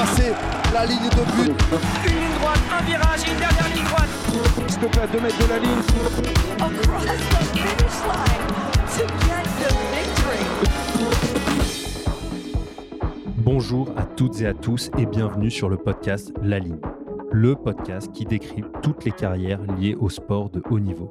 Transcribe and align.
dépasser 0.00 0.32
la 0.72 0.86
ligne 0.86 1.10
de 1.10 1.24
but. 1.36 1.52
Une 2.06 2.14
ligne 2.14 2.34
droite, 2.40 2.60
un 2.72 2.82
virage, 2.84 3.20
une 3.28 3.38
dernière 3.38 3.68
ligne 3.74 3.84
droite. 3.84 4.08
S'il 4.68 4.80
te 4.80 4.86
plaît, 4.86 5.02
à 5.02 5.06
2 5.06 5.20
mètres 5.20 5.38
de 5.38 5.48
la 5.48 5.58
ligne. 5.58 5.82
across 6.60 7.04
the 7.04 7.08
finish 7.54 8.00
line 8.06 8.42
to 8.86 9.02
get 9.26 9.44
the 9.60 9.68
victory. 9.92 10.42
Bonjour 13.38 13.90
à 13.96 14.04
toutes 14.04 14.40
et 14.40 14.46
à 14.46 14.54
tous 14.54 14.90
et 14.96 15.06
bienvenue 15.06 15.50
sur 15.50 15.68
le 15.68 15.76
podcast 15.76 16.32
La 16.42 16.58
Ligne, 16.58 16.80
le 17.30 17.56
podcast 17.56 18.12
qui 18.12 18.24
décrit 18.24 18.64
toutes 18.82 19.04
les 19.04 19.12
carrières 19.12 19.60
liées 19.78 19.96
au 19.98 20.08
sport 20.08 20.50
de 20.50 20.62
haut 20.70 20.80
niveau. 20.80 21.10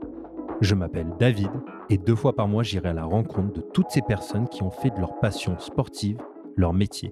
Je 0.62 0.76
m'appelle 0.76 1.08
David 1.20 1.52
et 1.90 1.98
deux 1.98 2.16
fois 2.16 2.36
par 2.36 2.48
mois 2.48 2.64
j'irai 2.64 2.90
à 2.90 2.94
la 2.94 3.06
rencontre 3.06 3.54
de 3.54 3.62
toutes 3.62 3.90
ces 3.90 4.02
personnes 4.02 4.48
qui 4.48 4.64
ont 4.64 4.72
fait 4.72 4.90
de 4.90 5.00
leur 5.00 5.20
passion 5.20 5.58
sportive 5.60 6.18
leur 6.56 6.74
métier. 6.74 7.12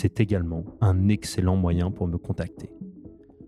C'est 0.00 0.20
également 0.20 0.62
un 0.80 1.08
excellent 1.08 1.56
moyen 1.56 1.90
pour 1.90 2.06
me 2.06 2.18
contacter. 2.18 2.70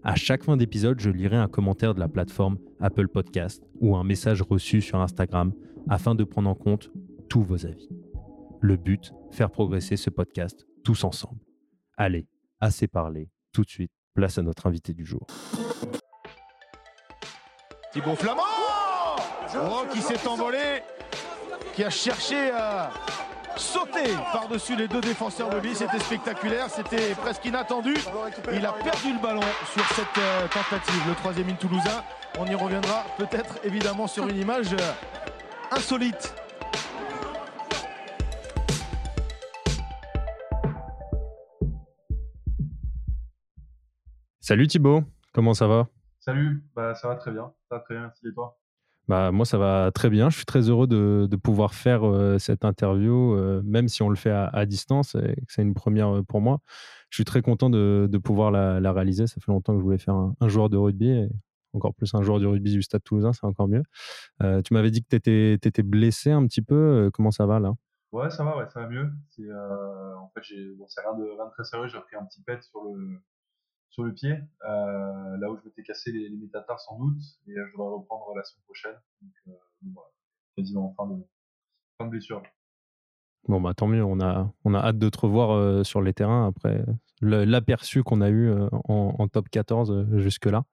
À 0.03 0.17
chaque 0.17 0.43
fin 0.43 0.57
d'épisode, 0.57 0.99
je 0.99 1.09
lirai 1.09 1.37
un 1.37 1.47
commentaire 1.47 1.95
de 1.95 2.01
la 2.01 2.09
plateforme 2.09 2.59
Apple 2.81 3.07
Podcast 3.07 3.63
ou 3.81 3.95
un 3.95 4.03
message 4.03 4.43
reçu 4.43 4.81
sur 4.81 5.01
Instagram 5.01 5.53
afin 5.89 6.17
de 6.17 6.25
prendre 6.25 6.51
en 6.51 6.57
compte 6.57 6.91
tous 7.29 7.45
vos 7.45 7.67
avis. 7.67 7.89
Le 8.61 8.77
but, 8.77 9.13
faire 9.31 9.53
progresser 9.53 9.97
ce 9.97 10.11
podcast 10.11 10.67
tous 10.83 11.05
ensemble. 11.05 11.39
Allez, 11.97 12.27
assez 12.59 12.89
parlé, 12.89 13.31
tout 13.53 13.63
de 13.63 13.71
suite, 13.71 13.93
place 14.15 14.37
à 14.37 14.43
notre 14.43 14.67
invité 14.67 14.93
du 14.93 15.05
jour. 15.05 15.29
Thibaut 17.93 18.17
Flamand 18.17 18.43
Oh, 19.55 19.85
qui 19.93 20.01
s'est 20.01 20.27
envolé, 20.27 20.83
qui 21.77 21.85
a 21.85 21.91
cherché 21.91 22.51
à 22.51 22.91
sauter 23.61 24.15
par-dessus 24.33 24.77
les 24.77 24.89
deux 24.89 25.01
défenseurs 25.01 25.51
de 25.51 25.59
lui. 25.59 25.75
C'était 25.75 25.99
spectaculaire, 25.99 26.69
c'était 26.71 27.15
presque 27.15 27.45
inattendu. 27.45 27.95
Il 28.53 28.65
a 28.65 28.73
perdu 28.73 29.13
le 29.13 29.23
ballon 29.23 29.43
sur 29.73 29.85
cette 29.95 30.19
euh, 30.19 30.49
tentative, 30.49 31.03
le 31.09 31.15
troisième 31.15 31.49
in 31.49 31.55
toulousain. 31.55 32.03
On 32.39 32.47
y 32.47 32.55
reviendra 32.55 33.05
peut-être 33.19 33.59
évidemment 33.65 34.07
sur 34.07 34.27
une 34.27 34.37
image 34.37 34.73
euh, 34.73 34.93
insolite. 35.71 36.35
Salut 44.41 44.67
Thibaut, 44.67 45.05
comment 45.33 45.55
ça 45.55 45.69
va? 45.69 45.87
Salut, 46.19 46.65
bah, 46.75 46.95
ça 46.95 47.09
va 47.09 47.15
très 47.15 47.31
bien. 47.31 47.53
Ça 47.69 47.77
va 47.77 47.81
très 47.81 47.95
bien, 47.95 48.03
merci 48.03 48.27
et 48.27 48.35
toi? 48.35 48.60
Bah, 49.11 49.33
Moi, 49.33 49.45
ça 49.45 49.59
va 49.59 49.91
très 49.93 50.09
bien. 50.09 50.31
Je 50.31 50.37
suis 50.37 50.47
très 50.47 50.69
heureux 50.71 50.87
de, 50.87 51.37
pouvoir 51.37 51.75
faire 51.75 52.07
euh, 52.07 52.39
cette 52.39 52.65
interview, 52.65 53.35
euh, 53.35 53.61
même 53.65 53.89
si 53.89 54.03
on 54.03 54.09
le 54.09 54.15
fait 54.15 54.31
à, 54.31 54.67
distance 54.67 55.17
c'est 55.49 55.63
une 55.63 55.75
première 55.75 56.19
euh, 56.19 56.23
pour 56.23 56.41
moi. 56.41 56.61
Je 57.11 57.17
suis 57.17 57.25
très 57.25 57.43
content 57.43 57.71
de, 57.71 58.09
pouvoir 58.23 58.53
la, 58.53 58.93
réaliser. 58.93 59.27
Ça 59.27 59.41
fait 59.41 59.51
longtemps 59.51 59.73
que 59.73 59.81
je 59.81 59.85
voulais 59.85 59.99
faire 59.99 60.15
un, 60.15 60.49
joueur 60.49 60.71
de 60.71 60.77
rugby 60.77 61.29
encore 61.73 61.95
plus 61.95 62.13
un 62.15 62.23
joueur 62.23 62.41
de 62.41 62.47
rugby 62.47 62.73
du 62.73 62.83
Stade 62.83 63.03
Toulousain, 63.05 63.33
c'est 63.33 63.45
encore 63.45 63.69
mieux. 63.69 63.83
Tu 64.41 64.75
m'avais 64.75 64.91
dit 64.93 65.03
que 65.03 65.17
tu 65.17 65.53
étais, 65.53 65.83
blessé 65.83 66.31
un 66.31 66.47
petit 66.47 66.63
peu. 66.63 67.11
Comment 67.13 67.33
ça 67.33 67.47
va 67.47 67.59
là? 67.59 67.73
Ouais, 68.13 68.31
ça 68.31 68.45
va, 68.45 68.57
ouais, 68.57 68.65
ça 68.73 68.81
va 68.81 68.89
mieux. 68.89 69.11
En 69.41 70.31
fait, 70.35 70.43
bon, 70.77 70.87
rien 70.97 71.19
de, 71.19 71.25
rien 71.25 71.47
de 71.47 71.51
très 71.51 71.65
sérieux. 71.65 71.89
J'ai 71.89 72.01
pris 72.01 72.17
un 72.17 72.25
petit 72.25 72.43
pet 72.43 72.63
sur 72.63 72.83
le, 72.85 73.21
sur 73.91 74.05
le 74.05 74.15
pied, 74.15 74.33
euh, 74.33 75.37
là 75.37 75.51
où 75.51 75.57
je 75.59 75.65
m'étais 75.65 75.83
cassé 75.83 76.13
les, 76.13 76.29
les 76.29 76.37
métatars 76.37 76.81
sans 76.81 76.99
doute, 76.99 77.21
et 77.47 77.55
je 77.55 77.73
devrais 77.73 77.93
reprendre 77.93 78.35
la 78.35 78.45
semaine 78.45 78.65
prochaine. 78.65 78.97
Donc, 79.21 79.33
euh, 79.49 79.53
voilà, 79.93 80.09
quasiment 80.57 80.95
fin 80.97 81.07
de, 81.07 81.23
fin 81.99 82.07
blessure. 82.07 82.43
Bon, 83.49 83.61
bah 83.61 83.73
tant 83.75 83.87
mieux, 83.87 84.05
on 84.05 84.21
a, 84.21 84.53
on 84.65 84.75
a 84.75 84.79
hâte 84.79 84.99
de 84.99 85.09
te 85.09 85.19
revoir 85.19 85.53
euh, 85.53 85.83
sur 85.83 86.03
les 86.03 86.13
terrains 86.13 86.47
après 86.47 86.85
l'aperçu 87.23 88.03
qu'on 88.03 88.23
a 88.23 88.31
eu 88.31 88.49
euh, 88.49 88.69
en, 88.89 89.15
en, 89.19 89.29
top 89.29 89.51
14 89.51 89.91
euh, 89.91 90.19
jusque-là. 90.19 90.65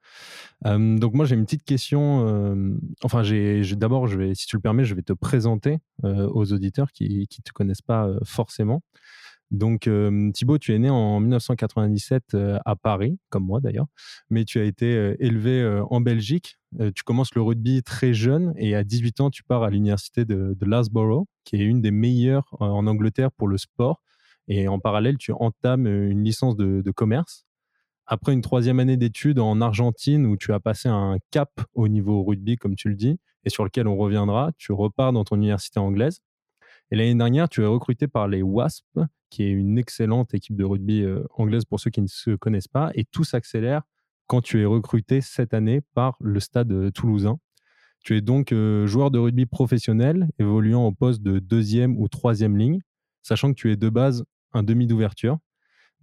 donc 0.64 1.14
moi 1.14 1.26
j'ai 1.26 1.36
une 1.36 1.44
petite 1.44 1.64
question, 1.64 2.78
enfin 3.04 3.22
d'abord, 3.76 4.08
si 4.34 4.48
tu 4.48 4.56
le 4.56 4.62
permets, 4.62 4.86
je 4.86 4.96
vais 4.96 5.02
te 5.02 5.14
présenter 5.14 5.80
aux 6.04 6.54
auditeurs 6.54 6.92
qui 6.92 7.28
ne 7.30 7.44
te 7.44 7.52
connaissent 7.52 7.82
pas 7.82 8.10
forcément. 8.24 8.82
Donc, 9.52 9.90
Thibaut, 10.34 10.58
tu 10.58 10.74
es 10.74 10.80
né 10.80 10.90
en 10.90 11.20
1997 11.22 12.34
euh, 12.34 12.60
à 12.66 12.76
Paris, 12.76 13.18
comme 13.30 13.46
moi 13.46 13.62
d'ailleurs, 13.62 13.88
mais 14.30 14.44
tu 14.44 14.60
as 14.60 14.64
été 14.64 15.16
élevé 15.20 15.82
en 15.90 16.02
Belgique. 16.02 16.58
tu 16.96 17.04
commences 17.04 17.34
le 17.34 17.42
rugby 17.42 17.82
très 17.82 18.14
jeune 18.14 18.54
et 18.58 18.76
à 18.76 18.84
18 18.84 19.22
ans, 19.22 19.30
tu 19.30 19.44
pars 19.44 19.64
à 19.64 19.70
l'université 19.70 20.26
de, 20.26 20.54
de 20.60 20.66
Loughborough, 20.66 21.26
qui 21.46 21.56
est 21.56 21.64
une 21.64 21.82
des 21.82 21.92
meilleures 21.92 22.48
en 22.60 22.88
Angleterre 22.88 23.32
pour 23.32 23.48
le 23.48 23.58
sport. 23.58 24.02
Et 24.50 24.68
en 24.68 24.80
parallèle, 24.80 25.18
tu 25.18 25.32
entames 25.34 25.88
une 25.88 26.24
licence 26.24 26.56
de 26.58 26.92
commerce. 26.92 27.48
Après 28.10 28.32
une 28.32 28.42
troisième 28.42 28.80
année 28.80 28.96
d'études 28.96 29.38
en 29.38 29.60
Argentine, 29.60 30.26
où 30.26 30.38
tu 30.38 30.54
as 30.54 30.62
passé 30.62 30.88
un 30.88 31.18
cap 31.30 31.52
au 31.74 31.90
niveau 31.90 32.24
rugby, 32.24 32.56
comme 32.56 32.76
tu 32.76 32.88
le 32.88 32.96
dis, 32.96 33.20
et 33.44 33.50
sur 33.50 33.66
lequel 33.66 33.86
on 33.86 33.98
reviendra, 33.98 34.52
tu 34.58 34.72
repars 34.72 35.12
dans 35.12 35.26
ton 35.26 35.36
université 35.36 35.82
anglaise. 35.82 36.22
Et 36.92 36.96
l'année 36.96 37.16
dernière, 37.16 37.50
tu 37.50 37.62
es 37.64 37.66
recruté 37.66 38.08
par 38.08 38.28
les 38.28 38.42
Wasps, 38.42 38.98
qui 39.30 39.44
est 39.44 39.52
une 39.52 39.78
excellente 39.78 40.34
équipe 40.34 40.56
de 40.56 40.64
rugby 40.64 41.04
euh, 41.04 41.24
anglaise 41.36 41.66
pour 41.66 41.80
ceux 41.80 41.90
qui 41.90 42.02
ne 42.02 42.08
se 42.08 42.32
connaissent 42.36 42.70
pas. 42.70 42.92
Et 42.96 43.04
tout 43.04 43.26
s'accélère 43.26 43.82
quand 44.28 44.42
tu 44.42 44.62
es 44.62 44.66
recruté 44.66 45.20
cette 45.22 45.54
année 45.54 45.82
par 45.94 46.16
le 46.22 46.40
stade 46.40 46.72
euh, 46.72 46.92
toulousain. 46.92 47.38
Tu 48.04 48.16
es 48.16 48.22
donc 48.22 48.54
euh, 48.54 48.88
joueur 48.88 49.12
de 49.12 49.20
rugby 49.20 49.46
professionnel, 49.46 50.30
évoluant 50.40 50.86
au 50.86 50.94
poste 50.94 51.22
de 51.22 51.40
deuxième 51.40 51.98
ou 51.98 52.08
troisième 52.08 52.56
ligne, 52.56 52.80
sachant 53.22 53.50
que 53.50 53.60
tu 53.60 53.72
es 53.72 53.76
de 53.76 53.90
base 53.90 54.24
un 54.54 54.64
demi 54.64 54.88
d'ouverture. 54.88 55.40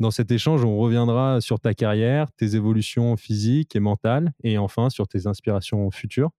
Dans 0.00 0.10
cet 0.10 0.32
échange, 0.32 0.64
on 0.64 0.76
reviendra 0.76 1.40
sur 1.40 1.60
ta 1.60 1.72
carrière, 1.72 2.30
tes 2.32 2.56
évolutions 2.56 3.16
physiques 3.16 3.74
et 3.74 3.80
mentales, 3.80 4.32
et 4.42 4.58
enfin 4.58 4.90
sur 4.90 5.06
tes 5.08 5.26
inspirations 5.28 5.90
futures. 5.92 6.30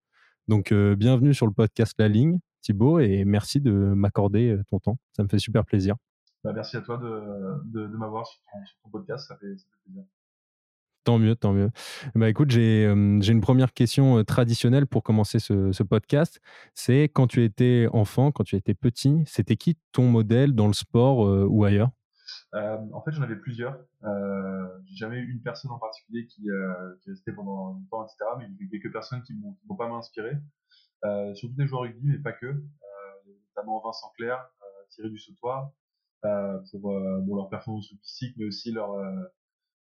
Donc, 0.50 0.74
bienvenue 0.74 1.34
sur 1.34 1.48
le 1.48 1.54
podcast 1.54 1.96
La 1.98 2.10
Ligne. 2.10 2.40
Thibaut, 2.66 3.00
et 3.00 3.26
merci 3.26 3.62
de 3.62 3.72
m'accorder 3.72 4.58
ton 4.70 4.80
temps. 4.80 4.98
Ça 5.16 5.22
me 5.22 5.28
fait 5.28 5.38
super 5.38 5.66
plaisir. 5.66 5.96
Bah, 6.44 6.52
merci 6.54 6.78
à 6.78 6.82
toi 6.82 6.98
de, 6.98 7.62
de, 7.66 7.88
de 7.88 7.96
m'avoir 7.98 8.26
sur, 8.26 8.40
sur, 8.66 8.78
ton 8.84 8.90
podcast, 8.90 9.28
ça 9.28 9.36
fait, 9.38 9.56
ça 9.58 9.66
fait 9.72 9.84
plaisir. 9.86 10.04
Tant 11.04 11.20
mieux, 11.20 11.36
tant 11.36 11.54
mieux. 11.54 11.70
Bah, 12.16 12.28
écoute, 12.30 12.50
j'ai 12.50 12.86
euh, 12.86 13.20
une 13.22 13.42
première 13.42 13.74
question 13.74 14.18
euh, 14.18 14.24
traditionnelle 14.24 14.88
pour 14.88 15.04
commencer 15.04 15.38
ce, 15.38 15.72
ce 15.72 15.84
podcast. 15.84 16.42
C'est 16.74 17.04
quand 17.04 17.28
tu 17.28 17.44
étais 17.44 17.88
enfant, 17.94 18.32
quand 18.32 18.44
tu 18.44 18.56
étais 18.56 18.74
petit, 18.74 19.24
c'était 19.28 19.56
qui 19.56 19.78
ton 19.92 20.08
modèle 20.10 20.54
dans 20.54 20.66
le 20.66 20.74
sport 20.74 21.28
euh, 21.28 21.46
ou 21.48 21.64
ailleurs? 21.64 21.92
Euh, 22.56 22.78
En 22.94 23.02
fait, 23.02 23.12
j'en 23.12 23.22
avais 23.22 23.36
plusieurs. 23.36 23.78
Euh, 24.04 24.68
j'ai 24.86 24.96
jamais 24.96 25.18
eu 25.18 25.32
une 25.32 25.42
personne 25.42 25.70
en 25.72 25.78
particulier 25.78 26.26
qui, 26.26 26.50
euh, 26.50 26.96
qui 27.02 27.10
est 27.10 27.14
restée 27.14 27.32
pendant 27.32 27.74
longtemps, 27.74 28.04
etc. 28.04 28.18
Mais 28.40 28.48
eu 28.60 28.70
quelques 28.70 28.92
personnes 28.92 29.22
qui 29.22 29.34
m'ont 29.36 29.76
pas 29.76 29.88
mal 29.88 29.98
inspiré. 29.98 30.32
Euh, 30.32 30.38
surtout 31.36 31.56
des 31.56 31.68
joueurs 31.68 31.82
rugby, 31.82 32.08
mais 32.08 32.20
pas 32.20 32.34
que. 32.34 32.46
Euh, 32.46 33.32
notamment 33.50 33.82
Vincent 33.82 34.12
Clair, 34.18 34.50
euh, 34.62 34.66
Thierry 34.90 35.12
du 35.12 35.18
Sautoir, 35.18 35.72
pour 36.22 36.80
bon, 36.80 37.36
leur 37.36 37.50
performance 37.50 37.94
physique, 38.02 38.36
mais 38.38 38.46
aussi 38.46 38.72
leur, 38.72 38.96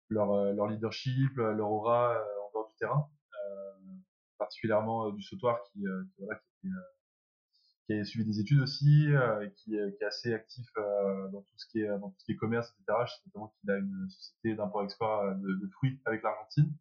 leur, 0.09 0.53
leur 0.53 0.67
leadership, 0.67 1.37
leur 1.37 1.71
aura 1.71 2.19
en 2.19 2.51
dehors 2.53 2.69
du 2.69 2.77
terrain. 2.77 3.09
particulièrement 4.39 5.11
du 5.11 5.23
Sautoir 5.23 5.63
qui, 5.63 5.81
qui, 5.81 6.23
voilà, 6.25 6.41
qui, 6.61 6.69
qui 7.87 7.93
a 7.93 8.05
suivi 8.05 8.25
des 8.25 8.41
études 8.41 8.61
aussi, 8.61 9.09
euh, 9.09 9.47
qui, 9.57 9.73
qui, 9.73 9.77
est 9.77 10.05
assez 10.05 10.33
actif 10.33 10.67
euh, 10.79 11.29
dans 11.29 11.43
tout 11.43 11.57
ce 11.57 11.67
qui 11.67 11.81
est 11.81 11.89
dans 11.89 12.11
tout 12.11 12.19
ce 12.19 12.25
qui 12.25 12.33
est 12.33 12.37
commerce, 12.37 12.69
etc. 12.71 13.05
Notamment 13.27 13.55
qu'il 13.61 13.71
a 13.71 13.79
une 13.79 14.09
société 14.09 14.55
d'import-export 14.55 15.37
de, 15.37 15.55
de, 15.55 15.69
fruits 15.69 16.01
avec 16.05 16.23
l'Argentine. 16.23 16.73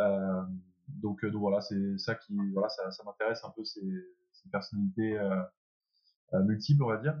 Euh, 0.00 0.42
donc, 0.96 1.24
donc 1.24 1.40
voilà, 1.40 1.60
c'est 1.60 1.98
ça 1.98 2.14
qui 2.14 2.36
voilà, 2.52 2.68
ça, 2.68 2.90
m'intéresse 3.04 3.44
un 3.44 3.50
peu 3.50 3.64
ces, 3.64 3.80
personnalités 4.50 5.18
multiples, 6.32 6.82
on 6.82 6.88
va 6.88 6.98
dire, 6.98 7.20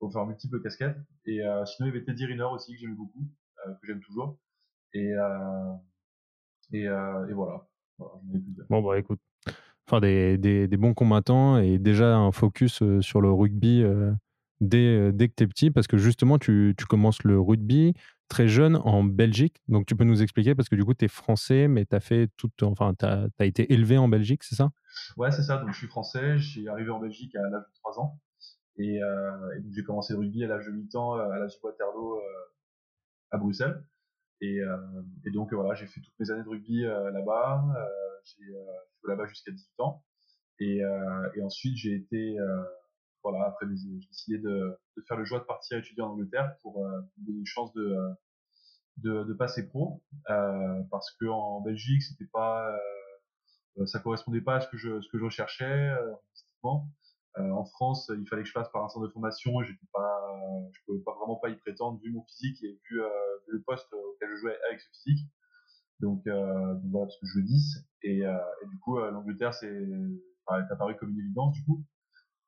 enfin 0.00 0.26
multiples 0.26 0.62
casquettes. 0.62 0.96
Et 1.26 1.40
sinon, 1.66 1.88
il 1.88 1.94
y 1.94 1.96
avait 1.96 2.04
Teddy 2.04 2.26
Riner 2.26 2.44
aussi 2.44 2.72
que 2.72 2.78
j'aime 2.78 2.94
beaucoup, 2.94 3.28
que 3.64 3.86
j'aime 3.86 4.00
toujours. 4.00 4.38
Et 4.94 5.12
et, 6.72 6.84
et 6.84 7.32
voilà. 7.32 7.66
voilà 7.98 8.14
bon 8.68 8.82
bah 8.82 8.98
écoute, 8.98 9.20
enfin 9.86 10.00
des, 10.00 10.38
des, 10.38 10.76
bons 10.76 10.94
combattants 10.94 11.58
et 11.58 11.78
déjà 11.78 12.16
un 12.16 12.32
focus 12.32 12.82
euh, 12.82 13.00
sur 13.00 13.20
le 13.20 13.32
rugby 13.32 13.82
euh, 13.82 14.12
dès, 14.60 14.86
euh, 14.86 15.12
dès 15.12 15.28
que 15.28 15.34
tu 15.36 15.44
es 15.44 15.46
petit 15.46 15.70
parce 15.70 15.86
que 15.86 15.96
justement 15.96 16.38
tu, 16.38 16.74
tu 16.78 16.86
commences 16.86 17.22
le 17.24 17.40
rugby, 17.40 17.94
très 18.30 18.48
jeune 18.48 18.76
en 18.76 19.04
Belgique. 19.04 19.60
Donc, 19.68 19.84
tu 19.84 19.94
peux 19.94 20.04
nous 20.04 20.22
expliquer 20.22 20.54
parce 20.54 20.70
que 20.70 20.76
du 20.76 20.84
coup, 20.84 20.94
tu 20.94 21.04
es 21.04 21.08
français, 21.08 21.68
mais 21.68 21.84
tu 21.84 21.94
as 21.94 22.00
fait 22.00 22.30
tout, 22.36 22.50
enfin, 22.62 22.94
tu 22.94 23.04
as, 23.04 23.28
été 23.40 23.70
élevé 23.74 23.98
en 23.98 24.08
Belgique, 24.08 24.44
c'est 24.44 24.54
ça? 24.54 24.70
Ouais, 25.18 25.30
c'est 25.30 25.42
ça. 25.42 25.58
Donc, 25.58 25.72
je 25.72 25.76
suis 25.76 25.88
français. 25.88 26.38
J'ai 26.38 26.68
arrivé 26.68 26.90
en 26.90 27.00
Belgique 27.00 27.34
à 27.36 27.42
l'âge 27.42 27.64
de 27.68 27.74
3 27.74 28.00
ans. 28.00 28.18
Et, 28.78 29.02
euh, 29.02 29.60
j'ai 29.72 29.82
commencé 29.82 30.14
le 30.14 30.20
rugby 30.20 30.44
à 30.44 30.46
l'âge 30.46 30.66
de 30.66 30.72
8 30.72 30.94
ans 30.94 31.14
à 31.14 31.38
l'âge 31.38 31.56
de 31.56 31.60
Waterloo 31.62 32.16
euh, 32.16 32.22
à 33.32 33.36
Bruxelles. 33.36 33.84
Et, 34.40 34.60
euh, 34.60 34.76
donc, 35.34 35.52
voilà, 35.52 35.74
j'ai 35.74 35.86
fait 35.86 36.00
toutes 36.00 36.18
mes 36.20 36.30
années 36.30 36.44
de 36.44 36.48
rugby 36.48 36.82
là-bas. 36.82 37.64
j'ai 38.24 38.46
joué 38.46 39.08
là-bas 39.08 39.26
jusqu'à 39.26 39.50
18 39.50 39.80
ans. 39.80 40.02
Et 40.60 40.82
ensuite, 41.42 41.76
j'ai 41.76 41.94
été 41.94 42.38
voilà, 43.22 43.46
après 43.46 43.66
j'ai 43.66 44.06
décidé 44.08 44.38
de, 44.38 44.78
de, 44.96 45.02
faire 45.06 45.16
le 45.16 45.24
choix 45.24 45.40
de 45.40 45.44
partir 45.44 45.78
étudier 45.78 46.02
en 46.02 46.10
Angleterre 46.10 46.54
pour 46.62 46.84
euh, 46.84 47.00
donner 47.18 47.38
une 47.38 47.46
chance 47.46 47.72
de, 47.74 47.96
de, 48.98 49.24
de 49.24 49.32
passer 49.34 49.66
pro, 49.68 50.02
euh, 50.30 50.82
parce 50.90 51.10
que 51.12 51.26
en 51.26 51.60
Belgique 51.60 52.02
c'était 52.02 52.28
pas, 52.32 52.74
euh, 53.78 53.86
ça 53.86 53.98
correspondait 54.00 54.40
pas 54.40 54.56
à 54.56 54.60
ce 54.60 54.68
que 54.68 54.76
je, 54.76 55.00
ce 55.00 55.08
que 55.08 55.18
je 55.18 55.24
recherchais 55.24 55.64
euh, 55.64 56.12
euh, 56.64 57.50
en 57.52 57.64
France, 57.64 58.10
il 58.14 58.26
fallait 58.28 58.42
que 58.42 58.48
je 58.48 58.52
passe 58.52 58.68
par 58.70 58.84
un 58.84 58.88
centre 58.88 59.06
de 59.06 59.12
formation 59.12 59.62
et 59.62 59.64
j'étais 59.64 59.86
pas, 59.92 60.20
je 60.72 60.80
pouvais 60.84 61.02
pas 61.04 61.14
vraiment 61.14 61.36
pas 61.36 61.48
y 61.48 61.56
prétendre 61.56 62.00
vu 62.02 62.12
mon 62.12 62.22
physique 62.24 62.62
et 62.64 62.78
vu, 62.90 63.00
le 63.46 63.62
poste 63.62 63.92
auquel 63.92 64.30
je 64.30 64.36
jouais 64.36 64.58
avec 64.68 64.80
ce 64.80 64.88
physique. 64.90 65.26
Donc, 66.00 66.24
donc 66.24 66.90
voilà, 66.90 67.06
parce 67.06 67.18
que 67.18 67.26
je 67.26 67.38
veux 67.38 67.44
10 67.44 67.86
et, 68.02 68.18
et 68.18 68.66
du 68.66 68.78
coup 68.80 68.98
l'Angleterre 68.98 69.54
c'est, 69.54 69.68
est 69.68 70.72
apparu 70.72 70.96
comme 70.96 71.10
une 71.10 71.20
évidence 71.20 71.52
du 71.54 71.64
coup. 71.64 71.84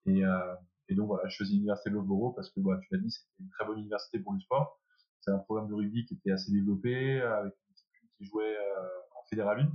Et, 0.06 0.25
euh, 0.25 0.54
et 0.88 0.94
donc 0.94 1.06
voilà, 1.08 1.28
je 1.28 1.37
choisis 1.37 1.54
l'université 1.54 1.90
Loughborough 1.90 2.34
parce 2.34 2.50
que 2.50 2.60
bah, 2.60 2.78
tu 2.82 2.88
l'as 2.93 3.00
dit, 3.00 3.10
c'était 3.10 3.43
une 3.43 3.50
très 3.50 3.64
bonne 3.64 3.78
université 3.78 4.19
pour 4.19 4.32
le 4.32 4.40
sport. 4.40 4.81
C'est 5.20 5.31
un 5.31 5.38
programme 5.38 5.69
de 5.69 5.75
rugby 5.75 6.04
qui 6.04 6.14
était 6.14 6.32
assez 6.32 6.50
développé, 6.50 7.20
avec 7.20 7.54
une 7.54 7.75
équipe 7.75 8.10
qui 8.19 8.25
jouait 8.25 8.56
euh, 8.56 8.88
en 9.16 9.25
fédéral 9.28 9.60
1. 9.60 9.72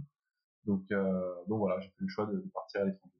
Donc, 0.65 0.83
euh, 0.91 1.33
donc 1.47 1.59
voilà, 1.59 1.79
j'ai 1.79 1.87
fait 1.89 2.01
le 2.01 2.09
choix 2.09 2.25
de, 2.25 2.33
de 2.33 2.49
partir 2.53 2.81
à 2.81 2.85
l'étranger. 2.85 3.16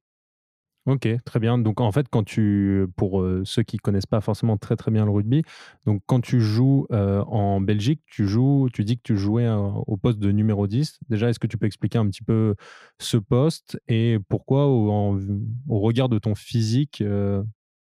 Ok, 0.88 1.06
très 1.26 1.40
bien. 1.42 1.58
Donc 1.58 1.82
en 1.82 1.92
fait, 1.92 2.08
quand 2.10 2.24
tu, 2.24 2.88
pour 2.96 3.22
euh, 3.22 3.44
ceux 3.44 3.62
qui 3.62 3.76
connaissent 3.76 4.06
pas 4.06 4.22
forcément 4.22 4.56
très 4.56 4.78
très 4.78 4.90
bien 4.90 5.04
le 5.04 5.12
rugby, 5.12 5.44
donc 5.86 6.02
quand 6.06 6.22
tu 6.22 6.40
joues 6.40 6.88
euh, 6.92 7.22
en 7.24 7.60
Belgique, 7.60 8.02
tu 8.06 8.26
joues, 8.26 8.70
tu 8.72 8.86
dis 8.86 8.96
que 8.96 9.04
tu 9.04 9.18
jouais 9.18 9.46
euh, 9.46 9.58
au 9.58 9.98
poste 9.98 10.18
de 10.18 10.32
numéro 10.32 10.66
10. 10.66 10.98
Déjà, 11.10 11.30
est-ce 11.30 11.40
que 11.40 11.48
tu 11.48 11.58
peux 11.58 11.66
expliquer 11.66 11.98
un 11.98 12.08
petit 12.08 12.24
peu 12.24 12.56
ce 13.00 13.18
poste 13.18 13.78
et 13.90 14.18
pourquoi, 14.30 14.68
au, 14.68 15.20
regard 15.68 16.08
de 16.08 16.20
ton 16.20 16.36
physique, 16.36 17.04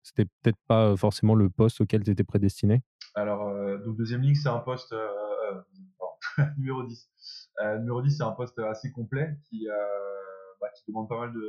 c'était 0.05 0.27
peut-être 0.41 0.61
pas 0.69 0.97
forcément 0.97 1.35
le 1.35 1.51
poste 1.51 1.81
auquel 1.81 2.05
tu 2.05 2.13
étais 2.13 2.23
prédestiné? 2.23 2.83
Alors, 3.17 3.53
donc 3.85 3.97
deuxième 3.97 4.23
ligne, 4.23 4.37
c'est 4.37 4.49
un 4.49 4.61
poste 4.61 4.95
numéro 6.57 6.85
10. 6.85 7.11
numéro 7.81 8.01
10, 8.01 8.17
c'est 8.17 8.23
un 8.23 8.31
poste 8.31 8.61
assez 8.61 8.93
complet 8.93 9.37
qui, 9.49 9.67
bah, 10.61 10.69
qui 10.77 10.85
demande 10.87 11.09
pas 11.09 11.19
mal 11.19 11.33
de 11.33 11.41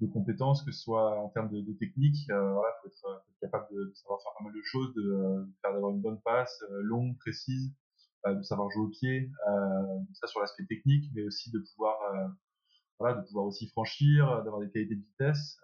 de 0.00 0.06
compétences, 0.06 0.62
que 0.62 0.72
ce 0.72 0.80
soit 0.80 1.18
en 1.18 1.28
termes 1.28 1.50
de, 1.50 1.60
de 1.60 1.72
technique. 1.74 2.28
Euh, 2.30 2.52
voilà, 2.52 2.74
faut 2.82 2.88
être, 2.88 3.24
capable 3.40 3.66
de, 3.72 3.92
savoir 3.94 4.20
faire 4.22 4.32
pas 4.38 4.44
mal 4.44 4.52
de 4.52 4.62
choses, 4.64 4.94
de, 4.94 5.46
faire 5.62 5.72
d'avoir 5.72 5.92
une 5.92 6.00
bonne 6.00 6.20
passe 6.22 6.62
euh, 6.70 6.82
longue, 6.82 7.16
précise, 7.18 7.72
euh, 8.26 8.34
de 8.34 8.42
savoir 8.42 8.70
jouer 8.70 8.84
au 8.84 8.88
pied. 8.88 9.30
Euh, 9.48 9.98
ça 10.14 10.26
sur 10.26 10.40
l'aspect 10.40 10.64
technique, 10.64 11.10
mais 11.14 11.22
aussi 11.24 11.50
de 11.50 11.58
pouvoir, 11.58 11.98
euh, 12.14 12.28
voilà, 12.98 13.20
de 13.20 13.26
pouvoir 13.26 13.46
aussi 13.46 13.68
franchir, 13.68 14.26
d'avoir 14.42 14.60
des 14.60 14.70
qualités 14.70 14.94
de 14.94 15.00
vitesse. 15.00 15.58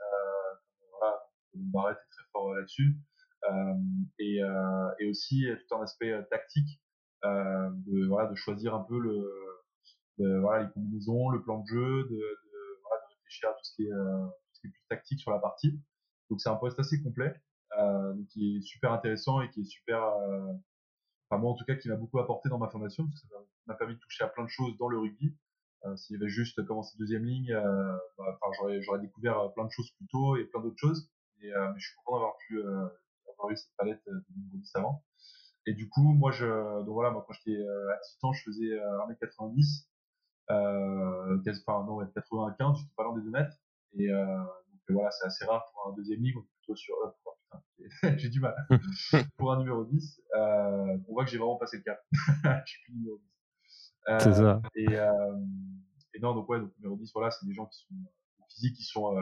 voilà, 0.99 1.19
Barrett 1.55 1.97
est 1.97 2.11
très 2.11 2.25
fort 2.33 2.55
là-dessus. 2.55 2.99
et, 4.19 4.41
et 5.01 5.11
aussi 5.11 5.47
tout 5.69 5.77
un 5.77 5.83
aspect 5.83 6.13
tactique, 6.31 6.81
de 7.23 8.07
voilà, 8.07 8.31
de 8.31 8.35
choisir 8.35 8.75
un 8.75 8.83
peu 8.83 8.99
le, 8.99 10.41
voilà, 10.41 10.65
les 10.65 10.71
combinaisons, 10.73 11.29
le 11.29 11.43
plan 11.43 11.61
de 11.61 11.67
jeu, 11.67 12.05
de, 12.05 12.46
à 13.45 13.53
tout 13.53 13.65
ce 13.65 13.75
qui 13.75 13.85
est, 13.85 13.93
euh, 13.93 14.27
tout 14.27 14.55
ce 14.55 14.61
qui 14.61 14.67
est 14.69 14.71
plus 14.71 14.85
tactique 14.89 15.21
sur 15.21 15.31
la 15.31 15.39
partie. 15.39 15.81
Donc 16.31 16.41
c'est 16.41 16.49
un 16.49 16.57
poste 16.57 16.79
assez 16.79 17.03
complet, 17.03 17.35
euh, 17.79 18.15
qui 18.31 18.57
est 18.57 18.61
super 18.63 18.93
intéressant 18.93 19.41
et 19.41 19.51
qui 19.51 19.61
est 19.61 19.65
super, 19.65 20.03
euh, 20.03 20.53
enfin 21.29 21.41
moi 21.41 21.53
en 21.53 21.55
tout 21.55 21.65
cas 21.65 21.75
qui 21.75 21.89
m'a 21.89 21.97
beaucoup 21.97 22.19
apporté 22.19 22.49
dans 22.49 22.59
ma 22.59 22.69
formation 22.69 23.07
parce 23.07 23.21
que 23.21 23.29
ça 23.29 23.37
m'a 23.67 23.75
permis 23.75 23.95
de 23.95 24.01
toucher 24.01 24.25
à 24.25 24.29
plein 24.29 24.45
de 24.45 24.49
choses 24.49 24.77
dans 24.79 24.89
le 24.89 24.99
rugby. 24.99 25.37
Euh, 25.85 25.97
S'il 25.97 26.17
avait 26.17 26.29
juste 26.29 26.65
commencé 26.65 26.97
deuxième 26.99 27.25
ligne, 27.25 27.53
bah, 28.19 28.39
j'aurais, 28.57 29.01
découvert 29.01 29.53
plein 29.55 29.65
de 29.65 29.71
choses 29.71 29.91
plus 29.93 30.07
tôt 30.09 30.37
et 30.37 30.45
plein 30.45 30.61
d'autres 30.61 30.79
choses. 30.79 31.11
Et, 31.43 31.49
mais 31.49 31.79
je 31.79 31.87
suis 31.87 31.97
content 32.05 32.19
d'avoir 32.19 32.37
pu 32.39 32.61
avoir 32.61 33.51
eu 33.51 33.57
cette 33.57 33.77
palette 33.77 34.03
de 34.07 34.25
10 34.59 34.77
avant. 34.77 35.05
Et 35.67 35.75
du 35.75 35.89
coup, 35.89 36.15
moi, 36.15 36.33
donc 36.33 36.95
voilà, 36.95 37.11
quand 37.13 37.33
j'étais 37.35 37.61
à 37.61 37.99
18 38.03 38.25
ans, 38.25 38.33
je 38.33 38.43
faisais 38.43 38.79
1m90 39.09 39.87
euh, 40.51 41.37
non, 41.69 42.07
95, 42.15 42.79
j'étais 42.79 42.95
pas 42.97 43.05
loin 43.05 43.17
des 43.17 43.25
2 43.25 43.31
mètres. 43.31 43.57
Et 43.99 44.11
euh, 44.11 44.25
donc 44.37 44.97
voilà, 44.97 45.11
c'est 45.11 45.27
assez 45.27 45.45
rare 45.45 45.65
pour 45.73 45.93
un 45.93 45.97
deuxième 45.97 46.21
on 46.21 46.41
est 46.41 46.47
plutôt 46.59 46.77
sur. 46.77 46.95
Euh, 47.05 47.59
j'ai 48.17 48.29
du 48.29 48.41
mal. 48.41 48.55
pour 49.37 49.53
un 49.53 49.59
numéro 49.59 49.85
10, 49.85 50.23
euh, 50.35 50.99
on 51.09 51.13
voit 51.13 51.25
que 51.25 51.31
j'ai 51.31 51.39
vraiment 51.39 51.57
passé 51.57 51.79
le 51.79 51.83
cap. 51.83 52.01
je 52.13 52.73
suis 52.73 52.83
plus 52.85 52.95
numéro 52.95 53.19
10. 53.19 53.95
Euh, 54.09 54.19
c'est 54.21 54.35
ça. 54.35 54.63
Et, 54.75 54.89
euh, 54.89 55.37
et 56.15 56.21
non, 56.21 56.35
donc 56.35 56.49
ouais, 56.49 56.61
donc 56.61 56.73
numéro 56.79 56.97
10, 56.97 57.11
voilà, 57.15 57.31
c'est 57.31 57.47
des 57.47 57.55
gens 57.55 57.67
qui 57.67 57.81
sont 57.81 57.95
physiques, 58.49 58.77
qui 58.77 58.85
sont 58.85 59.17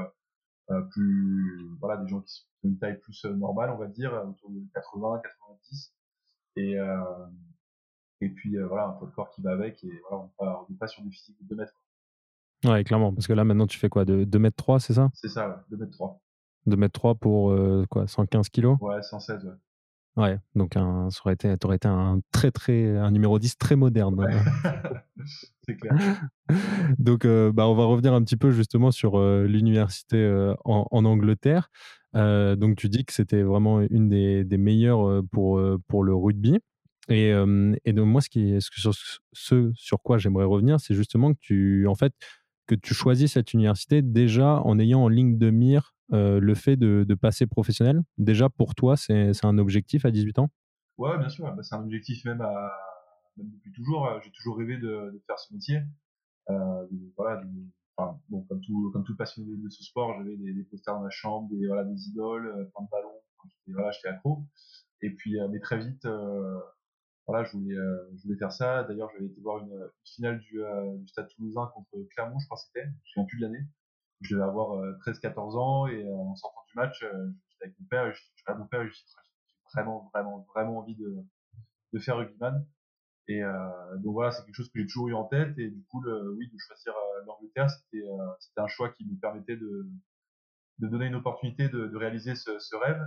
euh, 0.71 0.83
plus, 0.93 1.69
voilà, 1.81 2.03
des 2.03 2.09
gens 2.09 2.21
qui 2.21 2.35
sont 2.35 2.47
une 2.65 2.79
taille 2.79 2.99
plus 3.01 3.25
normale, 3.25 3.71
on 3.71 3.77
va 3.77 3.87
dire, 3.87 4.13
autour 4.29 4.51
de 4.51 4.61
80, 4.75 5.21
90. 5.23 5.95
Et, 6.57 6.79
euh, 6.79 7.05
et 8.21 8.29
puis 8.29 8.57
euh, 8.57 8.67
voilà, 8.67 8.87
un 8.89 8.93
peu 8.93 9.07
de 9.07 9.11
corps 9.11 9.31
qui 9.31 9.43
va 9.43 9.53
avec, 9.53 9.83
et 9.85 10.01
voilà, 10.09 10.29
on 10.39 10.67
n'est 10.71 10.77
pas, 10.77 10.87
sur 10.87 11.03
des 11.03 11.11
physiques 11.11 11.37
de 11.43 11.49
2 11.49 11.57
mètres. 11.57 11.75
Ouais, 12.65 12.83
clairement, 12.85 13.13
parce 13.13 13.27
que 13.27 13.33
là 13.33 13.45
maintenant 13.45 13.67
tu 13.67 13.79
fais 13.79 13.89
quoi 13.89 14.05
de 14.05 14.25
2 14.25 14.39
mètres 14.39 14.57
3, 14.57 14.81
c'est 14.81 14.95
ça? 14.95 15.11
C'est 15.15 15.29
ça, 15.29 15.49
ouais, 15.49 15.55
2 15.71 15.77
mètres 15.77 15.93
3. 15.93 16.21
2 16.67 16.77
mètres 16.77 16.93
3 16.93 17.15
pour 17.15 17.51
euh, 17.51 17.85
quoi 17.91 18.07
115 18.07 18.49
kilos? 18.49 18.79
Ouais, 18.81 19.03
116, 19.03 19.45
ouais. 19.45 19.53
Ouais, 20.17 20.39
donc 20.55 20.77
un, 20.77 21.11
ça 21.11 21.21
aurait 21.25 21.35
été, 21.35 21.49
un 21.89 22.21
très 22.31 22.53
très 22.53 22.97
un 22.97 23.11
numéro 23.11 23.41
10 23.41 23.59
très 23.59 23.75
moderne. 23.75 24.15
Ouais. 24.15 24.31
c'est 25.67 25.77
clair. 25.77 25.93
donc 26.99 27.25
euh, 27.25 27.51
bah, 27.53 27.67
on 27.67 27.75
va 27.75 27.85
revenir 27.85 28.15
un 28.15 28.23
petit 28.23 28.37
peu 28.37 28.53
justement 28.53 28.93
sur 28.93 29.19
euh, 29.19 29.45
l'université 29.47 30.55
en, 30.65 30.87
en, 30.89 31.05
Angleterre. 31.05 31.69
donc 32.15 32.77
tu 32.77 32.89
dis 32.89 33.05
que 33.05 33.13
c'était 33.13 33.43
vraiment 33.43 33.81
une 33.81 34.09
des, 34.09 34.45
des 34.45 34.59
meilleures 34.59 35.21
pour, 35.33 35.61
pour 35.89 36.05
le 36.05 36.15
rugby. 36.15 36.61
Et, 37.09 37.33
donc 37.93 38.07
moi, 38.07 38.21
ce, 38.21 38.29
qui, 38.29 38.57
sur, 38.61 38.93
ce 39.33 39.73
sur 39.75 40.03
quoi 40.03 40.19
j'aimerais 40.19 40.45
revenir, 40.45 40.81
c'est 40.81 40.95
justement 40.95 41.35
que 41.35 41.39
tu, 41.41 41.87
en 41.87 41.95
fait, 41.95 42.15
que 42.67 42.75
tu 42.75 42.95
choisis 42.95 43.33
cette 43.33 43.53
université 43.53 44.03
déjà 44.03 44.61
en 44.63 44.79
ayant 44.79 45.03
en 45.03 45.09
ligne 45.09 45.39
de 45.39 45.51
mire 45.51 45.95
le 46.11 46.55
fait 46.55 46.77
de, 46.77 47.05
de, 47.07 47.15
passer 47.15 47.47
professionnel. 47.47 48.03
Déjà, 48.19 48.49
pour 48.49 48.75
toi, 48.75 48.97
c'est 48.97 49.45
un 49.45 49.59
objectif 49.59 50.05
à 50.05 50.11
18 50.11 50.39
ans? 50.39 50.49
Ouais, 50.99 51.19
bien 51.19 51.29
sûr. 51.29 51.45
Bah, 51.53 51.63
c'est 51.63 51.75
un 51.75 51.83
objectif 51.83 52.25
même, 52.25 52.45
depuis 53.37 53.73
toujours. 53.73 54.09
J'ai 54.23 54.31
toujours 54.31 54.57
rêvé 54.59 54.79
de, 54.79 55.23
faire 55.27 55.39
ce 55.39 55.53
métier. 55.53 55.81
Voilà, 57.17 57.43
comme 57.97 58.61
tout, 58.65 58.91
comme 58.93 59.05
tout 59.05 59.17
passionné 59.17 59.57
de 59.57 59.69
ce 59.69 59.85
sport, 59.85 60.15
j'avais 60.19 60.37
des, 60.37 60.53
des, 60.53 60.65
posters 60.65 60.95
dans 60.95 61.03
ma 61.03 61.11
chambre, 61.11 61.49
des, 61.51 61.67
voilà, 61.67 61.85
des 61.85 62.09
idoles, 62.09 62.47
euh, 62.47 62.65
plein 62.75 62.85
de 62.85 62.91
ballons. 62.91 63.21
Voilà, 63.69 63.91
j'étais 63.93 64.09
accro. 64.09 64.45
Et 65.03 65.11
puis, 65.11 65.37
mais 65.51 65.61
très 65.61 65.79
vite, 65.79 66.07
voilà, 67.27 67.45
je 67.45 67.53
voulais, 67.57 67.75
euh, 67.75 68.11
je 68.17 68.23
voulais 68.23 68.39
faire 68.39 68.53
ça. 68.53 68.85
D'ailleurs, 68.85 69.11
j'avais 69.13 69.27
été 69.27 69.41
voir 69.41 69.59
une, 69.59 69.73
une 69.73 69.91
finale 70.05 70.39
du, 70.41 70.63
euh, 70.63 70.97
du, 70.99 71.09
Stade 71.09 71.29
Toulousain 71.29 71.71
contre 71.75 71.91
Clermont, 72.11 72.39
je 72.39 72.47
crois 72.47 72.59
que 72.59 72.65
c'était. 72.65 72.89
Je 73.05 73.21
me 73.21 73.27
plus 73.27 73.39
de 73.39 73.47
l'année. 73.47 73.65
Je 74.21 74.35
devais 74.35 74.45
avoir 74.45 74.77
13-14 75.01 75.55
euh, 75.57 75.59
ans 75.59 75.87
et 75.87 76.07
en 76.13 76.35
sortant 76.37 76.61
du 76.69 76.75
match, 76.77 77.01
j'étais 77.01 77.65
avec 77.65 77.81
mon 77.81 77.87
père. 77.87 78.15
Je, 78.15 78.23
je 78.35 78.53
mon 78.53 78.67
père, 78.67 78.87
j'ai 78.87 78.93
vraiment, 79.75 80.11
vraiment, 80.13 80.47
vraiment 80.55 80.79
envie 80.79 80.97
de, 80.97 81.17
de 81.93 81.99
faire 81.99 82.17
rugbyman. 82.17 82.67
Et 83.27 83.41
donc 83.41 84.13
voilà, 84.13 84.31
c'est 84.31 84.45
quelque 84.45 84.55
chose 84.55 84.71
que 84.71 84.79
j'ai 84.79 84.87
toujours 84.87 85.09
eu 85.09 85.15
en 85.15 85.25
tête. 85.25 85.59
Et 85.59 85.69
du 85.71 85.83
coup, 85.85 86.03
le, 86.03 86.33
oui, 86.33 86.47
de 86.47 86.59
choisir 86.59 86.93
l'Angleterre, 87.27 87.71
c'était, 87.71 88.05
c'était 88.39 88.61
un 88.61 88.67
choix 88.67 88.91
qui 88.91 89.07
me 89.07 89.19
permettait 89.19 89.57
de, 89.57 89.89
de 90.79 90.89
donner 90.89 91.07
une 91.07 91.15
opportunité 91.15 91.69
de, 91.69 91.87
de 91.87 91.97
réaliser 91.97 92.35
ce, 92.35 92.59
ce 92.59 92.77
rêve 92.77 93.01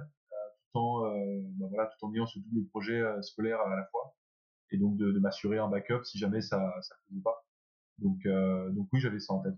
tout 0.71 0.79
en, 0.79 1.05
euh, 1.05 1.39
bah 1.59 1.89
tout 1.97 2.05
en 2.05 2.13
ayant 2.13 2.25
ce 2.25 2.39
double 2.39 2.67
projet 2.69 2.99
euh, 2.99 3.21
scolaire 3.21 3.59
à 3.61 3.75
la 3.75 3.85
fois. 3.91 4.15
Et 4.71 4.77
donc 4.77 4.97
de, 4.97 5.17
m'assurer 5.19 5.57
un 5.57 5.69
backup 5.69 6.03
si 6.03 6.17
jamais 6.17 6.41
ça 6.41 6.57
ne 6.57 6.81
faisait 7.09 7.21
pas. 7.23 7.45
Donc, 7.99 8.25
euh, 8.25 8.69
donc 8.71 8.87
oui, 8.93 8.99
j'avais 8.99 9.19
ça 9.19 9.33
en 9.33 9.39
tête. 9.39 9.55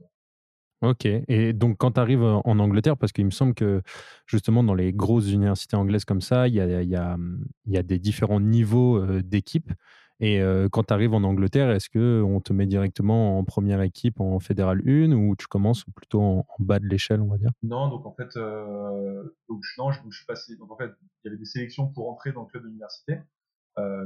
Ok. 0.82 1.06
Et 1.06 1.52
donc, 1.52 1.78
quand 1.78 1.94
tu 1.94 2.00
arrives 2.00 2.24
en 2.24 2.60
Angleterre, 2.60 2.96
parce 2.96 3.12
qu'il 3.12 3.26
me 3.26 3.32
semble 3.32 3.54
que 3.54 3.82
justement 4.28 4.64
dans 4.64 4.76
les 4.76 4.94
grosses 4.94 5.30
universités 5.30 5.76
anglaises 5.76 6.06
comme 6.06 6.22
ça, 6.22 6.48
il 6.48 6.54
y 6.54 6.62
a, 6.62 6.82
y 6.82 6.96
a, 6.96 7.18
y 7.66 7.78
a 7.78 7.84
des 7.84 8.00
différents 8.00 8.40
niveaux 8.40 9.06
d'équipe. 9.22 9.74
Et 10.22 10.42
euh, 10.42 10.68
quand 10.70 10.84
tu 10.84 10.94
arrives 10.94 11.14
en 11.14 11.24
Angleterre, 11.24 11.72
est-ce 11.72 11.90
qu'on 11.90 12.42
te 12.42 12.52
met 12.52 12.66
directement 12.66 13.40
en 13.40 13.44
première 13.46 13.82
équipe 13.82 14.20
en 14.20 14.40
Fédéral 14.40 14.82
1 14.86 15.14
ou 15.14 15.36
tu 15.38 15.48
commences 15.48 15.86
plutôt 15.96 16.22
en, 16.22 16.46
bas 16.60 16.80
de 16.80 16.88
l'échelle, 16.88 17.22
on 17.22 17.28
va 17.28 17.38
dire? 17.38 17.52
Non, 17.64 17.88
donc 17.88 18.06
en 18.06 18.14
fait, 18.14 18.36
euh, 18.36 19.24
donc, 19.48 19.62
non, 19.78 19.92
je, 19.92 20.02
je, 20.10 20.18
suis 20.18 20.26
passé. 20.26 20.58
Donc 20.58 20.72
en 20.72 20.78
fait, 20.78 20.92
il 21.02 21.26
y 21.26 21.28
avait 21.30 21.38
des 21.38 21.46
sélections 21.46 21.88
pour 21.88 22.10
entrer 22.10 22.34
dans 22.34 22.42
le 22.42 22.48
club 22.48 22.64
d'université. 22.64 23.20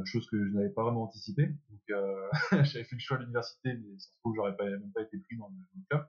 chose 0.05 0.27
que 0.29 0.37
je 0.37 0.53
n'avais 0.53 0.69
pas 0.69 0.83
vraiment 0.83 1.03
anticipé. 1.03 1.47
Donc 1.47 1.81
j'avais 2.51 2.83
fait 2.83 2.95
le 2.95 2.99
choix 2.99 3.17
à 3.17 3.19
l'université, 3.21 3.73
mais 3.73 3.97
ça 3.97 4.11
se 4.11 4.19
trouve 4.19 4.35
j'aurais 4.35 4.55
pas, 4.55 4.65
même 4.65 4.91
pas 4.93 5.01
été 5.01 5.17
pris 5.17 5.35
dans 5.37 5.47
le, 5.47 5.81
club. 5.89 6.05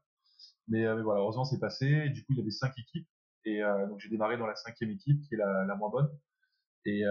Mais, 0.69 0.85
voilà, 1.03 1.21
heureusement 1.21 1.45
c'est 1.45 1.61
passé. 1.61 1.87
Et 1.87 2.11
du 2.11 2.21
coup 2.25 2.33
il 2.35 2.39
y 2.39 2.43
avait 2.43 2.51
cinq 2.51 2.79
équipes 2.79 3.09
et 3.47 3.61
donc 3.89 4.01
j'ai 4.01 4.11
démarré 4.11 4.37
dans 4.37 4.47
la 4.47 4.57
cinquième 4.57 4.91
équipe 4.91 5.23
qui 5.23 5.35
est 5.35 5.39
la 5.39 5.75
moins 5.77 5.89
bonne. 5.89 6.11
Et, 6.87 7.03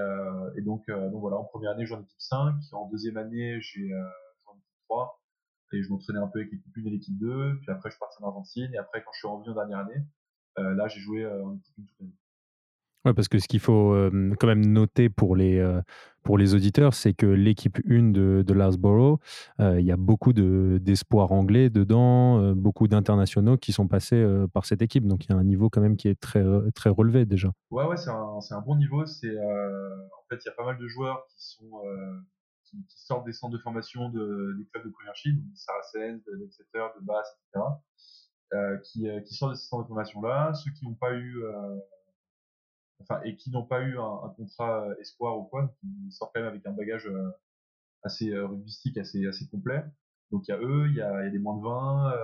et 0.56 0.62
donc, 0.62 0.86
donc 0.88 1.22
voilà, 1.22 1.38
en 1.38 1.46
première 1.46 1.72
année 1.72 1.86
j'en 1.86 2.00
équipe 2.02 2.20
5, 2.20 2.56
en 2.74 2.90
deuxième 2.90 3.18
année 3.18 3.60
j'ai 3.62 3.90
j'en 4.46 4.54
équipe 4.54 4.78
3 4.88 5.20
et 5.74 5.82
je 5.82 5.90
m'entraînais 5.90 6.20
un 6.20 6.28
peu 6.28 6.40
avec 6.40 6.52
l'équipe 6.52 6.72
1 6.78 6.86
et 6.86 6.90
l'équipe 6.92 7.18
2, 7.18 7.60
puis 7.62 7.72
après 7.72 7.90
je 7.90 7.96
suis 7.96 8.00
parti 8.00 8.18
en 8.22 8.28
Argentine, 8.28 8.74
et 8.74 8.78
après 8.78 9.04
quand 9.04 9.12
je 9.14 9.20
suis 9.20 9.28
revenu 9.28 9.50
en 9.50 9.56
dernière 9.56 9.80
année, 9.80 10.06
euh, 10.60 10.76
là 10.76 10.88
j'ai 10.88 11.00
joué 11.00 11.24
euh, 11.24 11.44
en 11.44 11.56
équipe 11.56 11.76
1 11.80 11.84
toute 11.84 12.00
l'année. 12.00 12.14
Ouais, 13.06 13.14
parce 13.14 13.28
que 13.28 13.38
ce 13.38 13.48
qu'il 13.48 13.60
faut 13.60 13.94
euh, 13.94 14.34
quand 14.40 14.48
même 14.48 14.66
noter 14.66 15.10
pour 15.10 15.36
les, 15.36 15.62
pour 16.24 16.38
les 16.38 16.56
auditeurs, 16.56 16.94
c'est 16.94 17.14
que 17.14 17.26
l'équipe 17.26 17.80
1 17.90 18.12
de, 18.12 18.44
de 18.48 18.54
Loughborough, 18.54 19.20
il 19.60 19.82
y 19.82 19.92
a 19.92 19.98
beaucoup 19.98 20.32
d'espoirs 20.32 21.32
anglais 21.34 21.70
dedans, 21.70 22.54
beaucoup 22.54 22.88
d'internationaux 22.88 23.58
qui 23.58 23.74
sont 23.74 23.88
passés 23.88 24.26
par 24.54 24.66
cette 24.66 24.82
équipe. 24.82 25.06
Donc 25.06 25.26
il 25.26 25.32
y 25.32 25.34
a 25.34 25.38
un 25.38 25.44
niveau 25.44 25.70
quand 25.70 25.82
même 25.82 25.98
qui 25.98 26.08
est 26.08 26.20
très, 26.20 26.44
très 26.76 26.90
relevé 26.90 27.26
déjà. 27.26 27.52
Ouais, 27.72 27.86
ouais, 27.86 27.98
c'est 27.98 28.10
un, 28.10 28.40
un, 28.52 28.62
bon 28.62 28.78
niveau. 28.78 29.06
C'est 29.06 29.38
en 29.38 30.24
fait, 30.30 30.38
il 30.44 30.46
y 30.46 30.50
a 30.50 30.56
pas 30.56 30.66
mal 30.66 30.78
de 30.78 30.88
joueurs 30.88 31.26
qui 31.28 31.44
sont 31.44 31.84
qui, 32.88 33.06
sortent 33.06 33.26
des 33.26 33.34
centres 33.34 33.54
de 33.54 33.62
formation 33.62 34.10
de, 34.10 34.56
des 34.58 34.66
clubs 34.66 34.86
de 34.86 34.90
première 34.90 35.16
chine, 35.16 35.38
donc 35.38 35.56
Saracens, 35.56 36.24
de 36.26 36.44
Exeter, 36.44 36.86
de 37.00 37.06
Basse, 37.06 37.28
etc., 37.54 37.66
euh, 38.54 38.78
qui, 38.80 39.10
euh, 39.10 39.20
sortent 39.26 39.54
de 39.54 39.58
ces 39.58 39.68
centres 39.68 39.84
de 39.84 39.88
formation-là. 39.88 40.54
Ceux 40.54 40.72
qui 40.72 40.86
n'ont 40.86 40.96
pas 40.96 41.14
eu, 41.14 41.44
euh, 41.44 41.80
et 43.26 43.36
qui 43.36 43.52
n'ont 43.52 43.66
pas 43.66 43.82
eu 43.82 43.98
un, 43.98 44.34
contrat 44.38 44.88
espoir 45.00 45.38
ou 45.38 45.44
quoi, 45.44 45.74
qui 45.80 46.12
sortent 46.12 46.32
quand 46.34 46.42
même 46.42 46.50
avec 46.50 46.66
un 46.66 46.72
bagage 46.72 47.10
assez 48.04 48.36
rugbystique, 48.38 48.98
assez, 48.98 49.26
assez 49.28 49.48
complet. 49.48 49.84
Donc 50.32 50.48
il 50.48 50.52
y 50.52 50.54
a 50.54 50.60
eux, 50.60 50.88
il 50.88 50.96
y 50.96 51.02
a, 51.02 51.30
des 51.30 51.40
moins 51.40 51.58
de 51.58 51.64
20 51.64 52.12
euh, 52.12 52.18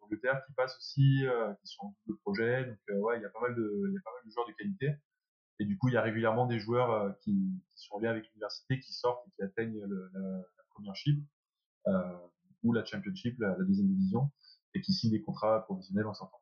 d'Angleterre 0.00 0.42
qui 0.46 0.52
passent 0.54 0.76
aussi, 0.76 1.24
qui 1.60 1.66
sont 1.66 1.86
en 1.86 1.94
double 2.06 2.18
projet. 2.20 2.64
Donc 2.64 3.04
ouais, 3.04 3.18
il 3.18 3.22
y 3.22 3.26
a 3.26 3.30
pas 3.30 3.40
mal 3.40 3.54
de, 3.54 3.94
joueurs 4.30 4.48
de 4.48 4.52
qualité. 4.52 4.96
Et 5.60 5.64
du 5.64 5.76
coup, 5.76 5.88
il 5.88 5.94
y 5.94 5.96
a 5.96 6.02
régulièrement 6.02 6.46
des 6.46 6.58
joueurs 6.58 6.90
euh, 6.92 7.10
qui, 7.22 7.50
sont 7.74 7.98
liés 7.98 8.08
avec 8.08 8.26
l'université, 8.28 8.78
qui 8.78 8.92
sortent 8.92 9.26
et 9.26 9.30
qui 9.32 9.42
atteignent 9.42 9.84
la, 9.84 10.44
première 10.70 10.94
chip 10.94 11.20
euh, 11.88 11.92
ou 12.62 12.72
la 12.72 12.84
championship, 12.84 13.36
la, 13.40 13.56
deuxième 13.64 13.88
division, 13.88 14.30
et 14.74 14.80
qui 14.80 14.92
signent 14.92 15.10
des 15.10 15.22
contrats 15.22 15.64
professionnels 15.64 16.06
en 16.06 16.14
sortant. 16.14 16.40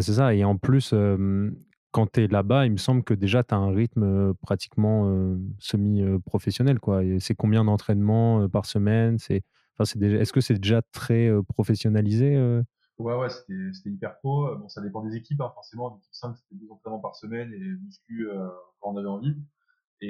C'est 0.00 0.14
ça. 0.14 0.34
Et 0.34 0.44
en 0.44 0.58
plus, 0.58 0.92
euh, 0.92 1.50
quand 1.94 2.10
tu 2.12 2.24
es 2.24 2.26
là-bas, 2.26 2.66
il 2.66 2.72
me 2.72 2.76
semble 2.76 3.04
que 3.04 3.14
déjà 3.14 3.44
tu 3.44 3.54
as 3.54 3.58
un 3.58 3.70
rythme 3.70 4.02
euh, 4.02 4.34
pratiquement 4.42 5.08
euh, 5.08 5.38
semi-professionnel. 5.60 6.78
C'est 7.20 7.34
combien 7.34 7.64
d'entraînements 7.64 8.48
par 8.48 8.66
semaine? 8.66 9.16
Est-ce 9.16 10.32
que 10.32 10.40
c'est 10.40 10.54
déjà 10.54 10.82
très 10.92 11.30
professionnalisé 11.48 12.36
Ouais, 12.98 13.14
ouais, 13.14 13.28
c'était 13.28 13.90
hyper 13.90 14.18
pro. 14.18 14.56
Bon, 14.56 14.68
ça 14.68 14.80
dépend 14.80 15.02
des 15.02 15.16
équipes, 15.16 15.40
hein, 15.40 15.50
forcément. 15.54 15.86
En 15.86 15.96
équipe 15.96 16.14
5, 16.14 16.36
c'était 16.36 16.54
deux 16.54 16.70
entraînements 16.70 17.00
par 17.00 17.16
semaine 17.16 17.52
et 17.52 17.58
muscu 17.58 18.28
euh, 18.28 18.48
quand 18.80 18.92
on 18.92 18.96
avait 18.96 19.08
envie. 19.08 19.36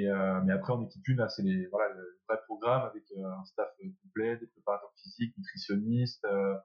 Euh, 0.03 0.41
mais 0.43 0.53
après, 0.53 0.73
en 0.73 0.83
équipe 0.83 1.01
1, 1.07 1.15
là, 1.15 1.29
c'est 1.29 1.43
le 1.43 1.69
vrai 1.69 2.39
programme 2.45 2.83
avec 2.83 3.03
euh, 3.17 3.25
un 3.25 3.45
staff 3.45 3.69
complet, 4.03 4.37
des 4.37 4.47
préparateurs 4.47 4.91
physiques, 5.01 5.37
nutritionnistes, 5.37 6.25
euh, 6.25 6.55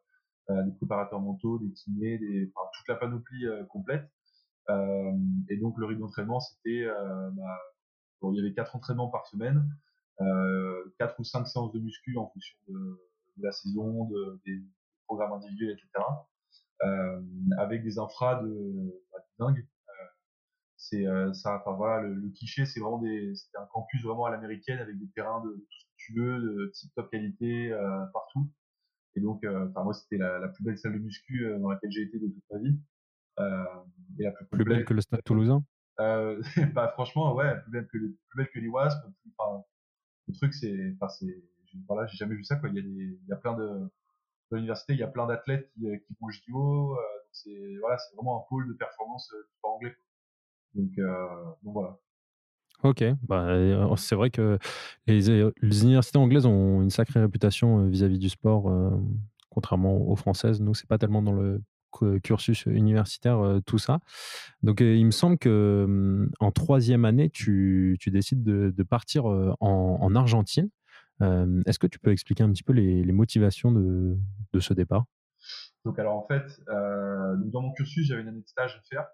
euh, 0.50 0.62
des 0.64 0.72
préparateurs 0.72 1.20
mentaux, 1.20 1.58
des 1.58 1.72
kinés, 1.72 2.18
toute 2.54 2.88
la 2.88 2.96
panoplie 2.96 3.46
complète. 3.68 4.10
Et 4.68 5.56
donc, 5.56 5.78
le 5.78 5.86
rythme 5.86 6.02
d'entraînement, 6.02 6.40
c'était, 6.40 6.86
bah, 6.86 7.58
bon, 8.20 8.32
il 8.32 8.36
y 8.36 8.40
avait 8.40 8.54
quatre 8.54 8.76
entraînements 8.76 9.08
par 9.08 9.26
semaine, 9.26 9.68
quatre 10.98 11.18
ou 11.18 11.24
cinq 11.24 11.46
séances 11.46 11.72
de 11.72 11.80
muscu 11.80 12.16
en 12.16 12.28
fonction 12.28 12.56
de, 12.68 13.00
de 13.38 13.42
la 13.42 13.52
saison, 13.52 14.04
de, 14.04 14.40
des, 14.46 14.62
programme 15.10 15.32
individuel, 15.32 15.72
etc. 15.72 15.88
Euh, 16.84 17.20
avec 17.58 17.82
des 17.82 17.98
infras 17.98 18.42
de, 18.42 19.02
bah, 19.12 19.18
dingue. 19.40 19.58
Euh, 19.88 19.92
c'est 20.76 21.04
euh, 21.04 21.32
ça, 21.32 21.56
enfin 21.60 21.76
voilà, 21.76 22.02
le, 22.02 22.14
le 22.14 22.28
cliché, 22.30 22.64
c'est 22.64 22.78
vraiment 22.78 22.98
des, 22.98 23.34
c'était 23.34 23.58
un 23.58 23.66
campus 23.66 24.02
vraiment 24.04 24.26
à 24.26 24.30
l'américaine 24.30 24.78
avec 24.78 24.96
des 24.98 25.08
terrains 25.16 25.42
de, 25.44 25.50
tout 25.50 25.78
ce 25.78 25.84
que 25.84 25.96
tu 25.96 26.14
veux, 26.14 26.38
de 26.40 26.70
type 26.72 26.94
top 26.94 27.10
qualité 27.10 27.76
partout. 28.12 28.48
Et 29.16 29.20
donc, 29.20 29.44
enfin 29.44 29.82
moi, 29.82 29.92
c'était 29.92 30.16
la, 30.16 30.38
la, 30.38 30.48
plus 30.48 30.62
belle 30.62 30.78
salle 30.78 30.94
de 30.94 30.98
muscu 30.98 31.44
dans 31.58 31.70
laquelle 31.70 31.90
j'ai 31.90 32.02
été 32.02 32.18
de 32.18 32.28
toute 32.28 32.44
ma 32.50 32.58
vie. 32.58 32.78
Euh, 33.38 33.64
et 34.18 34.24
la 34.24 34.32
plus, 34.32 34.46
plus 34.46 34.64
belle 34.64 34.84
que 34.84 34.94
le 34.94 35.00
Stade 35.00 35.22
Toulousain? 35.24 35.62
Euh, 36.00 36.40
bah 36.74 36.88
franchement, 36.94 37.34
ouais, 37.34 37.60
plus 37.62 37.70
belle 37.70 37.86
que 37.88 37.98
les, 37.98 38.08
plus 38.28 38.36
belle 38.36 38.50
que 38.52 38.58
les 38.58 38.68
Wasps. 38.68 38.96
Enfin, 39.38 39.62
le 40.28 40.34
truc, 40.34 40.54
c'est, 40.54 40.94
enfin 40.94 41.08
c'est, 41.08 41.42
voilà, 41.88 42.06
j'ai 42.06 42.16
jamais 42.16 42.34
vu 42.34 42.44
ça 42.44 42.56
quoi. 42.56 42.68
Il 42.68 42.76
y 42.76 42.78
a 42.78 42.82
des, 42.82 42.88
il 42.88 43.28
y 43.28 43.32
a 43.32 43.36
plein 43.36 43.54
de, 43.54 43.90
dans 44.50 44.56
l'université, 44.56 44.94
il 44.94 44.98
y 44.98 45.02
a 45.02 45.08
plein 45.08 45.26
d'athlètes 45.26 45.70
qui, 45.74 45.86
euh, 45.86 45.96
qui 45.96 46.16
au 46.20 46.30
JO. 46.30 46.94
Euh, 46.94 46.98
c'est 47.32 47.76
voilà, 47.80 47.98
c'est 47.98 48.14
vraiment 48.16 48.38
un 48.38 48.44
pôle 48.48 48.66
de 48.68 48.72
performance 48.74 49.30
euh, 49.32 49.46
sport 49.58 49.76
anglais. 49.76 49.94
Donc, 50.74 50.90
donc 51.64 51.74
voilà. 51.74 51.98
Ok, 52.84 53.04
bah, 53.22 53.96
c'est 53.96 54.14
vrai 54.14 54.30
que 54.30 54.56
les, 55.06 55.20
les, 55.60 55.82
universités 55.82 56.16
anglaises 56.16 56.46
ont 56.46 56.80
une 56.80 56.90
sacrée 56.90 57.20
réputation 57.20 57.88
vis-à-vis 57.88 58.20
du 58.20 58.28
sport, 58.28 58.72
contrairement 59.48 59.96
aux 59.96 60.14
françaises. 60.14 60.60
Nous, 60.60 60.72
c'est 60.74 60.86
pas 60.86 60.96
tellement 60.96 61.22
dans 61.22 61.32
le 61.32 61.60
cursus 62.22 62.66
universitaire 62.66 63.60
tout 63.66 63.78
ça. 63.78 64.00
Donc, 64.62 64.80
il 64.80 65.04
me 65.04 65.10
semble 65.10 65.38
que 65.38 66.28
en 66.40 66.52
troisième 66.52 67.04
année, 67.04 67.30
tu, 67.30 67.96
tu 68.00 68.10
décides 68.10 68.42
de, 68.42 68.82
partir 68.82 69.26
en, 69.26 69.56
en, 69.60 70.14
Argentine. 70.14 70.70
Est-ce 71.20 71.78
que 71.78 71.86
tu 71.86 71.98
peux 71.98 72.12
expliquer 72.12 72.42
un 72.42 72.50
petit 72.50 72.62
peu 72.62 72.72
les, 72.72 73.12
motivations 73.12 73.72
de, 73.72 74.16
de, 74.52 74.60
ce 74.60 74.74
départ? 74.74 75.04
Donc 75.84 75.98
alors 75.98 76.16
en 76.16 76.26
fait, 76.26 76.60
euh, 76.68 77.36
dans 77.46 77.62
mon 77.62 77.72
cursus, 77.72 78.06
j'avais 78.06 78.22
une 78.22 78.28
année 78.28 78.42
de 78.42 78.48
stage 78.48 78.76
à 78.76 78.82
faire. 78.82 79.06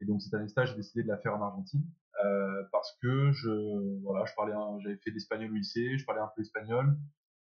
Et 0.00 0.04
donc 0.04 0.20
cette 0.20 0.34
année 0.34 0.44
de 0.44 0.50
stage, 0.50 0.70
j'ai 0.70 0.76
décidé 0.76 1.02
de 1.04 1.08
la 1.08 1.18
faire 1.18 1.34
en 1.34 1.42
Argentine 1.42 1.84
euh, 2.24 2.62
parce 2.72 2.96
que 3.00 3.30
je 3.32 4.00
voilà, 4.02 4.24
je 4.24 4.34
parlais, 4.34 4.52
j'avais 4.82 4.96
fait 4.96 5.10
l'espagnol 5.10 5.50
au 5.50 5.54
lycée, 5.54 5.96
je 5.96 6.04
parlais 6.04 6.20
un 6.20 6.30
peu 6.34 6.42
espagnol 6.42 6.96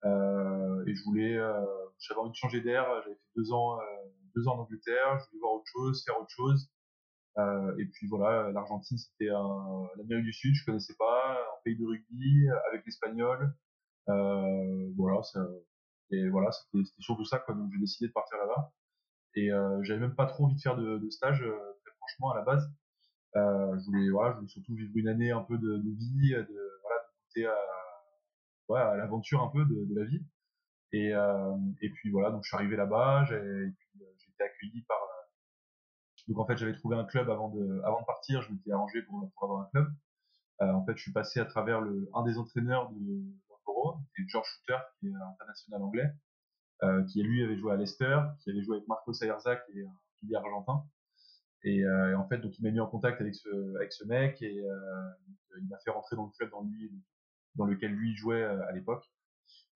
euh, 0.04 0.84
et 0.86 0.94
je 0.94 1.04
voulais, 1.04 1.36
euh, 1.36 1.64
j'avais 1.98 2.20
envie 2.20 2.30
de 2.30 2.36
changer 2.36 2.60
d'air. 2.60 2.86
J'avais 3.04 3.14
fait 3.14 3.30
deux 3.36 3.52
ans, 3.52 3.78
euh, 3.78 3.82
deux 4.34 4.48
ans 4.48 4.56
en 4.56 4.62
Angleterre, 4.62 5.18
je 5.18 5.26
voulais 5.30 5.40
voir 5.40 5.54
autre 5.54 5.66
chose, 5.72 6.04
faire 6.04 6.20
autre 6.20 6.30
chose. 6.30 6.70
Euh, 7.38 7.76
et 7.78 7.86
puis 7.86 8.08
voilà, 8.08 8.50
l'Argentine, 8.52 8.98
c'était 8.98 9.30
l'Amérique 9.96 10.24
du 10.24 10.32
Sud, 10.32 10.54
je 10.54 10.64
connaissais 10.64 10.94
pas, 10.98 11.32
un 11.32 11.62
pays 11.64 11.76
de 11.76 11.86
rugby 11.86 12.48
avec 12.68 12.84
l'espagnol. 12.86 13.54
Euh, 14.08 14.92
voilà, 14.96 15.22
ça, 15.22 15.46
et 16.10 16.28
voilà, 16.28 16.50
c'était 16.52 16.84
surtout 16.98 17.24
ça, 17.24 17.38
quoi. 17.38 17.54
Donc 17.54 17.70
j'ai 17.72 17.78
décidé 17.78 18.08
de 18.08 18.12
partir 18.12 18.38
là-bas. 18.38 18.72
Et 19.36 19.52
euh, 19.52 19.82
j'avais 19.82 20.00
même 20.00 20.16
pas 20.16 20.26
trop 20.26 20.46
envie 20.46 20.56
de 20.56 20.60
faire 20.60 20.76
de, 20.76 20.98
de 20.98 21.10
stage, 21.10 21.42
euh, 21.42 21.56
très 21.84 21.94
franchement, 21.98 22.32
à 22.32 22.36
la 22.36 22.42
base. 22.42 22.68
Euh, 23.36 23.78
je 23.78 23.86
voulais, 23.86 24.10
voilà, 24.10 24.32
je 24.32 24.36
voulais 24.38 24.48
surtout 24.48 24.74
vivre 24.74 24.90
une 24.96 25.08
année 25.08 25.30
un 25.30 25.42
peu 25.42 25.56
de, 25.56 25.76
de 25.76 25.90
vie, 25.90 26.30
de, 26.32 26.80
voilà, 26.82 26.96
de 26.98 27.28
goûter 27.28 27.46
à, 27.46 27.56
ouais, 28.68 28.80
à 28.80 28.96
l'aventure 28.96 29.42
un 29.42 29.48
peu 29.48 29.64
de, 29.64 29.84
de 29.84 29.94
la 29.94 30.04
vie. 30.04 30.24
Et, 30.92 31.14
euh, 31.14 31.56
et 31.80 31.90
puis 31.90 32.10
voilà, 32.10 32.30
donc 32.32 32.42
je 32.42 32.48
suis 32.48 32.56
arrivé 32.56 32.76
là-bas, 32.76 33.24
j'ai 33.26 33.72
accueilli 34.42 34.82
par. 34.82 34.98
donc 36.28 36.38
en 36.38 36.46
fait, 36.46 36.56
j'avais 36.56 36.74
trouvé 36.74 36.96
un 36.96 37.04
club 37.04 37.30
avant 37.30 37.48
de, 37.48 37.80
avant 37.84 38.00
de 38.00 38.06
partir, 38.06 38.42
je 38.42 38.52
m'étais 38.52 38.72
arrangé 38.72 39.02
pour, 39.02 39.30
pour 39.34 39.44
avoir 39.44 39.62
un 39.62 39.70
club. 39.70 39.88
Euh, 40.62 40.72
en 40.72 40.84
fait, 40.84 40.96
je 40.96 41.02
suis 41.02 41.12
passé 41.12 41.40
à 41.40 41.46
travers 41.46 41.80
le, 41.80 42.08
un 42.14 42.22
des 42.22 42.38
entraîneurs 42.38 42.90
de, 42.90 43.22
c'est 44.16 44.28
George 44.28 44.48
Shooter, 44.48 44.78
qui 44.98 45.08
est 45.08 45.14
international 45.14 45.82
anglais, 45.82 46.10
euh, 46.82 47.04
qui 47.04 47.22
lui 47.22 47.42
avait 47.42 47.56
joué 47.56 47.72
à 47.72 47.76
Leicester, 47.76 48.18
qui 48.40 48.50
avait 48.50 48.62
joué 48.62 48.76
avec 48.76 48.88
Marco 48.88 49.12
Sayerzac 49.12 49.62
et 49.74 49.84
un 49.84 49.92
pilier 50.20 50.36
argentin. 50.36 50.84
Et, 51.62 51.84
euh, 51.84 52.16
en 52.16 52.26
fait, 52.26 52.38
donc 52.38 52.58
il 52.58 52.62
m'a 52.62 52.70
mis 52.70 52.80
en 52.80 52.86
contact 52.86 53.20
avec 53.20 53.34
ce, 53.34 53.76
avec 53.76 53.92
ce 53.92 54.04
mec 54.04 54.40
et 54.40 54.60
euh, 54.60 55.10
il 55.60 55.68
m'a 55.68 55.78
fait 55.84 55.90
rentrer 55.90 56.16
dans 56.16 56.24
le 56.24 56.30
club 56.30 56.50
dans, 57.56 57.66
lequel 57.66 57.92
lui 57.92 58.16
jouait 58.16 58.42
euh, 58.42 58.66
à 58.66 58.72
l'époque. 58.72 59.04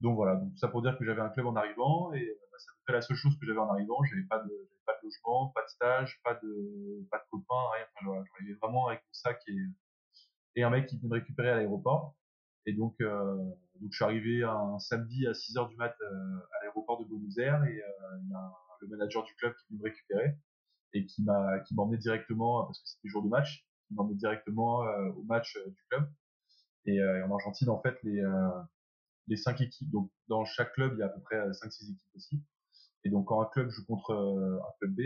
Donc 0.00 0.16
voilà, 0.16 0.37
donc 0.37 0.56
ça 0.56 0.68
pour 0.68 0.83
dire 0.83 0.97
que 0.99 1.04
j'avais 1.04 1.21
un 1.21 1.28
club 1.28 1.47
en 1.47 1.56
arrivant 1.56 2.12
et 2.14 2.23
euh, 2.23 2.35
c'est 2.59 2.71
à 2.71 2.75
peu 2.75 2.81
près 2.85 2.93
la 2.95 3.03
seule 3.03 3.17
chose 3.17 3.39
que 3.39 3.47
j'avais 3.47 3.59
en 3.59 3.71
arrivant. 3.71 4.03
J'avais 4.05 4.25
pas 4.25 4.39
de, 4.39 4.69
pas 4.87 4.93
de 4.95 5.05
logement, 5.05 5.49
pas 5.49 5.63
de 5.63 5.69
stage, 5.69 6.21
pas 6.23 6.35
de, 6.35 7.07
pas 7.11 7.19
de 7.19 7.25
copains, 7.31 7.71
rien. 7.75 7.87
Enfin, 7.97 8.25
j'arrivais 8.33 8.59
vraiment 8.61 8.89
avec 8.89 9.01
mon 9.01 9.13
sac 9.13 9.43
et, 9.49 9.57
et 10.57 10.63
un 10.63 10.71
mec 10.71 10.87
qui 10.87 10.97
venait 10.97 11.09
me 11.09 11.15
récupérer 11.15 11.51
à 11.51 11.57
l'aéroport. 11.57 12.15
Et 12.67 12.73
donc, 12.73 12.95
euh, 13.01 13.37
donc 13.81 13.91
je 13.91 13.97
suis 13.97 14.05
arrivé 14.05 14.43
un 14.43 14.79
samedi 14.79 15.27
à 15.27 15.35
6 15.35 15.57
heures 15.59 15.69
du 15.69 15.77
mat 15.77 15.95
euh, 16.01 16.37
à 16.53 16.65
l'aéroport 16.65 16.99
de 16.99 17.05
Buenos 17.05 17.37
Aires 17.39 17.63
et 17.65 17.83
euh, 17.83 18.19
il 18.23 18.31
y 18.31 18.35
a 18.35 18.53
le 18.81 18.89
manager 18.89 19.23
du 19.25 19.35
club 19.35 19.55
qui 19.55 19.67
vient 19.69 19.79
me 19.79 19.85
récupérer 19.85 20.37
et 20.95 21.05
qui 21.05 21.23
m'a 21.23 21.59
qui 21.61 21.75
m'a 21.75 21.83
emmené 21.83 21.99
directement 21.99 22.65
parce 22.65 22.81
que 22.81 22.89
c'était 22.89 23.09
jour 23.09 23.23
de 23.23 23.29
match, 23.29 23.67
qui 23.87 23.95
m'a 23.95 24.03
emmené 24.03 24.17
directement 24.17 24.81
au 25.17 25.23
match 25.25 25.59
du 25.67 25.83
club. 25.91 26.09
Et, 26.87 27.03
en 27.03 27.33
Argentine, 27.33 27.71
en 27.71 27.81
fait, 27.81 27.97
les 28.03 28.23
les 29.28 29.37
cinq 29.37 29.61
équipes, 29.61 29.90
donc 29.90 30.11
dans 30.28 30.45
chaque 30.45 30.73
club, 30.75 30.95
il 30.97 31.00
y 31.00 31.02
a 31.02 31.07
à 31.07 31.09
peu 31.09 31.21
près 31.21 31.37
5-6 31.52 31.90
équipes 31.93 32.14
aussi. 32.14 32.43
Et 33.04 33.11
donc 33.11 33.26
quand 33.28 33.40
un 33.43 33.47
club 33.47 33.71
joue 33.71 33.85
contre 33.87 34.12
un 34.14 34.73
club 34.81 34.95
B, 34.95 35.00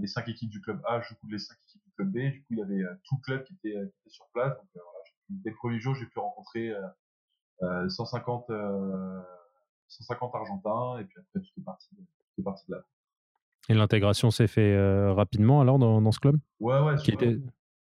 les 0.00 0.06
cinq 0.06 0.28
équipes 0.28 0.50
du 0.50 0.60
club 0.60 0.80
A 0.86 1.00
jouent 1.02 1.14
contre 1.16 1.32
les 1.32 1.38
cinq 1.38 1.56
équipes 1.68 1.82
du 1.84 1.92
club 1.92 2.08
B. 2.10 2.16
Du 2.32 2.40
coup, 2.42 2.46
il 2.54 2.58
y 2.58 2.62
avait 2.62 2.82
tout 3.04 3.16
le 3.16 3.22
club 3.22 3.44
qui 3.44 3.54
était, 3.54 3.72
qui 3.72 3.98
était 4.00 4.10
sur 4.10 4.26
place. 4.32 4.56
Donc 4.56 4.66
voilà, 4.74 4.88
dès 5.28 5.50
le 5.50 5.56
premier 5.56 5.78
jour, 5.78 5.94
j'ai 5.94 6.06
pu 6.06 6.18
rencontrer 6.18 6.70
euh, 6.70 6.80
euh, 7.62 7.88
150, 7.88 8.50
euh, 8.50 9.20
150 9.88 10.34
Argentins, 10.34 10.98
et 11.00 11.04
puis 11.04 11.18
après, 11.20 11.40
tout 11.40 11.60
est 11.60 11.64
parti, 11.64 11.88
de- 11.94 12.00
tout 12.02 12.40
est 12.40 12.42
parti 12.44 12.64
de 12.68 12.74
là. 12.76 12.84
Et 13.68 13.74
l'intégration 13.74 14.30
s'est 14.30 14.46
fait 14.46 14.74
euh, 14.74 15.12
rapidement 15.12 15.60
alors 15.60 15.78
dans, 15.78 16.00
dans 16.00 16.12
ce 16.12 16.20
club? 16.20 16.36
Ouais, 16.60 16.78
ouais. 16.80 16.94
Était... 17.08 17.38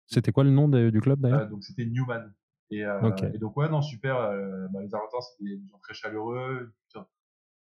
C'était 0.08 0.32
quoi 0.32 0.44
le 0.44 0.50
nom 0.50 0.68
de- 0.68 0.90
du 0.90 1.02
club 1.02 1.20
d'ailleurs? 1.20 1.42
Euh, 1.42 1.46
donc 1.48 1.64
c'était 1.64 1.86
Newman. 1.86 2.34
Et, 2.72 2.86
euh, 2.86 3.16
et 3.34 3.38
donc 3.40 3.58
ouais, 3.58 3.70
non, 3.70 3.82
super. 3.82 4.18
euh, 4.18 4.68
bah, 4.72 4.82
les 4.82 4.94
Argentins, 4.94 5.22
c'était 5.22 5.58
des 5.58 5.68
gens 5.68 5.80
très 5.80 5.94
chaleureux, 5.94 6.72
une 6.96 7.04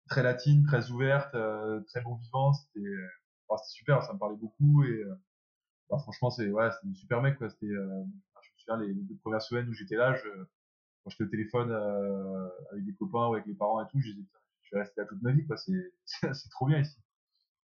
très 0.09 0.23
latine, 0.23 0.65
très 0.65 0.91
ouverte, 0.91 1.35
euh, 1.35 1.81
très 1.89 2.01
bon 2.03 2.15
vivant. 2.17 2.53
C'était 2.53 2.87
enfin, 3.49 3.63
super, 3.65 4.03
ça 4.03 4.13
me 4.15 4.19
parlait 4.19 4.37
beaucoup. 4.37 4.85
Et 4.85 5.03
bah, 5.91 5.99
franchement, 5.99 6.31
c'est 6.31 6.51
ouais, 6.51 6.71
c'était 6.73 6.89
des 6.89 6.95
super 6.95 7.23
mecs. 7.23 7.39
Quoi. 7.39 7.51
C'était, 7.51 7.67
euh, 7.67 7.87
enfin, 8.03 8.41
je 8.43 8.51
me 8.53 8.59
souviens, 8.59 8.77
les, 8.87 8.95
les 8.95 9.03
deux 9.03 9.17
premières 9.17 9.43
semaines 9.43 9.69
où 9.69 9.73
j'étais 9.75 9.97
là, 9.97 10.15
je, 10.15 10.29
quand 11.03 11.11
j'étais 11.11 11.25
au 11.25 11.29
téléphone 11.29 11.71
euh, 11.73 12.49
avec 12.73 12.85
des 12.85 12.95
copains 12.95 13.29
ou 13.29 13.35
avec 13.35 13.47
les 13.47 13.55
parents 13.55 13.83
et 13.85 13.89
tout, 13.91 14.01
je 14.01 14.11
disais, 14.13 14.27
je 14.63 14.77
vais 14.77 14.83
rester 14.83 15.01
là 15.01 15.07
toute 15.07 15.23
ma 15.23 15.33
vie. 15.33 15.47
quoi. 15.47 15.57
C'est 15.57 15.73
c'est 16.05 16.33
c'est 16.35 16.49
trop 16.51 16.67
bien 16.67 16.81
ici. 16.81 16.99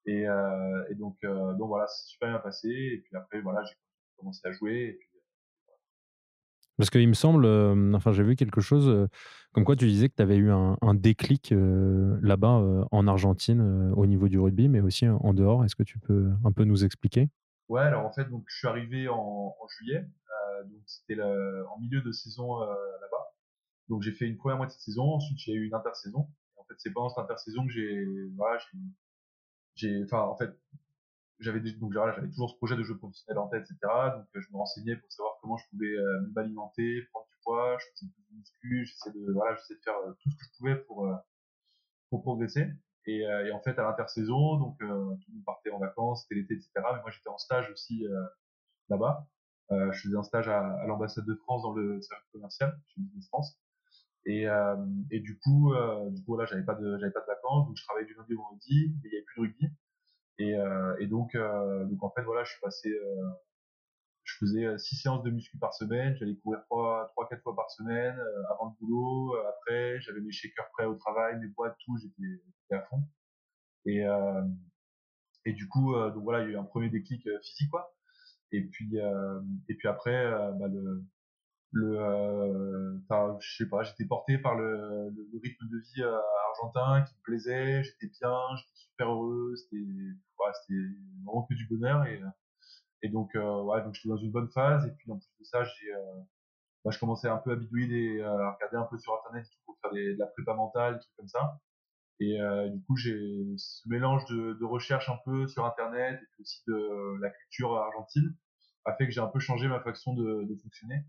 Et, 0.06 0.28
euh, 0.28 0.84
et 0.90 0.94
donc, 0.94 1.16
euh, 1.24 1.54
donc 1.54 1.68
voilà, 1.68 1.86
c'est 1.88 2.04
super 2.06 2.28
bien 2.30 2.38
passé. 2.38 2.68
Et 2.70 2.98
puis 3.04 3.16
après, 3.16 3.40
voilà, 3.40 3.64
j'ai 3.64 3.74
commencé 4.16 4.40
à 4.46 4.52
jouer. 4.52 4.74
Et 4.90 4.92
puis, 4.94 5.08
Parce 6.76 6.90
qu'il 6.90 7.08
me 7.08 7.14
semble, 7.14 7.46
euh, 7.46 7.94
enfin 7.94 8.12
j'ai 8.12 8.22
vu 8.22 8.36
quelque 8.36 8.60
chose, 8.60 8.88
euh, 8.88 9.08
comme 9.52 9.64
quoi 9.64 9.76
tu 9.76 9.86
disais 9.86 10.08
que 10.08 10.14
tu 10.14 10.22
avais 10.22 10.36
eu 10.36 10.50
un, 10.50 10.76
déclic 10.94 11.52
euh, 11.52 12.18
là-bas 12.20 12.86
en 12.90 13.06
Argentine 13.06 13.92
au 13.96 14.06
niveau 14.06 14.28
du 14.28 14.38
rugby, 14.38 14.68
mais 14.68 14.80
aussi 14.80 15.08
en 15.08 15.32
dehors. 15.32 15.64
Est-ce 15.64 15.76
que 15.76 15.82
tu 15.82 15.98
peux 15.98 16.30
un 16.44 16.52
peu 16.52 16.64
nous 16.64 16.84
expliquer? 16.84 17.30
Ouais, 17.68 17.80
alors 17.80 18.04
en 18.04 18.12
fait, 18.12 18.28
donc 18.28 18.44
je 18.48 18.58
suis 18.58 18.68
arrivé 18.68 19.08
en, 19.08 19.16
en 19.16 19.68
juillet, 19.68 20.06
donc 20.66 20.82
c'était 20.84 21.20
en 21.20 21.78
milieu 21.80 22.02
de 22.02 22.12
saison 22.12 22.60
là-bas. 22.60 23.34
Donc 23.88 24.02
j'ai 24.02 24.12
fait 24.12 24.26
une 24.26 24.36
première 24.36 24.58
moitié 24.58 24.76
de 24.76 24.82
saison, 24.82 25.14
ensuite 25.14 25.38
j'ai 25.38 25.52
eu 25.52 25.66
une 25.66 25.74
intersaison. 25.74 26.28
En 26.56 26.64
fait, 26.64 26.74
c'est 26.78 26.92
pendant 26.92 27.08
cette 27.08 27.18
intersaison 27.18 27.66
que 27.66 27.72
j'ai, 27.72 28.04
voilà, 28.36 28.58
j'ai, 29.74 30.02
enfin 30.04 30.20
en 30.20 30.36
fait, 30.36 30.50
j'avais 31.38 31.60
donc 31.60 31.92
voilà, 31.92 32.12
j'avais 32.14 32.28
toujours 32.28 32.50
ce 32.50 32.56
projet 32.56 32.76
de 32.76 32.82
jeu 32.82 32.96
professionnel 32.96 33.38
en 33.38 33.48
tête, 33.48 33.64
etc. 33.64 33.78
Donc 34.16 34.26
euh, 34.34 34.40
je 34.40 34.50
me 34.52 34.56
renseignais 34.56 34.96
pour 34.96 35.10
savoir 35.12 35.34
comment 35.40 35.56
je 35.56 35.64
pouvais 35.70 35.86
euh, 35.86 36.20
m'alimenter, 36.34 37.02
prendre 37.12 37.26
du 37.26 37.34
poids, 37.42 37.76
je 37.78 37.86
faisais 37.92 38.06
de 38.06 38.36
muscu, 38.36 38.86
j'essayais 38.86 39.14
de, 39.14 39.32
voilà, 39.32 39.54
j'essayais 39.56 39.78
de 39.78 39.84
faire 39.84 39.98
euh, 40.06 40.12
tout 40.20 40.30
ce 40.30 40.36
que 40.36 40.44
je 40.44 40.58
pouvais 40.58 40.76
pour 40.76 41.06
euh, 41.06 41.14
pour 42.10 42.22
progresser. 42.22 42.66
Et, 43.06 43.26
euh, 43.26 43.46
et 43.46 43.52
en 43.52 43.60
fait, 43.60 43.78
à 43.78 43.82
l'intersaison, 43.82 44.56
donc 44.58 44.78
tout 44.78 44.84
le 44.86 45.34
monde 45.34 45.44
partait 45.44 45.70
en 45.70 45.78
vacances, 45.78 46.22
c'était 46.22 46.36
l'été, 46.36 46.54
etc. 46.54 46.70
Mais 46.76 47.02
moi, 47.02 47.10
j'étais 47.10 47.28
en 47.28 47.38
stage 47.38 47.70
aussi 47.70 48.04
là-bas. 48.88 49.28
Je 49.70 50.00
faisais 50.00 50.16
un 50.16 50.22
stage 50.24 50.48
à, 50.48 50.60
à 50.60 50.86
l'ambassade 50.86 51.24
de 51.24 51.34
France 51.36 51.62
dans 51.62 51.72
le 51.72 52.00
service 52.02 52.28
commercial 52.32 52.80
chez 52.88 53.00
Business 53.00 53.28
France. 53.28 53.60
Et, 54.24 54.46
et 55.12 55.20
du 55.20 55.38
coup, 55.38 55.72
du 56.10 56.24
coup, 56.24 56.36
là, 56.36 56.46
j'avais 56.46 56.64
pas 56.64 56.74
de, 56.74 56.98
j'avais 56.98 57.12
pas 57.12 57.20
de 57.20 57.26
vacances, 57.26 57.68
donc 57.68 57.76
je 57.76 57.84
travaillais 57.84 58.06
du 58.06 58.14
lundi 58.14 58.34
au 58.34 58.42
vendredi, 58.42 58.96
mais 59.02 59.08
il 59.08 59.12
y 59.12 59.16
avait 59.16 59.24
plus 59.24 59.42
de 59.42 59.46
rugby. 59.46 59.66
Et, 60.38 60.54
euh, 60.54 60.96
et 61.00 61.06
donc, 61.06 61.34
euh, 61.34 61.84
donc 61.86 62.02
en 62.02 62.10
fait, 62.10 62.22
voilà, 62.22 62.44
je 62.44 62.52
suis 62.52 62.60
passé, 62.60 62.90
euh, 62.90 63.30
je 64.24 64.36
faisais 64.38 64.78
six 64.78 64.96
séances 64.96 65.22
de 65.22 65.30
muscu 65.30 65.58
par 65.58 65.72
semaine, 65.74 66.16
j'allais 66.16 66.36
courir 66.36 66.62
trois, 66.64 67.08
trois, 67.12 67.28
quatre 67.28 67.42
fois 67.42 67.54
par 67.56 67.70
semaine 67.70 68.18
avant 68.50 68.70
le 68.70 68.86
boulot. 68.86 69.36
Après, 69.48 70.00
j'avais 70.00 70.20
mes 70.20 70.32
shakers 70.32 70.68
prêts 70.72 70.84
au 70.84 70.96
travail, 70.96 71.38
mes 71.38 71.48
boîtes, 71.48 71.76
tout, 71.84 71.96
j'étais 71.98 72.74
à 72.74 72.82
fond. 72.82 73.02
Et, 73.86 74.04
et 75.44 75.52
du 75.52 75.68
coup, 75.68 75.94
donc 75.94 76.24
voilà, 76.24 76.42
il 76.42 76.46
y 76.46 76.48
a 76.48 76.52
eu 76.54 76.58
un 76.58 76.64
premier 76.64 76.90
déclic 76.90 77.22
physique, 77.42 77.70
quoi. 77.70 77.94
Et 78.52 78.62
puis, 78.62 79.00
euh, 79.00 79.40
et 79.68 79.74
puis 79.74 79.88
après, 79.88 80.30
bah, 80.58 80.68
le, 80.68 81.04
le, 81.72 81.98
euh, 82.00 83.38
je 83.40 83.56
sais 83.56 83.68
pas, 83.68 83.82
j'étais 83.82 84.04
porté 84.04 84.38
par 84.38 84.54
le, 84.54 85.10
le, 85.10 85.40
rythme 85.42 85.66
de 85.68 85.78
vie 85.78 86.02
euh, 86.02 86.18
argentin 86.50 87.02
qui 87.02 87.14
me 87.14 87.22
plaisait, 87.22 87.82
j'étais 87.82 88.08
bien, 88.20 88.38
j'étais 88.56 88.74
super 88.74 89.10
heureux, 89.10 89.54
c'était, 89.56 89.76
ouais, 89.76 90.52
c'était 90.62 90.80
vraiment 91.24 91.42
que 91.42 91.54
du 91.54 91.66
bonheur 91.66 92.04
et, 92.06 92.22
euh, 92.22 92.26
et 93.02 93.08
donc, 93.08 93.34
euh, 93.36 93.62
ouais, 93.62 93.82
donc 93.82 93.94
j'étais 93.94 94.08
dans 94.08 94.16
une 94.16 94.30
bonne 94.30 94.50
phase 94.50 94.86
et 94.86 94.90
puis 94.92 95.10
en 95.10 95.18
plus 95.18 95.28
de 95.40 95.44
ça, 95.44 95.64
j'ai, 95.64 95.92
euh, 95.92 96.20
bah, 96.84 96.90
je 96.92 96.98
commençais 96.98 97.28
un 97.28 97.38
peu 97.38 97.52
à 97.52 97.56
bidouiller 97.56 97.88
des, 97.88 98.20
euh, 98.20 98.46
à 98.46 98.52
regarder 98.52 98.76
un 98.76 98.88
peu 98.90 98.98
sur 98.98 99.14
internet 99.14 99.46
pour 99.66 99.76
faire 99.82 99.92
des, 99.92 100.14
de 100.14 100.18
la 100.18 100.26
prépa 100.26 100.54
mentale, 100.54 100.94
des 100.94 101.00
trucs 101.00 101.16
comme 101.16 101.28
ça. 101.28 101.60
Et 102.18 102.38
du 102.70 102.82
coup, 102.84 102.96
j'ai 102.96 103.44
ce 103.58 103.86
mélange 103.90 104.24
de, 104.30 104.54
de 104.54 104.64
recherche 104.64 105.10
un 105.10 105.18
peu 105.26 105.46
sur 105.48 105.66
internet 105.66 106.14
et 106.14 106.26
puis 106.32 106.40
aussi 106.40 106.62
de 106.66 107.20
la 107.20 107.28
culture 107.28 107.76
argentine 107.76 108.34
a 108.86 108.94
fait 108.94 109.06
que 109.06 109.12
j'ai 109.12 109.20
un 109.20 109.26
peu 109.26 109.38
changé 109.38 109.68
ma 109.68 109.80
façon 109.80 110.14
de, 110.14 110.44
de 110.44 110.56
fonctionner 110.56 111.04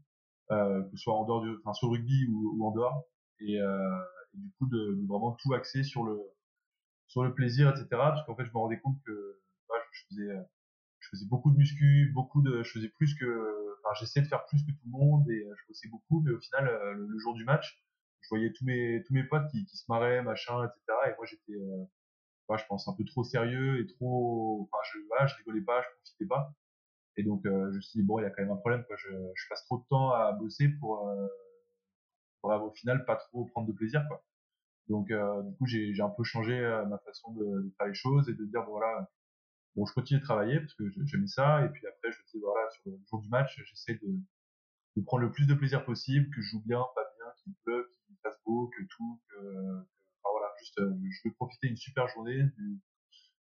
que 0.49 0.89
ce 0.91 0.97
soit 0.97 1.15
en 1.15 1.25
dehors 1.25 1.41
du, 1.41 1.55
enfin 1.63 1.73
sur 1.73 1.87
le 1.87 1.93
rugby 1.93 2.25
ou, 2.27 2.55
ou 2.57 2.65
en 2.67 2.71
dehors, 2.71 3.03
et, 3.39 3.59
euh, 3.61 3.99
et 4.33 4.37
du 4.39 4.51
coup 4.57 4.67
de, 4.67 4.95
de 5.01 5.07
vraiment 5.07 5.33
tout 5.33 5.53
axer 5.53 5.83
sur 5.83 6.03
le 6.03 6.19
sur 7.07 7.23
le 7.23 7.33
plaisir, 7.33 7.69
etc. 7.69 7.87
Parce 7.91 8.25
qu'en 8.25 8.35
fait, 8.35 8.45
je 8.45 8.51
me 8.51 8.57
rendais 8.57 8.79
compte 8.79 8.97
que 9.05 9.39
ouais, 9.69 9.79
je 9.91 10.01
faisais 10.09 10.33
je 10.99 11.09
faisais 11.09 11.25
beaucoup 11.27 11.51
de 11.51 11.57
muscu, 11.57 12.11
beaucoup 12.13 12.41
de, 12.41 12.63
je 12.63 12.71
faisais 12.71 12.89
plus 12.89 13.15
que, 13.15 13.25
enfin 13.83 13.93
j'essayais 13.99 14.23
de 14.23 14.29
faire 14.29 14.45
plus 14.45 14.63
que 14.65 14.71
tout 14.71 14.85
le 14.85 14.91
monde 14.91 15.29
et 15.29 15.45
euh, 15.45 15.53
je 15.57 15.67
bossais 15.67 15.87
beaucoup, 15.89 16.21
mais 16.21 16.31
au 16.31 16.39
final 16.39 16.67
euh, 16.67 16.93
le, 16.93 17.07
le 17.07 17.19
jour 17.19 17.33
du 17.35 17.45
match, 17.45 17.81
je 18.21 18.29
voyais 18.29 18.51
tous 18.53 18.65
mes 18.65 19.03
tous 19.07 19.13
mes 19.13 19.23
potes 19.23 19.47
qui, 19.51 19.65
qui 19.65 19.77
se 19.77 19.85
marraient, 19.89 20.21
machin, 20.23 20.63
etc. 20.65 20.81
Et 21.07 21.15
moi 21.17 21.25
j'étais, 21.25 21.53
euh, 21.53 21.85
ouais, 22.49 22.57
je 22.57 22.65
pense 22.67 22.87
un 22.87 22.93
peu 22.95 23.05
trop 23.05 23.23
sérieux 23.23 23.79
et 23.81 23.87
trop, 23.87 24.63
enfin 24.71 24.81
je, 24.93 24.99
voilà, 25.09 25.27
je 25.27 25.35
rigolais 25.37 25.61
pas, 25.61 25.81
je 25.81 25.87
profitais 26.03 26.25
pas. 26.27 26.53
Et 27.17 27.23
donc, 27.23 27.45
euh, 27.45 27.71
je 27.71 27.77
me 27.77 27.81
suis 27.81 27.99
dit, 28.01 28.05
bon, 28.05 28.19
il 28.19 28.23
y 28.23 28.25
a 28.25 28.29
quand 28.29 28.43
même 28.43 28.51
un 28.51 28.57
problème, 28.57 28.83
quoi. 28.85 28.95
Je, 28.97 29.09
je 29.09 29.49
passe 29.49 29.65
trop 29.65 29.79
de 29.79 29.85
temps 29.89 30.11
à 30.11 30.31
bosser 30.33 30.69
pour, 30.79 31.09
euh, 31.09 31.27
pour 32.41 32.51
au 32.51 32.71
final 32.71 33.05
pas 33.05 33.15
trop 33.15 33.45
prendre 33.45 33.67
de 33.67 33.73
plaisir, 33.73 34.03
quoi. 34.07 34.23
Donc, 34.89 35.11
euh, 35.11 35.43
du 35.43 35.55
coup, 35.57 35.67
j'ai 35.67 36.01
un 36.01 36.09
peu 36.09 36.23
changé 36.23 36.59
euh, 36.59 36.85
ma 36.85 36.97
façon 36.99 37.33
de, 37.33 37.45
de 37.63 37.73
faire 37.77 37.87
les 37.87 37.95
choses 37.95 38.29
et 38.29 38.33
de 38.33 38.45
dire, 38.45 38.63
bon, 38.65 38.71
voilà, 38.71 39.09
bon, 39.75 39.85
je 39.85 39.93
continue 39.93 40.19
de 40.21 40.25
travailler 40.25 40.59
parce 40.59 40.73
que 40.75 40.85
j'aimais 41.05 41.27
ça. 41.27 41.65
Et 41.65 41.69
puis 41.69 41.85
après, 41.87 42.11
je 42.11 42.19
me 42.19 42.31
dis, 42.33 42.39
voilà, 42.41 42.69
sur 42.71 42.91
le 42.91 42.99
jour 43.09 43.21
du 43.21 43.29
match, 43.29 43.61
j'essaie 43.65 43.95
de, 43.95 44.09
de 44.97 45.01
prendre 45.03 45.23
le 45.23 45.31
plus 45.31 45.47
de 45.47 45.53
plaisir 45.55 45.85
possible, 45.85 46.27
que 46.35 46.41
je 46.41 46.49
joue 46.49 46.63
bien, 46.65 46.83
pas 46.95 47.03
bien, 47.17 47.25
qu'il 47.43 47.53
pleuve, 47.65 47.85
qu'il 48.07 48.17
fasse 48.23 48.37
beau, 48.45 48.69
que 48.77 48.83
tout, 48.89 49.21
que, 49.29 49.35
que- 49.37 49.79
enfin, 50.23 50.31
voilà, 50.33 50.49
juste, 50.59 50.79
euh, 50.79 50.93
je 51.09 51.29
veux 51.29 51.35
profiter 51.35 51.67
d'une 51.67 51.77
super 51.77 52.07
journée, 52.09 52.43
du, 52.57 52.79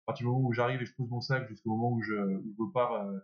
à 0.05 0.07
partir 0.07 0.27
du 0.27 0.33
moment 0.33 0.49
où 0.49 0.53
j'arrive 0.53 0.83
et 0.83 0.87
je 0.87 0.95
pose 0.95 1.11
mon 1.11 1.21
sac 1.21 1.49
jusqu'au 1.49 1.71
moment 1.71 1.93
où 1.97 2.03
je, 2.03 2.15
où 2.15 2.55
je 2.59 2.63
repars 2.63 2.95
euh, 2.95 3.19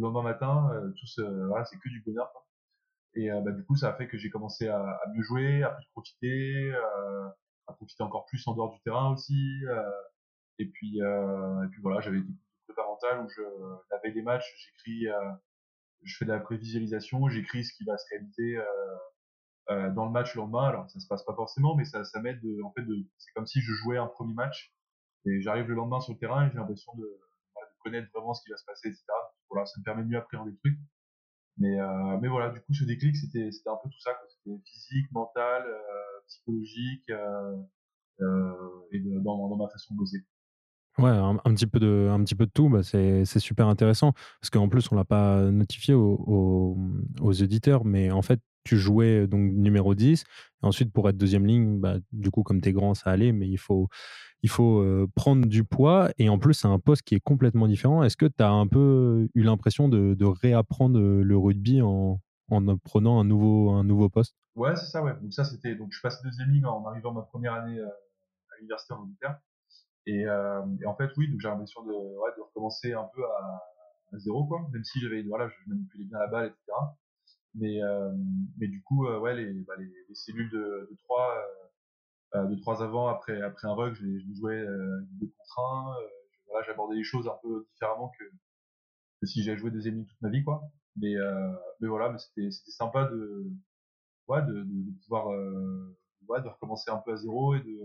le 0.00 0.04
lendemain 0.06 0.22
matin, 0.22 0.70
euh, 0.74 0.90
tout 0.98 1.06
ce, 1.06 1.22
voilà, 1.48 1.64
c'est 1.66 1.78
que 1.78 1.88
du 1.88 2.02
bonheur. 2.02 2.30
Quoi. 2.32 2.46
Et 3.16 3.30
euh, 3.32 3.40
bah, 3.40 3.52
du 3.52 3.64
coup, 3.64 3.76
ça 3.76 3.90
a 3.90 3.94
fait 3.94 4.08
que 4.08 4.18
j'ai 4.18 4.30
commencé 4.30 4.68
à, 4.68 4.80
à 4.80 5.08
mieux 5.14 5.22
jouer, 5.22 5.62
à 5.64 5.70
plus 5.70 5.86
profiter, 5.92 6.72
euh, 6.74 7.28
à 7.68 7.72
profiter 7.74 8.02
encore 8.04 8.26
plus 8.26 8.46
en 8.48 8.54
dehors 8.54 8.70
du 8.72 8.80
terrain 8.82 9.12
aussi. 9.12 9.64
euh, 9.68 9.82
et 10.58 10.66
puis, 10.66 11.02
euh, 11.02 11.64
et 11.64 11.68
puis 11.68 11.80
voilà, 11.82 12.00
j'avais 12.00 12.20
des 12.20 12.26
prépa 12.68 12.84
mentale 12.86 13.20
où 13.24 13.28
je, 13.30 13.42
la 13.90 13.98
veille 14.04 14.14
des 14.14 14.22
matchs, 14.22 14.44
j'écris, 14.58 15.08
euh, 15.08 15.30
je 16.04 16.16
fais 16.16 16.24
de 16.26 16.32
la 16.32 16.40
prévisualisation, 16.40 17.28
j'écris 17.28 17.64
ce 17.64 17.74
qui 17.74 17.84
va 17.84 17.96
se 17.98 18.04
réaliser 18.10 18.58
euh, 18.58 18.64
euh, 19.70 19.90
dans 19.90 20.04
le 20.06 20.10
match 20.12 20.34
le 20.34 20.40
lendemain. 20.42 20.68
Alors, 20.68 20.90
ça 20.90 21.00
se 21.00 21.06
passe 21.06 21.24
pas 21.24 21.34
forcément, 21.34 21.74
mais 21.76 21.84
ça, 21.84 22.04
ça 22.04 22.20
m'aide. 22.20 22.40
de- 22.42 22.62
En 22.62 22.72
fait, 22.72 22.82
c'est 23.18 23.32
comme 23.34 23.46
si 23.46 23.60
je 23.60 23.72
jouais 23.72 23.98
un 23.98 24.06
premier 24.06 24.34
match 24.34 24.74
et 25.26 25.40
j'arrive 25.42 25.68
le 25.68 25.74
lendemain 25.74 26.00
sur 26.00 26.12
le 26.14 26.18
terrain 26.18 26.46
et 26.46 26.50
j'ai 26.50 26.56
l'impression 26.58 26.94
de, 26.96 27.02
de 27.04 27.78
connaître 27.82 28.10
vraiment 28.14 28.34
ce 28.34 28.42
qui 28.42 28.50
va 28.50 28.56
se 28.56 28.64
passer, 28.64 28.88
etc. 28.88 29.04
Voilà, 29.50 29.66
ça 29.66 29.78
me 29.78 29.84
permet 29.84 30.02
de 30.02 30.08
mieux 30.08 30.18
appréhender 30.18 30.52
le 30.52 30.58
truc. 30.58 30.78
Mais, 31.58 31.78
euh, 31.78 32.18
mais 32.20 32.28
voilà, 32.28 32.50
du 32.50 32.60
coup, 32.60 32.72
ce 32.72 32.84
déclic, 32.84 33.16
c'était, 33.16 33.50
un 33.66 33.76
peu 33.82 33.90
tout 33.90 34.00
ça. 34.00 34.12
C'était 34.28 34.56
physique, 34.64 35.12
mental, 35.12 35.64
euh, 35.66 36.20
psychologique 36.26 37.10
euh, 37.10 37.56
et 38.92 39.00
dans, 39.00 39.48
dans 39.48 39.56
ma 39.56 39.68
façon 39.68 39.94
de 39.94 39.98
bosser. 39.98 40.24
Ouais, 40.98 41.10
un, 41.10 41.36
petit 41.54 41.66
peu 41.66 41.78
de, 41.78 42.08
un 42.10 42.22
petit 42.24 42.34
peu 42.34 42.46
de 42.46 42.50
tout, 42.50 42.68
bah, 42.68 42.82
c'est 42.82 43.24
super 43.38 43.68
intéressant. 43.68 44.12
Parce 44.40 44.50
qu'en 44.50 44.68
plus, 44.68 44.90
on 44.90 44.96
l'a 44.96 45.04
pas 45.04 45.50
notifié 45.50 45.94
aux, 45.94 46.16
aux, 46.26 46.78
aux 47.20 47.32
éditeurs, 47.32 47.84
mais 47.84 48.10
en 48.10 48.22
fait, 48.22 48.40
tu 48.64 48.76
jouais 48.76 49.26
donc 49.26 49.52
numéro 49.52 49.94
10. 49.94 50.22
Et 50.22 50.66
ensuite, 50.66 50.92
pour 50.92 51.08
être 51.08 51.16
deuxième 51.16 51.46
ligne, 51.46 51.80
bah, 51.80 51.96
du 52.12 52.30
coup, 52.30 52.42
comme 52.42 52.60
tu 52.60 52.68
es 52.68 52.72
grand, 52.72 52.94
ça 52.94 53.10
allait, 53.10 53.32
mais 53.32 53.48
il 53.48 53.58
faut, 53.58 53.88
il 54.42 54.50
faut 54.50 54.84
prendre 55.14 55.46
du 55.46 55.64
poids. 55.64 56.10
Et 56.18 56.28
en 56.28 56.38
plus, 56.38 56.54
c'est 56.54 56.68
un 56.68 56.78
poste 56.78 57.02
qui 57.02 57.14
est 57.14 57.20
complètement 57.20 57.66
différent. 57.66 58.02
Est-ce 58.02 58.16
que 58.16 58.26
tu 58.26 58.42
as 58.42 58.50
un 58.50 58.66
peu 58.66 59.28
eu 59.34 59.42
l'impression 59.42 59.88
de, 59.88 60.24
réapprendre 60.24 60.98
le 60.98 61.36
rugby 61.36 61.82
en, 61.82 62.20
en 62.50 62.76
prenant 62.78 63.20
un 63.20 63.24
nouveau, 63.24 63.70
un 63.70 63.84
nouveau 63.84 64.08
poste? 64.08 64.34
Ouais, 64.56 64.76
c'est 64.76 64.86
ça, 64.86 65.02
ouais. 65.02 65.14
Donc 65.20 65.32
ça, 65.32 65.44
c'était, 65.44 65.74
donc 65.74 65.92
je 65.92 66.00
passe 66.00 66.22
deuxième 66.22 66.50
ligne 66.50 66.66
en 66.66 66.84
arrivant 66.86 67.12
ma 67.12 67.22
première 67.22 67.54
année 67.54 67.80
à 67.80 68.56
l'université 68.58 68.94
en 68.94 69.02
Angleterre. 69.02 69.38
Et, 70.06 70.22
et 70.22 70.86
en 70.86 70.94
fait, 70.96 71.10
oui, 71.16 71.30
donc 71.30 71.40
j'ai 71.40 71.48
l'impression 71.48 71.82
de, 71.84 71.92
ouais, 71.92 72.30
de 72.36 72.42
recommencer 72.42 72.92
un 72.92 73.08
peu 73.14 73.22
à, 73.24 73.62
à 74.12 74.18
zéro, 74.18 74.46
quoi. 74.46 74.66
Même 74.72 74.84
si 74.84 75.00
j'avais, 75.00 75.22
voilà, 75.22 75.48
je 75.48 75.54
manipulais 75.68 76.04
bien 76.04 76.18
la 76.18 76.26
balle, 76.26 76.46
etc. 76.46 76.72
Mais, 77.54 77.82
euh, 77.82 78.12
mais 78.58 78.68
du 78.68 78.82
coup, 78.82 79.06
euh, 79.06 79.18
ouais, 79.18 79.34
les, 79.34 79.52
bah, 79.64 79.74
les, 79.78 79.86
les 80.08 80.14
cellules 80.14 80.50
de, 80.50 80.88
de 80.90 80.96
trois, 81.04 81.34
euh, 82.34 82.46
de 82.46 82.54
trois 82.56 82.82
avant, 82.82 83.08
après, 83.08 83.40
après 83.42 83.68
un 83.68 83.74
rug, 83.74 83.94
je 83.94 84.06
je 84.18 84.34
jouais 84.34 84.60
euh, 84.60 85.00
deux 85.20 85.28
contre 85.38 85.60
un. 85.60 85.94
Euh, 86.00 86.06
voilà, 86.48 86.66
j'abordais 86.66 86.96
les 86.96 87.04
choses 87.04 87.28
un 87.28 87.38
peu 87.42 87.66
différemment 87.72 88.12
que, 88.18 88.24
que 89.20 89.26
si 89.26 89.42
j'avais 89.42 89.58
joué 89.58 89.70
deuxième 89.70 89.96
ligne 89.96 90.06
toute 90.06 90.20
ma 90.22 90.30
vie, 90.30 90.44
quoi. 90.44 90.62
Mais, 90.96 91.14
mais 91.80 91.88
voilà, 91.88 92.10
mais 92.10 92.18
c'était 92.18 92.50
sympa 92.50 93.04
de, 93.06 93.46
ouais, 94.28 94.42
de, 94.42 94.64
de, 94.64 94.92
pouvoir 95.04 95.28
ouais, 96.28 96.42
de 96.42 96.48
recommencer 96.48 96.90
un 96.90 96.98
peu 96.98 97.12
à 97.12 97.16
zéro 97.16 97.54
et 97.54 97.60
de, 97.60 97.80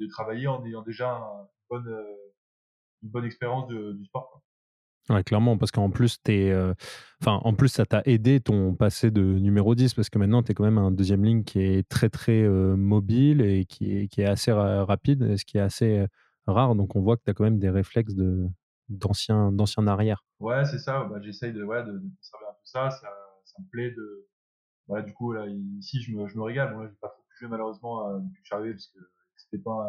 de 0.00 0.06
travailler 0.08 0.46
en 0.48 0.64
ayant 0.66 0.82
déjà 0.82 1.10
une 1.12 1.46
bonne, 1.70 2.06
une 3.02 3.10
bonne 3.10 3.24
expérience 3.24 3.68
du 3.68 4.04
sport. 4.06 4.30
Quoi. 4.30 4.42
Ouais, 5.08 5.22
clairement, 5.22 5.56
parce 5.56 5.70
qu'en 5.70 5.90
plus, 5.90 6.20
t'es, 6.22 6.52
enfin, 7.22 7.40
en 7.44 7.54
plus, 7.54 7.68
ça 7.68 7.86
t'a 7.86 8.02
aidé 8.06 8.40
ton 8.40 8.74
passé 8.74 9.10
de 9.10 9.22
numéro 9.22 9.74
10, 9.74 9.94
parce 9.94 10.10
que 10.10 10.18
maintenant, 10.18 10.42
tu 10.42 10.50
es 10.50 10.54
quand 10.54 10.64
même 10.64 10.78
un 10.78 10.90
deuxième 10.90 11.24
ligne 11.24 11.44
qui 11.44 11.60
est 11.60 11.88
très, 11.88 12.08
très 12.08 12.42
mobile 12.48 13.40
et 13.40 13.64
qui 13.66 13.96
est, 13.96 14.08
qui 14.08 14.22
est 14.22 14.26
assez 14.26 14.50
rapide, 14.52 15.36
ce 15.36 15.44
qui 15.44 15.58
est 15.58 15.60
assez 15.60 16.06
rare. 16.46 16.74
Donc, 16.74 16.96
on 16.96 17.02
voit 17.02 17.16
que 17.16 17.22
tu 17.24 17.30
as 17.30 17.34
quand 17.34 17.44
même 17.44 17.58
des 17.60 17.70
réflexes 17.70 18.14
de, 18.14 18.48
d'ancien, 18.88 19.52
d'ancien 19.52 19.86
arrière. 19.86 20.24
Ouais, 20.40 20.64
c'est 20.64 20.78
ça. 20.78 21.04
Bah, 21.04 21.20
j'essaye 21.20 21.52
de, 21.52 21.62
ouais, 21.62 21.84
de, 21.84 21.92
de 21.92 22.10
conserver 22.18 22.46
un 22.48 22.52
peu 22.52 22.64
ça. 22.64 22.90
ça. 22.90 23.08
Me 23.58 23.70
plaît 23.70 23.90
de. 23.90 24.26
Voilà, 24.86 25.02
du 25.02 25.14
coup, 25.14 25.32
là, 25.32 25.46
ici, 25.78 26.02
je 26.02 26.12
me, 26.12 26.26
je 26.26 26.36
me 26.36 26.42
régale. 26.42 26.74
Bon, 26.74 26.80
là, 26.80 26.88
j'ai 26.88 26.96
pas 27.00 27.08
trop 27.08 27.22
jouer, 27.38 27.48
malheureusement, 27.48 28.18
depuis 28.18 28.34
que 28.34 28.40
je 28.42 28.46
suis 28.46 28.54
arrivé, 28.54 28.72
parce 28.72 28.86
que 28.88 28.98
c'était 29.36 29.62
pas 29.62 29.88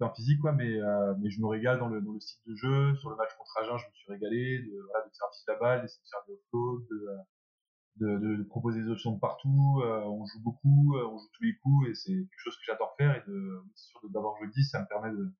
un 0.00 0.10
physique 0.10 0.40
quoi 0.40 0.52
mais 0.52 0.80
euh, 0.80 1.14
mais 1.20 1.30
je 1.30 1.40
me 1.40 1.46
régale 1.46 1.78
dans 1.78 1.88
le 1.88 2.00
dans 2.00 2.12
le 2.12 2.20
style 2.20 2.40
de 2.46 2.54
jeu. 2.56 2.94
Sur 2.96 3.10
le 3.10 3.16
match 3.16 3.30
contre 3.36 3.58
Agen 3.58 3.78
je 3.78 3.86
me 3.86 3.94
suis 3.94 4.12
régalé 4.12 4.60
de 4.60 4.80
voilà, 4.86 5.04
de 5.06 5.10
faire 5.10 5.28
la 5.48 5.54
balle 5.56 5.82
d'essayer 5.82 6.02
de 6.04 6.08
faire 6.08 6.24
des 6.28 6.34
offloads 6.34 6.86
de, 6.90 8.18
de, 8.18 8.36
de, 8.36 8.42
proposer 8.44 8.82
des 8.82 8.90
options 8.90 9.12
de 9.12 9.18
partout. 9.18 9.80
Euh, 9.82 10.00
on 10.04 10.24
joue 10.26 10.40
beaucoup 10.42 10.96
euh, 10.96 11.06
on 11.06 11.18
joue 11.18 11.28
tous 11.32 11.44
les 11.44 11.56
coups 11.56 11.88
et 11.88 11.94
c'est 11.94 12.12
quelque 12.12 12.38
chose 12.44 12.56
que 12.56 12.64
j'adore 12.66 12.94
faire 12.96 13.16
et 13.16 13.30
de 13.30 13.62
sûr 13.74 14.00
d'avoir 14.10 14.36
joué 14.38 14.48
10 14.48 14.64
ça 14.64 14.80
me 14.80 14.86
permet 14.86 15.10
de 15.10 15.32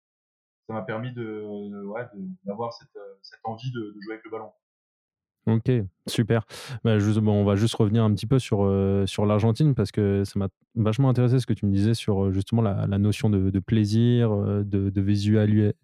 ça 0.67 0.75
m'a 0.75 0.83
permis 0.83 1.13
de, 1.15 1.85
ouais 1.87 2.07
d'avoir 2.45 2.73
cette 2.75 2.99
cette 3.23 3.41
envie 3.45 3.73
de 3.73 3.95
jouer 4.03 4.15
avec 4.15 4.25
le 4.25 4.31
ballon 4.31 4.53
Ok, 5.49 5.71
super. 6.07 6.45
Bah, 6.85 6.99
on 7.27 7.45
va 7.45 7.57
juste 7.57 7.75
revenir 7.77 8.05
un 8.05 8.13
petit 8.13 8.27
peu 8.27 8.39
sur, 8.39 8.65
euh, 8.65 9.07
sur 9.07 9.25
l'Argentine 9.25 9.75
parce 9.75 9.91
que 9.91 10.23
ça 10.25 10.39
m'a 10.39 10.49
vachement 10.75 11.09
intéressé 11.09 11.39
ce 11.39 11.47
que 11.47 11.55
tu 11.55 11.65
me 11.65 11.73
disais 11.73 11.95
sur 11.95 12.27
euh, 12.27 12.33
justement 12.33 12.61
la, 12.61 12.87
notion 12.99 13.31
de, 13.31 13.59
plaisir, 13.61 14.31
euh, 14.31 14.63
de, 14.63 15.01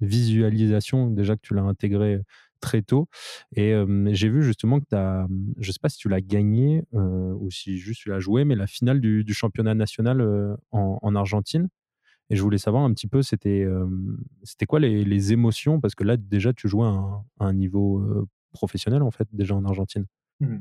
visualisation, 0.03 1.09
déjà 1.09 1.35
que 1.37 1.41
tu 1.41 1.55
l'as 1.55 1.63
intégré 1.63 2.21
très 2.61 2.83
tôt. 2.83 3.09
Et 3.57 3.75
j'ai 4.13 4.29
vu 4.29 4.43
justement 4.43 4.81
que 4.81 4.87
tu 4.89 4.97
as, 4.97 5.27
je 5.59 5.69
ne 5.69 5.73
sais 5.73 5.81
pas 5.81 5.89
si 5.89 5.97
tu 5.97 6.11
l'as 6.11 6.21
gagné 6.21 6.83
ou 6.93 7.51
si 7.51 7.79
juste 7.79 8.01
tu 8.03 8.11
l'as 8.11 8.21
joué, 8.21 8.45
mais 8.45 8.57
la 8.57 8.67
finale 8.67 9.01
du, 9.01 9.35
championnat 9.35 9.75
national 9.75 10.57
en, 10.73 10.99
en, 11.01 11.15
Argentine. 11.15 11.69
Et 12.31 12.37
je 12.37 12.43
voulais 12.43 12.59
savoir 12.59 12.85
un 12.85 12.93
petit 12.95 13.07
peu, 13.07 13.23
c'était 13.23 13.67
c'était 14.43 14.67
quoi 14.67 14.81
les, 14.81 15.05
les, 15.05 15.33
émotions? 15.33 15.79
Parce 15.81 15.95
que 15.95 16.05
là, 16.05 16.17
déjà, 16.17 16.55
tu 16.55 16.69
jouais 16.69 16.87
à 16.87 17.45
un 17.45 17.53
niveau 17.53 18.27
professionnel 18.55 19.03
en 19.03 19.11
fait 19.11 19.29
déjà 19.33 19.55
en 19.55 19.65
Argentine. 19.65 20.07
Mmh. 20.41 20.61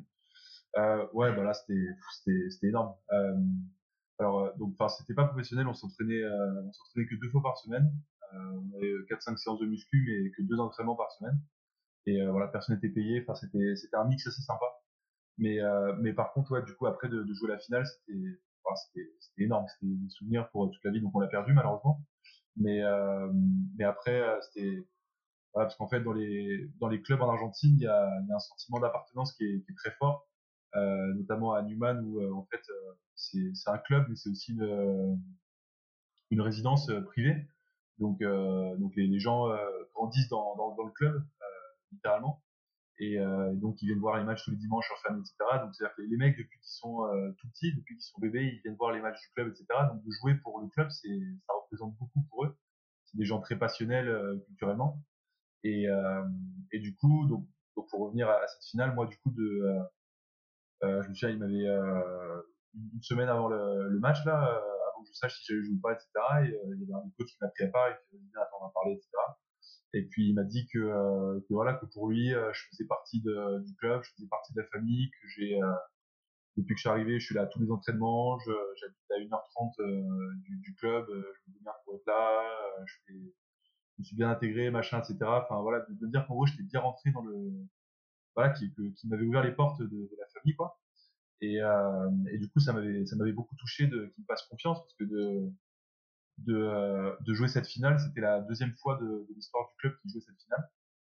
Euh, 0.78 1.06
ouais, 1.14 1.34
bah 1.36 1.44
là 1.44 1.54
c'était 1.54 2.68
énorme. 2.68 2.96
Euh, 3.12 3.38
alors 4.20 4.40
euh, 4.40 4.52
donc 4.58 4.76
enfin 4.78 4.90
c'était 4.90 5.14
pas 5.14 5.26
professionnel, 5.26 5.68
on 5.68 5.74
s'entraînait 5.74 6.24
on 6.26 6.72
s'entraînait 6.74 7.08
que 7.08 7.16
deux 7.16 7.30
fois 7.30 7.44
par 7.44 7.58
semaine. 7.58 7.92
on 8.34 8.78
avait 8.78 8.94
4-5 9.10 9.38
séances 9.38 9.60
de 9.60 9.68
muscu 9.68 10.04
mais 10.08 10.32
que 10.32 10.42
deux 10.42 10.60
entraînements 10.60 10.96
par 10.96 11.12
semaine. 11.12 11.40
Et 12.06 12.26
voilà, 12.28 12.48
personne 12.48 12.76
n'était 12.76 12.90
payé. 12.90 13.22
Enfin 13.22 13.36
c'était 13.36 13.76
c'était 13.76 13.96
un 13.96 14.06
mix 14.06 14.26
assez 14.28 14.42
sympa. 14.42 14.66
Mais 15.38 15.60
mais 16.02 16.14
par 16.14 16.34
contre 16.34 16.52
ouais 16.52 16.64
du 16.64 16.74
coup 16.76 16.88
après 16.88 17.10
de, 17.10 17.26
jouer 17.34 17.50
la 17.50 17.60
finale 17.60 17.86
c'était 17.86 18.40
c'était 18.80 19.44
énorme, 19.44 19.68
c'était 19.68 19.94
des 19.94 20.10
souvenirs 20.10 20.50
pour 20.52 20.72
toute 20.72 20.84
la 20.84 20.92
vie. 20.92 21.02
Donc 21.02 21.16
on 21.16 21.20
l'a 21.20 21.28
perdu 21.28 21.54
malheureusement. 21.54 22.02
Mais 22.56 22.82
mais 23.78 23.84
après 23.84 24.24
c'était 24.42 24.88
parce 25.54 25.76
qu'en 25.76 25.88
fait, 25.88 26.02
dans 26.02 26.14
les, 26.14 26.68
dans 26.80 26.88
les 26.88 27.02
clubs 27.02 27.22
en 27.22 27.30
Argentine, 27.30 27.76
il 27.78 27.84
y 27.84 27.88
a, 27.88 28.10
y 28.28 28.32
a 28.32 28.36
un 28.36 28.40
sentiment 28.40 28.80
d'appartenance 28.80 29.34
qui 29.34 29.46
est, 29.46 29.62
qui 29.62 29.72
est, 29.72 29.76
très 29.76 29.92
fort, 29.92 30.28
euh, 30.76 31.14
notamment 31.14 31.54
à 31.54 31.62
Newman, 31.62 32.04
où 32.04 32.20
euh, 32.20 32.34
en 32.34 32.46
fait, 32.46 32.62
euh, 32.70 32.94
c'est 33.16 33.70
un 33.70 33.78
club, 33.78 34.08
mais 34.10 34.16
c'est 34.16 34.30
aussi 34.30 34.54
une, 34.54 35.20
une 36.32 36.42
résidence 36.42 36.90
euh, 36.90 37.02
privée. 37.02 37.48
Donc, 38.00 38.22
donc 38.22 38.96
les, 38.96 39.06
les 39.08 39.20
gens 39.20 39.48
grandissent 39.94 40.28
dans, 40.28 40.56
dans, 40.56 40.76
dans, 40.76 40.84
le 40.84 40.92
club, 40.92 41.24
littéralement. 41.92 42.44
Et 42.98 43.18
donc, 43.54 43.82
ils 43.82 43.86
viennent 43.86 44.00
voir 44.00 44.18
les 44.18 44.24
matchs 44.24 44.44
tous 44.44 44.52
les 44.52 44.58
dimanches 44.58 44.92
en 44.92 45.08
famille, 45.08 45.22
etc. 45.22 45.60
Donc, 45.62 45.76
c'est-à-dire 45.76 45.96
que 45.96 46.02
les 46.02 46.18
mecs, 46.18 46.36
depuis 46.36 46.60
qu'ils 46.60 46.74
sont 46.74 47.08
tout 47.38 47.48
petits, 47.50 47.74
depuis 47.76 47.96
qu'ils 47.96 48.04
sont 48.04 48.20
bébés, 48.20 48.46
ils 48.46 48.62
viennent 48.62 48.76
voir 48.76 48.92
les 48.92 49.00
matchs 49.00 49.22
du 49.22 49.30
club, 49.36 49.50
etc. 49.50 49.66
Donc, 49.92 50.04
de 50.04 50.12
jouer 50.20 50.34
pour 50.44 50.60
le 50.60 50.68
club, 50.70 50.90
ça 50.90 51.54
représente 51.62 51.96
beaucoup 51.98 52.24
pour 52.32 52.46
eux. 52.46 52.58
C'est 53.06 53.18
des 53.18 53.26
gens 53.26 53.40
très 53.40 53.56
passionnels 53.56 54.42
culturellement. 54.48 55.00
Et, 55.64 55.88
euh, 55.88 56.24
et 56.72 56.80
du 56.80 56.96
coup, 56.96 57.26
donc, 57.28 57.48
donc, 57.76 57.90
pour 57.90 58.02
revenir 58.02 58.30
à, 58.30 58.46
cette 58.48 58.64
finale, 58.64 58.94
moi 58.94 59.08
du 59.08 59.18
coup 59.18 59.32
de, 59.32 59.44
euh, 59.44 59.84
euh, 60.84 61.04
je 61.04 61.10
me 61.10 61.14
souviens, 61.14 61.36
il 61.36 61.40
m'avait 61.40 61.68
une 62.76 63.02
semaine 63.02 63.30
avant 63.30 63.48
le, 63.48 63.90
le 63.90 64.00
match 64.00 64.24
là, 64.26 64.36
avant 64.36 65.04
que 65.04 65.10
je 65.10 65.14
sache 65.14 65.40
si 65.40 65.46
j'allais 65.48 65.64
jouer 65.64 65.76
ou 65.76 65.80
pas, 65.80 65.94
etc. 65.94 66.10
Et 66.44 66.58
il 66.74 66.82
y 66.82 66.84
avait 66.84 66.94
un 66.94 67.10
coach 67.18 67.28
qui 67.28 67.38
m'a 67.42 67.48
pris 67.50 67.64
à 67.64 67.68
part 67.70 67.88
et 67.88 67.96
qui 68.10 68.16
m'a 68.16 68.22
dit 68.22 68.32
attends 68.36 68.58
on 68.62 68.66
va 68.66 68.72
parler, 68.74 68.94
etc. 68.94 69.10
Et 69.94 70.04
puis 70.04 70.30
il 70.30 70.34
m'a 70.34 70.44
dit 70.44 70.68
que, 70.68 71.40
que, 71.40 71.54
voilà 71.54 71.76
que 71.76 71.86
pour 71.86 72.10
lui, 72.10 72.30
je 72.30 72.68
faisais 72.70 72.86
partie 72.86 73.22
de, 73.22 73.60
du 73.60 73.76
club, 73.76 74.04
je 74.04 74.12
faisais 74.16 74.28
partie 74.28 74.54
de 74.54 74.62
la 74.62 74.68
famille, 74.68 75.10
que 75.12 75.28
j'ai 75.28 75.60
depuis 76.58 76.76
que 76.76 76.78
je 76.78 76.82
suis 76.82 76.90
arrivé, 76.90 77.20
je 77.20 77.26
suis 77.26 77.36
là 77.36 77.44
à 77.44 77.48
tous 77.48 77.60
les 77.60 77.72
entraînements, 77.72 78.38
j'habite 78.40 79.12
à 79.12 79.38
1h30 79.38 80.42
du, 80.42 80.58
du, 80.58 80.76
club, 80.76 81.06
je 81.10 81.52
me 81.52 81.60
bien 81.60 81.72
pour 81.86 81.96
être 81.96 82.06
là, 82.06 82.44
je 82.86 82.96
fais 83.08 83.34
je 83.98 84.02
me 84.02 84.04
suis 84.06 84.16
bien 84.16 84.30
intégré, 84.30 84.72
machin, 84.72 85.00
etc. 85.00 85.18
Enfin 85.22 85.62
voilà, 85.62 85.86
de, 85.90 85.94
de 85.94 86.08
dire 86.08 86.26
qu'en 86.28 86.36
gros 86.36 86.46
j'étais 86.46 86.64
bien 86.64 86.82
rentré 86.82 87.12
dans 87.12 87.22
le, 87.22 87.52
voilà, 88.36 88.52
qui, 88.52 88.74
qui 88.96 89.08
m'avait 89.08 89.26
ouvert 89.26 89.44
les 89.44 89.52
portes 89.52 89.82
de, 89.82 90.10
la 90.20 90.28
famille, 90.34 90.56
quoi. 90.56 90.80
Et, 91.42 91.62
euh, 91.62 92.10
et 92.32 92.38
du 92.38 92.50
coup 92.50 92.60
ça 92.60 92.74
m'avait, 92.74 93.06
ça 93.06 93.16
m'avait 93.16 93.34
beaucoup 93.34 93.56
touché 93.58 93.88
de 93.88 94.08
qu'il 94.08 94.22
me 94.24 94.26
fasse 94.28 94.44
confiance 94.44 94.80
parce 94.80 94.94
que 94.94 95.04
de, 95.04 95.52
de, 96.40 96.56
euh, 96.56 97.16
de 97.22 97.34
jouer 97.34 97.48
cette 97.48 97.68
finale, 97.68 98.00
c'était 98.00 98.22
la 98.22 98.42
deuxième 98.42 98.74
fois 98.76 98.98
de, 98.98 99.06
de 99.06 99.34
l'histoire 99.36 99.68
du 99.70 99.76
club 99.78 99.98
qui 100.02 100.10
jouait 100.10 100.22
cette 100.22 100.42
finale. 100.42 100.70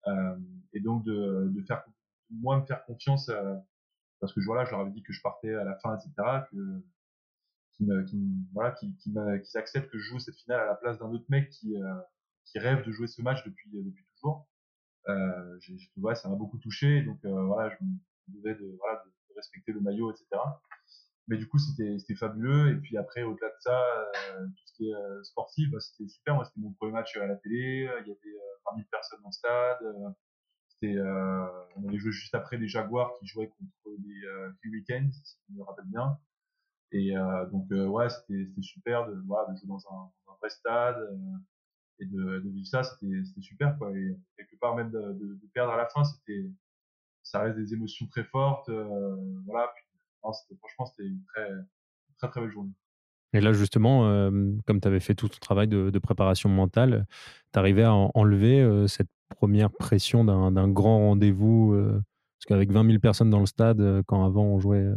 Euh, 0.08 0.39
et 0.74 0.80
donc 0.80 1.04
de, 1.06 1.52
de 1.54 1.62
faire, 1.63 1.84
moi 2.32 2.60
me 2.60 2.65
faire 2.65 2.84
confiance 2.86 3.30
euh, 3.30 3.56
parce 4.20 4.34
que 4.34 4.39
voilà, 4.46 4.65
je 4.65 4.72
leur 4.72 4.82
avais 4.82 4.91
dit 4.91 5.04
que 5.04 5.13
je 5.13 5.22
partais 5.22 5.54
à 5.54 5.63
la 5.63 5.76
fin, 5.80 5.96
etc. 5.98 6.13
Que 6.52 6.84
me, 7.82 8.06
voilà, 8.54 8.72
qui, 8.72 8.96
qui 8.98 9.12
acceptent 9.56 9.89
que 9.89 9.98
je 9.98 10.04
joue 10.04 10.20
cette 10.20 10.36
finale 10.36 10.62
à 10.62 10.65
la 10.65 10.76
place 10.76 11.00
d'un 11.00 11.08
autre 11.08 11.26
mec 11.30 11.50
qui, 11.50 11.76
euh, 11.76 11.96
qui 12.45 12.60
rêve 12.60 12.86
de 12.86 12.91
jouer 12.91 13.08
ce 13.08 13.21
match 13.21 13.43
depuis, 13.45 13.69
depuis 13.71 14.06
toujours. 14.15 14.47
Euh, 15.08 15.58
j'ai, 15.60 15.77
ouais, 15.97 16.15
ça 16.15 16.30
m'a 16.30 16.36
beaucoup 16.36 16.58
touché, 16.58 17.01
donc 17.01 17.23
euh, 17.25 17.43
voilà, 17.43 17.69
je 17.69 17.84
me 17.84 18.39
devais 18.39 18.56
de, 18.56 18.75
voilà, 18.80 19.04
de, 19.04 19.12
respecter 19.36 19.71
le 19.71 19.80
maillot, 19.80 20.12
etc. 20.12 20.27
Mais 21.27 21.38
du 21.38 21.47
coup, 21.47 21.58
c'était, 21.58 21.97
c'était 21.99 22.15
fabuleux. 22.15 22.71
Et 22.71 22.75
puis 22.75 22.97
après, 22.97 23.23
au-delà 23.23 23.47
de 23.47 23.60
ça, 23.60 23.82
euh, 23.82 24.45
tout 24.45 24.63
ce 24.65 24.73
qui 24.73 24.89
est 24.89 24.93
euh, 24.93 25.23
sportif, 25.23 25.71
bah, 25.71 25.80
c'était 25.80 26.08
super. 26.10 26.36
Moi, 26.36 26.45
c'était 26.45 26.60
mon 26.60 26.73
premier 26.73 26.91
match 26.91 27.15
à 27.17 27.25
la 27.25 27.36
télé. 27.38 27.89
Il 28.01 28.08
y 28.08 28.12
avait 28.12 28.38
20 28.65 28.75
000 28.75 28.88
personnes 28.91 29.21
dans 29.23 29.30
le 29.30 29.34
stade. 29.34 30.15
C'était, 30.67 30.99
on 30.99 31.88
avait 31.88 31.97
joué 31.97 32.12
juste 32.12 32.36
après 32.36 32.58
les 32.58 32.67
Jaguars 32.67 33.13
qui 33.19 33.27
jouaient 33.27 33.47
contre 33.47 33.97
les 34.06 34.25
euh, 34.25 34.51
Hurricanes, 34.63 35.12
si 35.13 35.38
je 35.49 35.54
me 35.56 35.63
rappelle 35.63 35.86
bien. 35.86 36.19
Et 36.91 37.13
donc, 37.51 37.67
ouais, 37.71 38.10
c'était, 38.10 38.45
c'était 38.49 38.62
super 38.62 39.08
de, 39.08 39.15
voilà, 39.25 39.49
de 39.54 39.58
jouer 39.58 39.69
dans 39.69 39.88
un, 39.89 40.12
dans 40.25 40.34
un 40.34 40.36
vrai 40.41 40.49
stade 40.49 40.97
et 42.01 42.05
de, 42.05 42.41
vivre 42.45 42.67
ça, 42.67 42.83
c'était 42.83 43.23
super, 43.41 43.77
quoi. 43.77 43.95
Et 43.95 44.15
quelque 44.35 44.59
part, 44.59 44.75
même 44.75 44.89
de, 44.91 45.39
perdre 45.53 45.71
à 45.71 45.77
la 45.77 45.85
fin, 45.85 46.03
c'était, 46.03 46.49
ça 47.23 47.41
reste 47.41 47.57
des 47.57 47.73
émotions 47.73 48.07
très 48.07 48.23
fortes, 48.23 48.69
euh, 48.69 49.15
voilà. 49.45 49.71
Franchement, 50.21 50.85
c'était 50.85 51.07
une 51.07 51.23
très, 51.25 51.49
très, 52.17 52.29
très 52.29 52.41
belle 52.41 52.51
journée. 52.51 52.73
Et 53.33 53.39
là, 53.39 53.53
justement, 53.53 54.07
euh, 54.07 54.51
comme 54.65 54.81
tu 54.81 54.87
avais 54.87 54.99
fait 54.99 55.15
tout 55.15 55.29
ton 55.29 55.37
travail 55.39 55.67
de, 55.67 55.99
préparation 55.99 56.49
mentale, 56.49 57.05
tu 57.53 57.59
arrivais 57.59 57.83
à 57.83 57.93
enlever 57.93 58.61
euh, 58.61 58.87
cette 58.87 59.09
première 59.29 59.71
pression 59.71 60.25
d'un 60.25 60.67
grand 60.67 60.97
rendez-vous, 60.97 61.73
parce 61.73 62.45
qu'avec 62.47 62.71
20 62.71 62.85
000 62.85 62.99
personnes 62.99 63.29
dans 63.29 63.39
le 63.39 63.45
stade, 63.45 64.03
quand 64.07 64.25
avant 64.25 64.43
on 64.43 64.59
jouait 64.59 64.91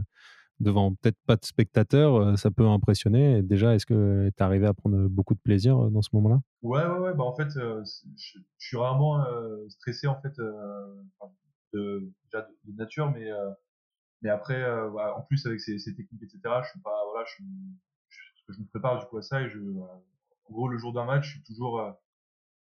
devant 0.58 0.92
peut-être 0.94 1.18
pas 1.26 1.36
de 1.36 1.44
spectateurs, 1.44 2.36
ça 2.36 2.50
peut 2.50 2.66
impressionner. 2.66 3.42
déjà, 3.42 3.74
est-ce 3.76 3.86
que 3.86 4.30
tu 4.36 4.42
arrivé 4.42 4.66
à 4.66 4.74
prendre 4.74 5.06
beaucoup 5.08 5.34
de 5.34 5.40
plaisir 5.40 5.78
dans 5.90 6.02
ce 6.02 6.08
moment-là? 6.14 6.40
Ouais, 6.64 6.84
ouais, 6.84 6.98
ouais. 6.98 7.14
Bah, 7.14 7.24
en 7.24 7.34
fait, 7.36 7.56
euh, 7.58 7.84
je, 8.16 8.38
suis 8.58 8.76
rarement 8.76 9.24
stressé 9.68 10.06
en 10.06 10.20
fait 10.20 10.34
de, 11.72 12.10
déjà 12.24 12.48
de, 12.64 12.72
nature, 12.72 13.10
mais 13.12 13.30
mais 14.22 14.30
après, 14.30 14.64
en 14.70 15.22
plus 15.22 15.46
avec 15.46 15.60
ces, 15.60 15.78
ces, 15.78 15.94
techniques, 15.94 16.22
etc. 16.22 16.40
Je 16.64 16.70
suis 16.70 16.80
pas, 16.80 17.04
voilà, 17.10 17.26
je, 17.26 17.44
je, 18.08 18.54
je 18.54 18.60
me 18.60 18.66
prépare 18.66 18.98
du 18.98 19.06
coup 19.06 19.18
à 19.18 19.22
ça 19.22 19.42
et 19.42 19.50
je, 19.50 19.58
en 19.60 20.52
gros, 20.52 20.68
le 20.68 20.78
jour 20.78 20.92
d'un 20.92 21.04
match, 21.04 21.26
je 21.26 21.30
suis 21.32 21.42
toujours, 21.42 21.94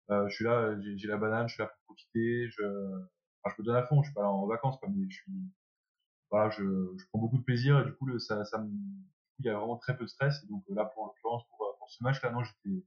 je 0.10 0.30
suis 0.30 0.46
là, 0.46 0.76
j'ai 0.82 1.08
la 1.08 1.18
banane, 1.18 1.48
je 1.48 1.54
suis 1.54 1.62
là 1.64 1.68
pour 1.68 1.96
profiter, 1.96 2.50
je, 2.50 2.64
je 3.46 3.62
me 3.62 3.66
donne 3.66 3.76
à 3.76 3.84
fond. 3.84 4.02
Je 4.02 4.08
suis 4.08 4.16
pas 4.16 4.26
en 4.28 4.48
vacances, 4.48 4.78
quoi, 4.80 4.90
mais 4.90 5.06
je 5.10 5.16
suis 5.16 5.32
voilà, 6.32 6.50
je, 6.50 6.64
je, 6.98 7.06
prends 7.10 7.20
beaucoup 7.20 7.38
de 7.38 7.44
plaisir 7.44 7.80
et 7.80 7.86
du 7.86 7.94
coup, 7.94 8.08
le, 8.08 8.18
ça, 8.18 8.44
ça 8.46 8.58
me, 8.58 8.68
il 9.38 9.46
y 9.46 9.50
a 9.50 9.58
vraiment 9.58 9.78
très 9.78 9.96
peu 9.96 10.06
de 10.06 10.10
stress. 10.10 10.44
Et 10.44 10.48
donc 10.48 10.64
là, 10.70 10.86
pour 10.86 11.06
l'occurrence, 11.06 11.44
pour, 11.50 11.76
pour 11.78 11.92
ce 11.92 12.04
match-là, 12.04 12.32
non, 12.32 12.44
j'étais, 12.44 12.84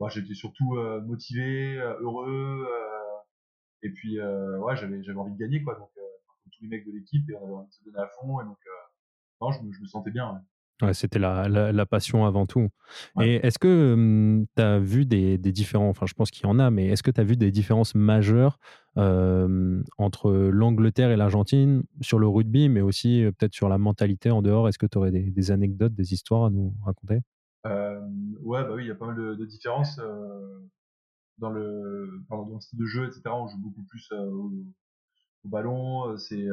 bah, 0.00 0.08
j'étais 0.08 0.34
surtout 0.34 0.76
euh, 0.76 1.00
motivé, 1.02 1.78
euh, 1.78 1.94
heureux, 2.00 2.66
euh, 2.66 3.18
et 3.82 3.90
puis 3.90 4.20
ouais, 4.20 4.76
j'avais, 4.76 5.02
j'avais 5.02 5.18
envie 5.18 5.32
de 5.32 5.38
gagner, 5.38 5.62
quoi. 5.62 5.74
Donc 5.76 5.90
tous 6.52 6.62
les 6.62 6.68
mecs 6.68 6.86
de 6.86 6.92
l'équipe 6.92 7.28
et 7.30 7.34
on 7.36 7.44
avait 7.44 7.54
envie 7.54 7.68
de 7.68 7.74
se 7.74 7.84
donner 7.84 7.98
à 7.98 8.08
fond. 8.20 8.40
Et 8.40 8.44
donc, 8.44 8.58
non, 9.40 9.52
je 9.52 9.62
me, 9.62 9.72
je 9.72 9.80
me 9.80 9.86
sentais 9.86 10.10
bien. 10.10 10.32
ouais. 10.32 10.40
Ouais, 10.80 10.94
c'était 10.94 11.18
la, 11.18 11.48
la, 11.48 11.72
la 11.72 11.86
passion 11.86 12.24
avant 12.24 12.46
tout. 12.46 12.68
Ouais. 13.16 13.28
Et 13.28 13.46
est-ce 13.46 13.58
que 13.58 14.44
tu 14.56 14.62
as 14.62 14.78
vu 14.78 15.06
des, 15.06 15.36
des 15.36 15.50
différents, 15.50 15.88
enfin 15.88 16.06
je 16.06 16.14
pense 16.14 16.30
qu'il 16.30 16.44
y 16.46 16.48
en 16.48 16.60
a, 16.60 16.70
mais 16.70 16.86
est-ce 16.86 17.02
que 17.02 17.10
tu 17.10 17.20
as 17.20 17.24
vu 17.24 17.36
des 17.36 17.50
différences 17.50 17.96
majeures 17.96 18.60
euh, 18.96 19.82
entre 19.96 20.30
l'Angleterre 20.30 21.10
et 21.10 21.16
l'Argentine 21.16 21.82
sur 22.00 22.20
le 22.20 22.28
rugby, 22.28 22.68
mais 22.68 22.80
aussi 22.80 23.24
euh, 23.24 23.32
peut-être 23.32 23.54
sur 23.54 23.68
la 23.68 23.76
mentalité 23.78 24.30
en 24.30 24.40
dehors? 24.40 24.68
Est-ce 24.68 24.78
que 24.78 24.86
tu 24.86 24.98
aurais 24.98 25.10
des, 25.10 25.30
des 25.30 25.50
anecdotes, 25.50 25.94
des 25.94 26.12
histoires 26.12 26.44
à 26.44 26.50
nous 26.50 26.72
raconter? 26.84 27.22
Euh, 27.68 28.00
ouais, 28.40 28.64
bah 28.64 28.72
oui, 28.74 28.84
il 28.84 28.88
y 28.88 28.90
a 28.90 28.94
pas 28.94 29.06
mal 29.06 29.16
de, 29.16 29.44
différences 29.44 29.98
euh, 29.98 30.60
dans 31.38 31.50
le 31.50 32.24
dans 32.30 32.44
le 32.44 32.60
style 32.60 32.78
de 32.78 32.86
jeu, 32.86 33.06
etc. 33.06 33.22
On 33.26 33.46
joue 33.46 33.58
beaucoup 33.58 33.82
plus 33.84 34.10
au, 34.12 34.52
ballon. 35.44 36.16
C'est 36.18 36.46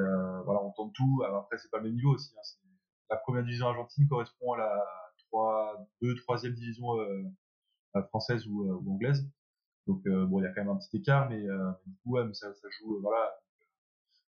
voilà, 0.45 0.61
on 0.63 0.71
tente 0.71 0.93
tout. 0.93 1.23
Alors 1.25 1.43
après, 1.43 1.57
c'est 1.57 1.71
pas 1.71 1.77
le 1.77 1.85
même 1.85 1.95
niveau 1.95 2.13
aussi. 2.13 2.33
hein, 2.37 2.41
la 3.09 3.17
première 3.17 3.43
division 3.43 3.67
argentine 3.67 4.07
correspond 4.07 4.53
à 4.53 4.57
la 4.57 4.83
3, 5.29 5.87
2, 6.01 6.15
3 6.15 6.41
division 6.49 6.99
euh, 6.99 7.23
française 8.09 8.47
ou, 8.47 8.83
anglaise. 8.89 9.27
Donc 9.87 10.03
bon, 10.07 10.39
il 10.39 10.43
y 10.43 10.47
a 10.47 10.49
quand 10.49 10.61
même 10.61 10.69
un 10.69 10.77
petit 10.77 10.97
écart, 10.97 11.29
mais 11.29 11.41
du 11.41 11.95
coup, 12.03 12.13
ouais, 12.13 12.25
mais 12.25 12.33
ça, 12.33 12.47
joue, 12.79 12.99
voilà. 13.01 13.31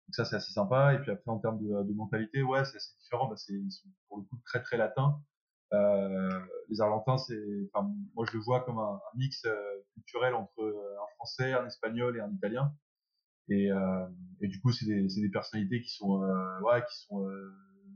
Donc 0.06 0.14
ça, 0.14 0.24
c'est 0.24 0.36
assez 0.36 0.52
sympa. 0.52 0.94
Et 0.94 0.98
puis 0.98 1.10
après, 1.10 1.30
en 1.30 1.38
termes 1.38 1.58
de, 1.58 1.92
mentalité, 1.94 2.42
ouais, 2.42 2.64
c'est 2.64 2.76
assez 2.76 2.94
différent. 3.00 3.28
Bah, 3.28 3.36
c'est, 3.36 3.54
pour 4.08 4.18
le 4.18 4.24
coup 4.24 4.36
très 4.44 4.62
très 4.62 4.76
latins. 4.76 5.20
Euh, 5.72 6.40
les 6.68 6.80
Argentins, 6.80 7.18
c'est, 7.18 7.68
enfin, 7.72 7.90
moi 8.14 8.24
je 8.30 8.36
le 8.36 8.42
vois 8.42 8.60
comme 8.60 8.78
un, 8.78 8.94
un 8.94 9.18
mix 9.18 9.44
euh, 9.44 9.54
culturel 9.94 10.34
entre 10.34 10.62
euh, 10.62 10.96
un 11.02 11.06
Français, 11.16 11.52
un 11.52 11.66
Espagnol 11.66 12.16
et 12.16 12.20
un 12.20 12.30
Italien. 12.30 12.72
Et, 13.48 13.70
euh, 13.70 14.06
et 14.40 14.48
du 14.48 14.60
coup, 14.60 14.72
c'est 14.72 14.86
des, 14.86 15.06
des 15.06 15.28
personnalités 15.28 15.80
qui 15.80 15.90
sont, 15.90 16.22
euh, 16.22 16.60
ouais, 16.62 16.82
qui 16.82 16.96
sont 17.06 17.28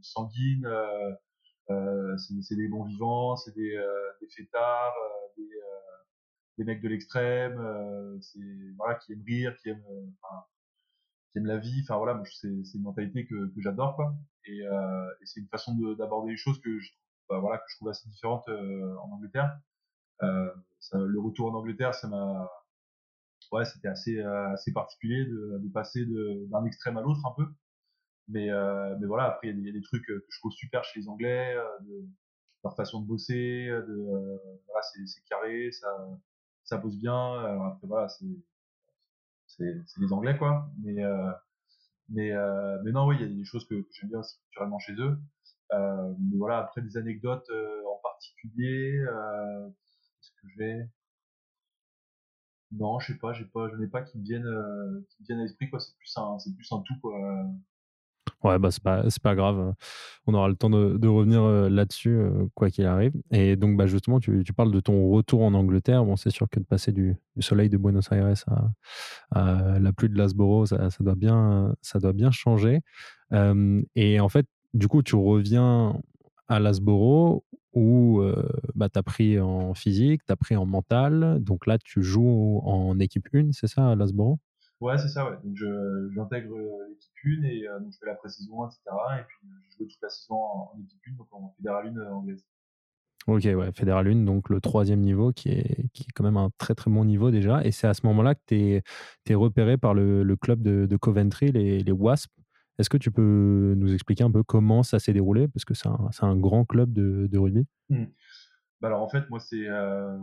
sanguines. 0.03 0.69
C'est, 1.69 2.43
c'est 2.43 2.57
des 2.57 2.69
bons 2.69 2.85
vivants, 2.85 3.37
c'est 3.37 3.55
des, 3.55 3.81
des 4.21 4.29
fêtards, 4.29 4.95
des, 5.37 5.49
des 6.59 6.65
mecs 6.65 6.83
de 6.83 6.89
l'extrême, 6.89 8.19
c'est 8.21 8.41
voilà, 8.77 8.97
qui 8.97 9.13
aiment 9.13 9.23
rire, 9.25 9.57
qui 9.63 9.69
aiment, 9.69 9.85
enfin, 10.21 10.45
qui 11.31 11.39
aiment 11.39 11.47
la 11.47 11.59
vie. 11.59 11.81
Enfin 11.83 11.97
voilà, 11.99 12.21
c'est, 12.25 12.49
une 12.49 12.83
mentalité 12.83 13.25
que, 13.27 13.55
que 13.55 13.61
j'adore 13.61 13.95
quoi. 13.95 14.15
Et, 14.47 14.59
et 14.61 15.27
c'est 15.27 15.41
une 15.41 15.49
façon 15.49 15.77
de, 15.77 15.95
d'aborder 15.95 16.33
les 16.33 16.37
choses 16.37 16.61
que 16.61 16.81
je 16.81 16.91
trouve, 16.91 17.10
bah, 17.31 17.39
voilà, 17.41 17.59
que 17.59 17.65
je 17.71 17.77
trouve 17.77 17.89
assez 17.91 18.09
différente 18.11 18.49
euh, 18.49 18.97
en 18.99 19.13
Angleterre. 19.13 19.59
Euh, 20.23 20.51
le 20.95 21.21
retour 21.21 21.53
en 21.53 21.59
Angleterre, 21.59 21.95
ça 21.95 22.09
m'a, 22.09 22.51
ouais, 23.53 23.65
c'était 23.65 23.89
assez 23.89 24.19
euh, 24.19 24.55
particulier 24.75 25.25
de, 25.27 25.59
de 25.63 25.69
passer 25.73 26.05
d'un 26.07 26.65
extrême 26.65 26.97
à 26.99 27.03
l'autre 27.03 27.25
un 27.27 27.35
peu. 27.37 27.47
Mais 28.29 28.49
mais 29.01 29.07
voilà, 29.07 29.25
après 29.27 29.49
il 29.49 29.61
y, 29.67 29.69
a 29.69 29.73
des- 29.73 29.83
trucs 29.83 30.07
que 30.07 30.25
je 30.29 30.39
trouve 30.41 30.53
super 30.53 30.85
chez 30.85 31.01
les 31.01 31.09
Anglais, 31.09 31.57
leur 32.65 32.77
façon 32.77 33.01
de 33.03 33.07
bosser, 33.07 33.69
de 33.69 34.41
c'est, 35.07 35.25
carré, 35.29 35.73
ça 35.73 35.89
ça 36.65 36.79
pose 36.79 36.97
bien. 36.99 37.15
Alors 37.41 37.67
après 37.67 37.87
voilà, 37.89 38.09
c'est 38.09 38.27
c'est 39.47 40.01
les 40.01 40.13
Anglais 40.13 40.37
quoi. 40.39 40.71
Mais 40.83 41.03
mais 42.09 42.33
mais 42.85 42.93
non, 42.93 43.07
oui, 43.07 43.17
il 43.21 43.23
y 43.23 43.25
a 43.25 43.29
des 43.35 43.45
choses 43.45 43.67
que, 43.67 43.75
que 43.75 43.89
j'aime 43.93 44.11
bien 44.11 44.21
aussi 44.21 44.37
culturellement 44.43 44.79
chez 44.79 44.95
eux. 44.95 45.19
Euh, 45.73 46.13
voilà, 46.37 46.59
après 46.59 46.83
des 46.83 46.97
anecdotes 46.97 47.49
euh, 47.51 47.83
en 47.87 48.01
particulier, 48.03 48.99
euh, 48.99 49.69
est-ce 49.69 50.31
que 50.33 50.49
j'ai? 50.59 50.85
Non, 52.73 52.99
je 53.01 53.13
sais 53.13 53.19
pas, 53.19 53.33
j'ai 53.33 53.45
pas, 53.45 53.69
je 53.71 53.77
n'ai 53.77 53.89
pas 53.89 54.03
qui 54.03 54.19
me 54.19 54.25
viennent, 54.25 55.05
qui 55.11 55.25
viennent 55.25 55.41
à 55.41 55.43
l'esprit 55.43 55.69
quoi. 55.71 55.81
C'est 55.81 55.97
plus 55.97 56.13
un, 56.17 56.39
c'est 56.39 56.55
plus 56.55 56.71
un 56.73 56.81
tout 56.81 56.95
quoi. 57.01 57.15
Ouais, 58.45 58.59
bah, 58.59 58.71
c'est 58.71 58.83
pas, 58.83 59.03
pas 59.23 59.35
grave. 59.35 59.75
On 60.27 60.35
aura 60.35 60.49
le 60.49 60.55
temps 60.55 60.71
de, 60.71 61.09
revenir 61.09 61.43
là-dessus, 61.69 62.19
quoi 62.55 62.71
qu'il 62.71 62.87
arrive. 62.87 63.13
Et 63.33 63.57
donc, 63.57 63.77
bah, 63.77 63.87
justement, 63.87 64.19
tu, 64.21 64.43
parles 64.57 64.73
de 64.73 64.81
ton 64.81 65.11
retour 65.11 65.43
en 65.43 65.53
Angleterre. 65.53 66.05
Bon, 66.05 66.17
c'est 66.17 66.31
sûr 66.31 66.49
que 66.49 66.61
de 66.61 66.65
passer 66.65 66.93
du, 66.93 67.17
soleil 67.41 67.69
de 67.69 67.77
Buenos 67.77 68.11
Aires 68.13 68.33
à, 69.33 69.79
la 69.79 69.93
pluie 69.93 70.09
de 70.09 70.17
Lasboro, 70.17 70.65
ça, 70.65 70.91
ça, 70.91 71.05
doit, 71.05 71.17
bien, 71.17 71.75
ça 71.83 71.99
doit 71.99 72.13
bien 72.13 72.31
changer. 72.31 72.81
Et 73.95 74.21
en 74.21 74.29
fait, 74.29 74.47
du 74.75 74.89
coup, 74.89 75.03
tu 75.03 75.17
reviens 75.17 76.01
à 76.49 76.61
Lasboro 76.61 77.45
où 77.73 78.21
euh, 78.21 78.49
bah, 78.75 78.89
tu 78.89 78.99
as 78.99 79.03
pris 79.03 79.39
en 79.39 79.75
physique, 79.75 80.25
tu 80.27 80.33
as 80.33 80.37
pris 80.37 80.57
en 80.57 80.67
mental. 80.67 81.39
Donc 81.41 81.67
là, 81.67 81.79
tu 81.79 82.03
joues 82.03 82.61
en 82.65 82.99
équipe 82.99 83.29
1, 83.33 83.53
c'est 83.53 83.69
ça, 83.69 83.91
à 83.91 83.95
Lasboro? 83.95 84.39
Ouais, 84.81 84.97
c'est 84.97 85.09
ça, 85.09 85.31
ouais. 85.31 85.37
Donc, 85.45 85.57
j'intègre 86.15 86.57
euh, 86.57 86.89
l'équipe 86.89 87.13
1 87.25 87.43
et 87.45 87.69
euh, 87.69 87.79
donc 87.81 87.93
je 87.93 87.99
fais 87.99 88.07
la 88.07 88.15
pré-saison, 88.15 88.67
etc. 88.67 88.81
Et 89.19 89.25
puis, 89.29 89.49
euh, 89.49 89.55
je 89.69 89.79
joue 89.79 89.85
toute 89.87 90.03
la 90.03 90.09
saison 90.09 90.37
en, 90.37 90.73
en 90.75 90.81
équipe 90.83 91.01
1, 91.07 91.17
donc 91.17 91.29
en 91.33 91.53
fédéral 91.57 91.89
1 91.89 91.97
euh, 91.99 92.11
anglaise. 92.11 92.45
Ok, 93.27 93.43
ouais, 93.45 93.71
Fédéral 93.73 94.09
1, 94.09 94.25
donc 94.25 94.49
le 94.49 94.63
troisième 94.63 95.01
niveau, 95.01 95.33
qui 95.33 95.51
est, 95.51 95.91
qui 95.93 96.05
est 96.05 96.13
quand 96.15 96.25
même 96.25 96.39
un 96.39 96.51
très 96.57 96.75
très 96.75 96.91
bon 96.91 97.05
niveau 97.05 97.31
déjà. 97.31 97.63
Et 97.65 97.71
c'est 97.71 97.87
à 97.87 97.93
ce 97.93 98.07
moment-là 98.07 98.35
que 98.35 98.41
tu 98.47 98.55
es, 98.55 98.83
es, 99.27 99.35
repéré 99.35 99.77
par 99.77 99.93
le, 99.93 100.23
le 100.23 100.37
club 100.37 100.63
de, 100.63 100.87
de, 100.87 100.97
Coventry, 100.97 101.53
les, 101.53 101.81
les 101.81 101.93
Wasps. 101.93 102.31
Est-ce 102.81 102.91
que 102.91 102.97
tu 102.97 103.11
peux 103.11 103.75
nous 103.77 103.93
expliquer 103.93 104.25
un 104.25 104.31
peu 104.31 104.43
comment 104.43 104.83
ça 104.83 104.99
s'est 104.99 105.13
déroulé? 105.13 105.49
Parce 105.49 105.65
que 105.65 105.75
c'est 105.75 105.89
un, 106.25 106.37
grand 106.37 106.65
club 106.65 106.93
de, 106.93 107.39
rugby. 107.39 107.67
Mmh. 107.91 108.05
Bah 108.81 108.89
alors 108.89 109.03
en 109.03 109.09
fait, 109.09 109.29
moi, 109.29 109.39
c'est. 109.39 109.69
Euh... 109.69 110.19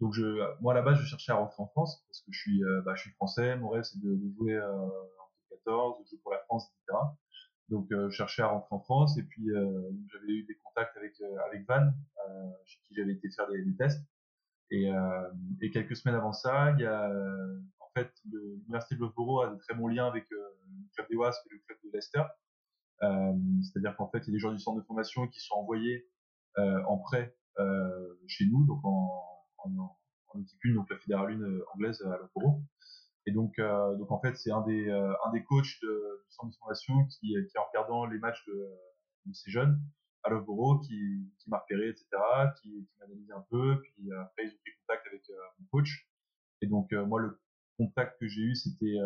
Donc, 0.00 0.14
je, 0.14 0.24
moi, 0.60 0.72
à 0.72 0.76
la 0.76 0.82
base, 0.82 0.98
je 0.98 1.06
cherchais 1.06 1.32
à 1.32 1.36
rentrer 1.36 1.62
en 1.62 1.66
France 1.68 2.04
parce 2.06 2.20
que 2.20 2.32
je 2.32 2.38
suis, 2.38 2.64
euh, 2.64 2.80
bah, 2.82 2.94
je 2.94 3.02
suis 3.02 3.10
français. 3.12 3.56
Mon 3.56 3.68
rêve, 3.68 3.82
c'est 3.82 4.00
de, 4.00 4.18
jouer 4.38 4.54
euh, 4.54 4.72
en 4.72 5.56
14, 5.64 6.00
de 6.00 6.08
jouer 6.08 6.18
pour 6.22 6.32
la 6.32 6.38
France, 6.40 6.70
etc. 6.70 6.98
Donc, 7.70 7.90
euh, 7.92 8.10
je 8.10 8.16
cherchais 8.16 8.42
à 8.42 8.48
rentrer 8.48 8.74
en 8.74 8.80
France 8.80 9.16
et 9.16 9.22
puis 9.22 9.50
euh, 9.50 9.90
j'avais 10.12 10.32
eu 10.32 10.44
des 10.44 10.56
contacts 10.64 10.96
avec 10.96 11.14
avec 11.46 11.66
Van, 11.68 11.92
chez 12.64 12.78
qui 12.88 12.94
j'avais 12.96 13.12
été 13.12 13.30
faire 13.30 13.48
des, 13.48 13.76
tests. 13.76 14.02
Euh, 14.72 15.30
et, 15.60 15.70
quelques 15.70 15.96
semaines 15.96 16.16
avant 16.16 16.32
ça, 16.32 16.72
il 16.72 16.82
y 16.82 16.86
a 16.86 17.10
en 17.90 18.00
fait 18.00 18.12
l'université 18.30 18.94
de 18.94 19.00
Loughborough 19.00 19.44
a 19.44 19.50
de 19.50 19.58
très 19.58 19.74
bons 19.74 19.88
liens 19.88 20.06
avec 20.06 20.30
euh, 20.32 20.36
le 20.36 20.88
club 20.94 21.06
des 21.10 21.16
Wasps 21.16 21.46
et 21.46 21.54
le 21.54 21.60
club 21.66 21.78
de 21.84 21.90
Leicester. 21.92 22.22
Euh, 23.02 23.32
C'est-à-dire 23.62 23.96
qu'en 23.96 24.08
fait, 24.10 24.18
il 24.18 24.26
y 24.26 24.30
a 24.30 24.32
des 24.32 24.38
joueurs 24.38 24.52
du 24.54 24.60
centre 24.60 24.80
de 24.80 24.86
formation 24.86 25.26
qui 25.28 25.40
sont 25.40 25.54
envoyés 25.54 26.06
euh, 26.58 26.82
en 26.86 26.98
prêt 26.98 27.34
chez 28.26 28.46
nous, 28.46 28.64
donc 28.64 28.82
en, 28.84 29.22
en, 29.58 29.98
en 30.28 30.40
équipe 30.40 30.58
1, 30.64 30.74
donc 30.74 30.88
la 30.88 30.96
fédérale 30.96 31.32
1 31.32 31.74
anglaise 31.74 32.00
à 32.02 32.16
Loughborough. 32.16 32.62
Et 33.26 33.32
donc, 33.32 33.58
euh, 33.58 33.96
donc 33.96 34.10
en 34.10 34.20
fait, 34.20 34.34
c'est 34.36 34.50
un 34.50 34.62
des 34.62 34.88
euh, 34.88 35.12
un 35.26 35.32
des 35.32 35.44
coachs 35.44 35.80
de, 35.82 36.22
du 36.26 36.32
centre 36.34 36.50
de 36.50 36.56
formation 36.56 36.94
qui, 37.06 37.34
qui 37.50 37.58
en 37.58 37.64
regardant 37.66 38.06
les 38.06 38.18
matchs 38.18 38.42
de, 38.46 38.70
de 39.26 39.32
ces 39.34 39.50
jeunes 39.50 39.78
à 40.22 40.30
Loughborough, 40.30 40.82
qui, 40.82 41.30
qui 41.38 41.50
m'a 41.50 41.58
repéré, 41.58 41.88
etc., 41.88 42.06
qui, 42.60 42.70
qui 42.70 42.98
m'a 42.98 43.06
analysé 43.06 43.32
un 43.32 43.44
peu, 43.50 43.80
puis 43.82 44.12
après 44.12 44.44
ils 44.44 44.52
ont 44.52 44.58
pris 44.62 44.72
contact 44.86 45.06
avec 45.06 45.22
euh, 45.30 45.34
mon 45.58 45.66
coach. 45.66 46.08
Et 46.62 46.66
donc 46.66 46.92
moi, 46.92 47.20
le 47.20 47.40
contact 47.86 48.18
que 48.20 48.28
j'ai 48.28 48.42
eu, 48.42 48.54
c'était 48.54 48.98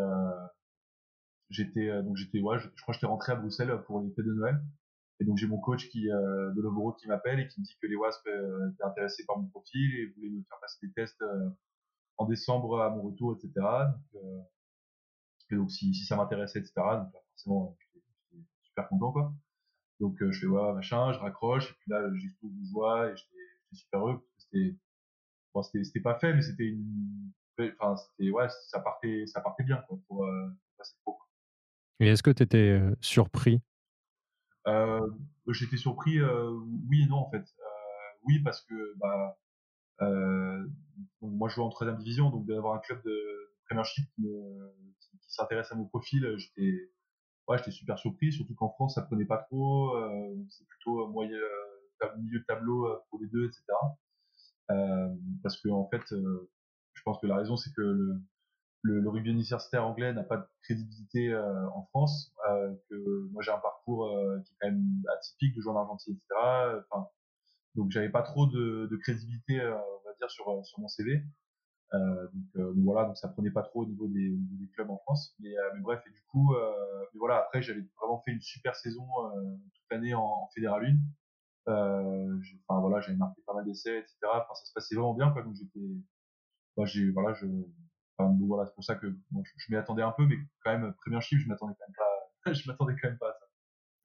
j'étais 1.51 2.03
donc 2.03 2.17
j'étais 2.17 2.39
je, 2.39 2.43
crois 2.43 2.59
que 2.89 2.93
j'étais 2.95 3.07
rentré 3.07 3.33
à 3.33 3.37
Bruxelles 3.37 3.77
pour 3.87 4.01
les 4.01 4.11
fêtes 4.11 4.27
de 4.27 4.33
Noël. 4.33 4.61
Et 5.21 5.25
donc 5.25 5.39
j'ai 5.39 5.47
mon 5.47 5.59
coach 5.59 5.89
qui 5.91 6.11
euh, 6.11 6.51
de 6.53 6.61
Loughborough 6.61 6.97
qui 6.97 7.07
m'appelle 7.07 7.39
et 7.41 7.47
qui 7.47 7.61
me 7.61 7.65
dit 7.65 7.77
que 7.81 7.87
les 7.87 7.97
Wasps 7.97 8.27
euh, 8.27 8.71
étaient 8.71 8.83
intéressés 8.83 9.25
par 9.27 9.39
mon 9.39 9.47
profil 9.49 9.95
et 9.95 10.07
voulaient 10.07 10.31
me 10.31 10.43
faire 10.43 10.59
passer 10.61 10.87
des 10.87 10.93
tests 10.93 11.23
euh, 11.23 11.51
en 12.17 12.27
décembre 12.27 12.81
à 12.81 12.91
mon 12.91 13.03
retour, 13.03 13.37
etc. 13.37 13.53
Donc, 14.13 15.53
euh, 15.53 15.69
si, 15.69 15.95
ça 16.05 16.17
m'intéressait, 16.17 16.59
etc. 16.61 16.73
Donc 16.77 17.13
forcément, 17.31 17.77
j'étais 17.79 18.05
super 18.63 18.89
content, 18.89 19.13
quoi. 19.13 19.33
Donc 20.01 20.21
euh, 20.23 20.33
je 20.33 20.41
fais 20.41 20.47
ouais, 20.47 20.73
machin, 20.73 21.13
je 21.13 21.19
raccroche, 21.19 21.71
et 21.71 21.75
puis 21.81 21.91
là, 21.91 22.03
j'explose 22.15 22.53
de 22.53 22.65
joie, 22.65 23.11
et 23.11 23.17
j'étais 23.17 23.37
super 23.73 24.01
heureux, 24.01 24.29
parce 25.53 25.69
que 25.71 25.79
c'était, 25.79 25.85
c'était 25.85 26.01
pas 26.01 26.19
fait, 26.19 26.35
mais 26.35 26.43
c'était 26.43 26.67
une, 26.67 27.33
enfin, 27.59 27.97
c'était, 27.97 28.31
ouais, 28.31 28.49
ça 28.69 28.81
partait, 28.81 29.27
ça 29.27 29.41
partait 29.41 29.65
bien, 29.65 29.79
quoi, 29.89 29.99
pour, 30.09 30.25
euh, 30.25 30.49
passer 30.77 30.95
pro. 31.03 31.19
Et 32.01 32.09
est-ce 32.09 32.23
que 32.23 32.31
tu 32.31 32.43
étais 32.43 32.71
euh, 32.71 32.95
surpris? 33.01 33.61
Euh, 34.67 35.07
J'étais 35.49 35.77
surpris, 35.77 36.21
oui 36.89 37.03
et 37.03 37.07
non, 37.07 37.17
en 37.19 37.31
fait. 37.31 37.45
oui, 38.23 38.41
parce 38.41 38.63
que, 38.63 38.95
bah, 38.97 39.39
moi, 41.21 41.49
je 41.49 41.55
joue 41.55 41.63
en 41.63 41.69
troisième 41.69 41.99
division, 41.99 42.31
donc 42.31 42.47
d'avoir 42.47 42.75
un 42.75 42.79
club 42.79 43.03
de 43.05 43.53
Premiership 43.69 44.09
qui, 44.15 44.23
qui, 45.01 45.19
qui 45.19 45.35
s'intéresse 45.35 45.71
à 45.71 45.75
mon 45.75 45.85
profil, 45.85 46.35
j'étais 46.39 46.91
ouais, 47.49 47.59
j'étais 47.59 47.71
super 47.71 47.99
surpris, 47.99 48.33
surtout 48.33 48.55
qu'en 48.55 48.71
France, 48.71 48.95
ça 48.95 49.03
prenait 49.03 49.25
pas 49.25 49.39
trop, 49.39 49.97
euh, 49.97 50.35
c'est 50.51 50.67
plutôt 50.67 51.07
moyen, 51.09 51.37
euh, 51.37 52.17
milieu 52.19 52.41
de 52.41 52.45
tableau 52.45 52.89
pour 53.09 53.21
les 53.21 53.29
deux, 53.29 53.47
etc. 53.47 53.65
Euh, 54.71 55.09
parce 55.43 55.61
que 55.61 55.69
en 55.69 55.89
fait, 55.89 56.03
pense 57.05 57.19
que 57.21 57.27
la 57.27 57.37
raison, 57.37 57.57
c'est 57.57 57.73
que 57.73 57.81
le, 57.83 58.21
le, 58.83 59.01
le, 59.01 59.09
rugby 59.09 59.31
universitaire 59.31 59.87
anglais 59.87 60.13
n'a 60.13 60.25
pas 60.25 60.37
de 60.39 60.47
crédibilité 60.63 61.35
en 61.37 61.83
France, 61.91 62.35
que 62.91 63.29
moi 63.33 63.43
j'ai 63.43 63.51
un 63.51 63.59
parcours 63.59 64.11
qui 64.45 64.53
est 64.53 64.57
quand 64.61 64.69
même 64.69 65.03
atypique 65.17 65.57
de 65.57 65.61
joueur 65.63 65.77
en 65.77 65.81
Argentine, 65.81 66.15
etc. 66.15 66.83
Enfin, 66.91 67.09
donc 67.75 67.91
j'avais 67.91 68.11
pas 68.11 68.23
trop 68.23 68.47
de, 68.47 68.87
de 68.91 68.97
crédibilité, 68.97 69.61
on 69.61 70.09
va 70.09 70.15
dire, 70.19 70.31
sur, 70.31 70.65
sur 70.65 70.81
mon 70.81 70.89
CV. 70.89 71.23
Euh, 71.95 72.29
donc, 72.33 72.57
euh, 72.57 72.73
voilà, 72.79 73.05
donc 73.05 73.17
ça 73.17 73.29
prenait 73.29 73.51
pas 73.51 73.63
trop 73.63 73.83
au 73.83 73.87
niveau 73.87 74.09
des, 74.09 74.31
des 74.31 74.69
clubs 74.71 74.91
en 74.91 74.99
France. 74.99 75.35
Mais, 75.39 75.57
euh, 75.57 75.71
mais 75.75 75.81
bref, 75.81 76.03
et 76.07 76.11
du 76.11 76.23
coup, 76.29 76.55
euh, 76.55 76.73
mais 77.13 77.19
voilà, 77.19 77.39
après 77.39 77.63
j'avais 77.63 77.85
vraiment 78.01 78.21
fait 78.25 78.33
une 78.33 78.41
super 78.41 78.75
saison 78.75 79.07
euh, 79.27 79.57
toute 79.75 79.85
l'année 79.91 80.15
en, 80.15 80.23
en 80.23 80.49
Fédéral 80.55 80.85
1. 81.67 81.73
Euh, 81.73 82.39
enfin 82.67 82.81
voilà, 82.81 83.01
j'avais 83.01 83.17
marqué 83.17 83.43
pas 83.47 83.55
mal 83.55 83.65
d'essais, 83.65 83.99
etc. 83.99 84.17
Enfin, 84.25 84.55
ça 84.55 84.65
se 84.65 84.73
passait 84.73 84.95
vraiment 84.95 85.15
bien, 85.15 85.31
quoi. 85.31 85.43
Donc 85.43 85.55
j'étais, 85.55 85.81
bah, 86.77 86.85
j'ai, 86.87 87.11
voilà, 87.11 87.35
je, 87.35 87.47
enfin, 88.19 88.31
donc 88.31 88.47
voilà, 88.49 88.67
c'est 88.67 88.75
pour 88.75 88.85
ça 88.85 88.95
que 88.97 89.07
bon, 89.31 89.43
je, 89.45 89.53
je 89.57 89.73
m'y 89.73 89.77
attendais 89.79 90.03
un 90.03 90.13
peu, 90.13 90.27
mais 90.27 90.37
quand 90.65 90.73
même, 90.79 90.95
premier 91.05 91.21
chiffre, 91.21 91.43
je 91.43 91.49
m'attendais 91.49 91.75
quand 91.79 91.87
même 91.87 91.97
pas, 91.97 92.53
je 92.53 92.69
m'attendais 92.69 92.95
quand 93.01 93.09
même 93.09 93.19
pas 93.19 93.29
à 93.29 93.33
ça. 93.33 93.47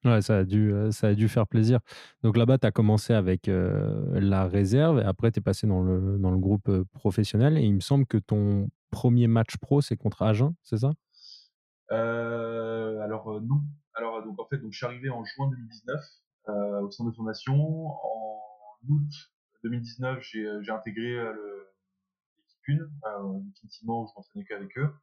Ouais, 0.02 0.22
ça 0.22 0.38
a 0.38 0.44
dû, 0.44 0.72
euh, 0.72 0.90
ça 0.92 1.08
a 1.08 1.14
dû 1.14 1.28
faire 1.28 1.46
plaisir. 1.46 1.80
Donc 2.22 2.36
là-bas, 2.38 2.56
tu 2.56 2.66
as 2.66 2.70
commencé 2.70 3.12
avec 3.12 3.48
euh, 3.48 4.18
la 4.18 4.46
réserve 4.46 4.98
et 5.00 5.04
après, 5.04 5.30
tu 5.30 5.40
es 5.40 5.42
passé 5.42 5.66
dans 5.66 5.82
le, 5.82 6.16
dans 6.18 6.30
le 6.30 6.38
groupe 6.38 6.68
euh, 6.70 6.84
professionnel. 6.92 7.58
Et 7.58 7.62
il 7.62 7.74
me 7.74 7.80
semble 7.80 8.06
que 8.06 8.16
ton 8.16 8.68
premier 8.90 9.26
match 9.26 9.58
pro, 9.58 9.82
c'est 9.82 9.96
contre 9.98 10.22
Agen, 10.22 10.54
c'est 10.62 10.78
ça? 10.78 10.92
Euh, 11.92 13.00
alors 13.00 13.30
euh, 13.32 13.40
non. 13.40 13.60
Alors 13.94 14.22
donc 14.24 14.38
en 14.40 14.46
fait, 14.46 14.58
donc 14.58 14.72
je 14.72 14.76
suis 14.78 14.86
arrivé 14.86 15.10
en 15.10 15.24
juin 15.24 15.48
2019 15.50 16.00
euh, 16.48 16.80
au 16.82 16.90
centre 16.90 17.10
de 17.10 17.16
formation. 17.16 17.86
En 17.88 18.40
août 18.88 19.10
2019, 19.64 20.20
j'ai 20.22 20.46
euh, 20.46 20.62
j'ai 20.62 20.70
intégré 20.72 21.12
euh, 21.18 21.32
le- 21.32 21.59
1, 22.68 22.74
euh, 22.74 23.40
définitivement 23.40 24.02
où 24.02 24.08
je 24.08 24.12
m'entraînais 24.16 24.44
qu'avec 24.44 24.76
eux. 24.78 24.94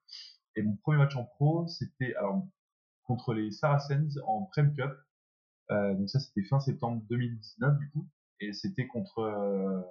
Et 0.56 0.64
mon 0.64 0.76
premier 0.78 0.98
match 0.98 1.16
en 1.16 1.26
pro, 1.26 1.68
c'était 1.68 2.16
alors 2.16 2.46
contre 3.04 3.34
les 3.34 3.52
Saracens 3.52 4.20
en 4.26 4.44
Prem 4.46 4.74
Cup. 4.76 4.92
Euh, 5.72 5.94
donc 5.96 6.10
ça, 6.10 6.20
c'était 6.20 6.44
fin 6.44 6.60
septembre 6.60 7.04
2019 7.10 7.78
du 7.78 7.90
coup, 7.92 8.08
et 8.40 8.54
c'était 8.54 8.88
contre 8.88 9.20
euh, 9.20 9.82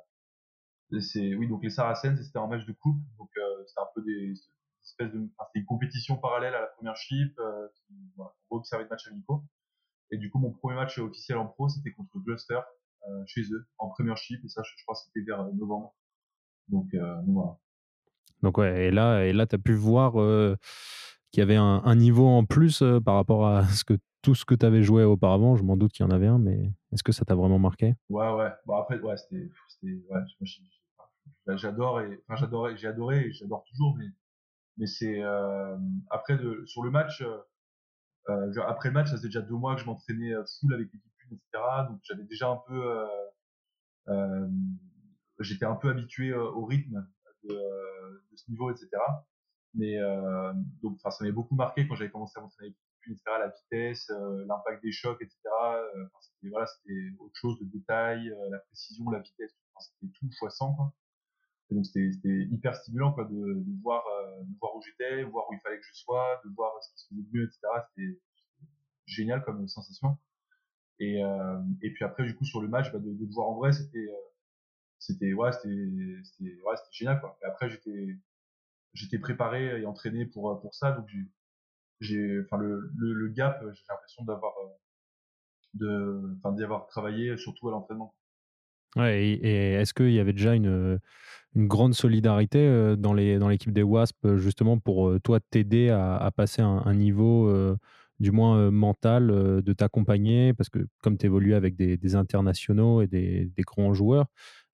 oui 0.91 1.49
donc 1.49 1.63
les 1.63 1.71
Saracens, 1.71 2.19
c'était 2.23 2.39
un 2.39 2.47
match 2.47 2.65
de 2.65 2.73
coupe, 2.73 2.99
donc 3.19 3.31
c'était 3.67 3.81
un 3.81 3.89
peu 3.95 4.03
des 4.03 4.33
espèces 4.83 5.13
de 5.13 5.19
enfin, 5.19 5.49
c'était 5.49 5.61
une 5.61 5.67
compétition 5.67 6.17
parallèle 6.17 6.55
à 6.55 6.61
la 6.61 6.67
première 6.69 6.97
chip, 6.97 7.39
en 8.19 8.31
gros 8.51 8.61
de 8.61 8.89
match 8.89 9.09
amicaux. 9.09 9.45
Et 10.11 10.17
du 10.17 10.31
coup, 10.31 10.39
mon 10.39 10.53
premier 10.53 10.77
match 10.77 10.99
officiel 10.99 11.39
en 11.39 11.47
pro, 11.47 11.69
c'était 11.69 11.91
contre 11.93 12.19
Gloucester 12.21 12.61
chez 13.27 13.43
eux 13.53 13.69
en 13.79 13.89
première 13.89 14.17
chip, 14.17 14.43
et 14.45 14.49
ça, 14.49 14.63
je, 14.63 14.73
je 14.77 14.83
crois, 14.85 14.95
c'était 14.95 15.21
vers 15.21 15.45
novembre. 15.53 15.95
Donc, 16.69 16.87
euh, 16.95 17.17
donc 17.23 17.35
voilà. 17.35 17.57
Donc 18.43 18.59
ouais, 18.59 18.87
et 18.87 18.91
là, 18.91 19.25
et 19.25 19.33
là 19.33 19.47
tu 19.47 19.55
as 19.57 19.59
pu 19.59 19.73
voir 19.75 20.21
euh, 20.21 20.57
qu'il 21.33 21.41
y 21.41 21.43
avait 21.43 21.57
un, 21.57 21.83
un 21.85 21.95
niveau 21.97 22.27
en 22.27 22.45
plus 22.45 22.83
euh, 22.83 23.01
par 23.01 23.15
rapport 23.15 23.47
à 23.47 23.67
ce 23.69 23.85
que, 23.85 23.95
tout 24.23 24.35
ce 24.35 24.45
que 24.45 24.55
tu 24.55 24.67
avais 24.67 24.83
joué 24.83 25.05
auparavant. 25.05 25.57
Je 25.57 25.63
m'en 25.63 25.77
doute 25.77 25.93
qu'il 25.93 26.05
y 26.05 26.09
en 26.09 26.13
avait 26.13 26.27
un, 26.27 26.39
mais 26.39 26.73
est-ce 26.93 27.03
que 27.03 27.13
ça 27.13 27.25
t'a 27.25 27.35
vraiment 27.35 27.59
marqué? 27.59 27.95
Ouais, 28.09 28.31
ouais. 28.35 28.51
Bon 28.67 28.77
après, 28.77 28.99
ouais, 29.01 29.17
c'était, 29.17 29.51
ouais, 30.11 31.57
j'adore 31.57 32.01
et, 32.01 32.23
enfin, 32.29 32.37
j'adorais, 32.37 32.77
j'ai 32.77 32.89
adoré 32.89 33.27
et 33.27 33.33
j'adore 33.33 33.65
toujours, 33.71 33.97
mais, 33.97 34.07
mais 34.77 34.87
c'est, 34.87 35.23
euh, 35.23 35.77
après 36.11 36.37
de, 36.37 36.65
sur 36.67 36.83
le 36.83 36.91
match, 36.91 37.23
euh, 38.29 38.53
genre, 38.53 38.69
après 38.69 38.89
le 38.91 38.95
match, 38.95 39.09
ça 39.09 39.17
faisait 39.17 39.29
déjà 39.29 39.43
deux 39.43 39.55
mois 39.55 39.77
que 39.77 39.81
je 39.81 39.87
m'entraînais 39.87 40.33
full 40.61 40.75
avec 40.75 40.89
l'équipe, 40.93 41.13
etc. 41.33 41.65
Donc 41.89 42.01
j'avais 42.03 42.25
déjà 42.25 42.51
un 42.51 42.61
peu, 42.67 43.07
euh, 44.09 44.49
j'étais 45.41 45.65
un 45.65 45.77
peu 45.77 45.91
habitué 45.91 46.31
euh, 46.31 46.51
au 46.53 46.65
rythme 46.65 47.07
de, 47.45 47.55
euh, 47.55 48.25
de 48.31 48.37
ce 48.37 48.51
niveau, 48.51 48.71
etc. 48.71 48.89
Mais 49.75 49.99
euh, 49.99 50.53
donc, 50.83 50.99
ça 51.01 51.11
m'avait 51.21 51.33
beaucoup 51.33 51.55
marqué 51.55 51.87
quand 51.87 51.95
j'avais 51.95 52.11
commencé 52.11 52.39
à 52.39 52.43
m'entraîner 52.43 52.69
avec 52.69 52.77
etc. 53.09 53.23
La 53.39 53.49
vitesse, 53.49 54.11
l'impact 54.49 54.83
des 54.83 54.91
chocs, 54.91 55.21
etc. 55.23 55.39
C'était 56.21 56.49
voilà, 56.51 56.67
c'était 56.67 57.13
autre 57.21 57.37
chose, 57.37 57.57
de 57.61 57.65
détail, 57.67 58.35
la 58.51 58.59
précision, 58.59 59.09
la 59.11 59.21
vitesse, 59.21 59.55
c'était 59.79 60.13
tout 60.13 60.29
fois 60.41 60.51
100 60.51 60.75
quoi. 60.75 60.93
Et 61.71 61.77
donc 61.77 61.87
c'était 61.87 62.11
hyper 62.51 62.75
stimulant 62.75 63.13
quoi 63.13 63.25
de, 63.25 63.31
de 63.31 63.83
voir 63.83 64.03
de 64.41 64.55
voir 64.61 64.75
où 64.75 64.83
j'étais, 64.83 65.23
voir 65.23 65.49
où 65.49 65.55
il 65.55 65.61
fallait 65.61 65.79
que 65.79 65.87
je 65.87 65.95
sois, 65.95 66.41
de 66.45 66.51
voir 66.57 66.73
ce 66.83 66.91
qui 66.91 66.99
se 66.99 67.09
faisait 67.09 67.29
mieux, 67.33 67.45
etc. 67.45 67.61
C'était 67.95 68.19
génial 69.07 69.45
comme 69.45 69.69
sensation. 69.69 70.19
Et, 70.99 71.23
euh, 71.23 71.61
et 71.83 71.93
puis 71.93 72.05
après, 72.05 72.25
du 72.25 72.35
coup, 72.35 72.45
sur 72.45 72.61
le 72.61 72.69
match, 72.69 72.93
bah, 72.93 72.99
de, 72.99 73.13
de 73.13 73.25
le 73.25 73.33
voir 73.33 73.49
en 73.49 73.57
vrai, 73.57 73.73
c'était, 73.73 73.99
euh, 73.99 74.17
c'était, 75.07 75.33
ouais, 75.33 75.53
c'était, 75.53 75.69
ouais, 76.65 76.75
génial, 76.91 77.21
quoi. 77.21 77.39
Après, 77.47 77.71
j'étais, 77.71 78.17
j'étais 78.95 79.19
préparé 79.19 79.81
et 79.81 79.87
entraîné 79.87 80.27
pour, 80.27 80.61
pour 80.61 80.75
ça, 80.75 80.93
donc 80.93 81.09
j'ai, 82.01 82.41
enfin, 82.45 82.59
le, 82.59 82.91
le, 82.97 83.29
gap, 83.29 83.61
j'ai 83.63 83.85
l'impression 83.89 84.25
d'avoir, 84.25 84.53
euh, 84.59 84.69
de, 85.75 86.37
enfin, 86.39 86.55
d'y 86.55 86.65
avoir 86.65 86.87
travaillé, 86.87 87.37
surtout 87.37 87.69
à 87.69 87.73
l'entraînement. 87.73 88.15
Ouais, 88.97 89.27
et, 89.27 89.73
est-ce 89.75 89.93
qu'il 89.93 90.13
y 90.13 90.21
avait 90.21 90.33
déjà 90.33 90.55
une, 90.55 90.99
une 91.55 91.69
grande 91.69 91.95
solidarité 91.95 92.59
euh, 92.61 92.97
dans 92.97 93.13
les 93.13 93.39
dans 93.39 93.49
l'équipe 93.49 93.73
des 93.73 93.83
Wasps 93.83 94.19
euh, 94.25 94.39
justement 94.39 94.79
pour 94.79 95.09
euh, 95.09 95.21
toi 95.21 95.39
t'aider 95.41 95.91
à, 95.91 96.31
passer 96.35 96.63
un, 96.63 96.95
niveau 96.95 97.49
euh, 97.49 97.77
du 98.21 98.31
moins 98.31 98.57
euh, 98.59 98.71
mental 98.71 99.31
euh, 99.31 99.61
de 99.61 99.73
t'accompagner? 99.75 100.55
Parce 100.55 100.71
que 100.71 100.87
comme 101.03 101.19
tu 101.19 101.27
évolues 101.27 101.55
avec 101.55 101.77
des, 101.77 101.99
des 101.99 102.15
internationaux 102.15 103.03
et 103.03 103.07
des, 103.07 103.47
des 103.47 103.63
grands 103.63 103.93
joueurs 103.93 104.27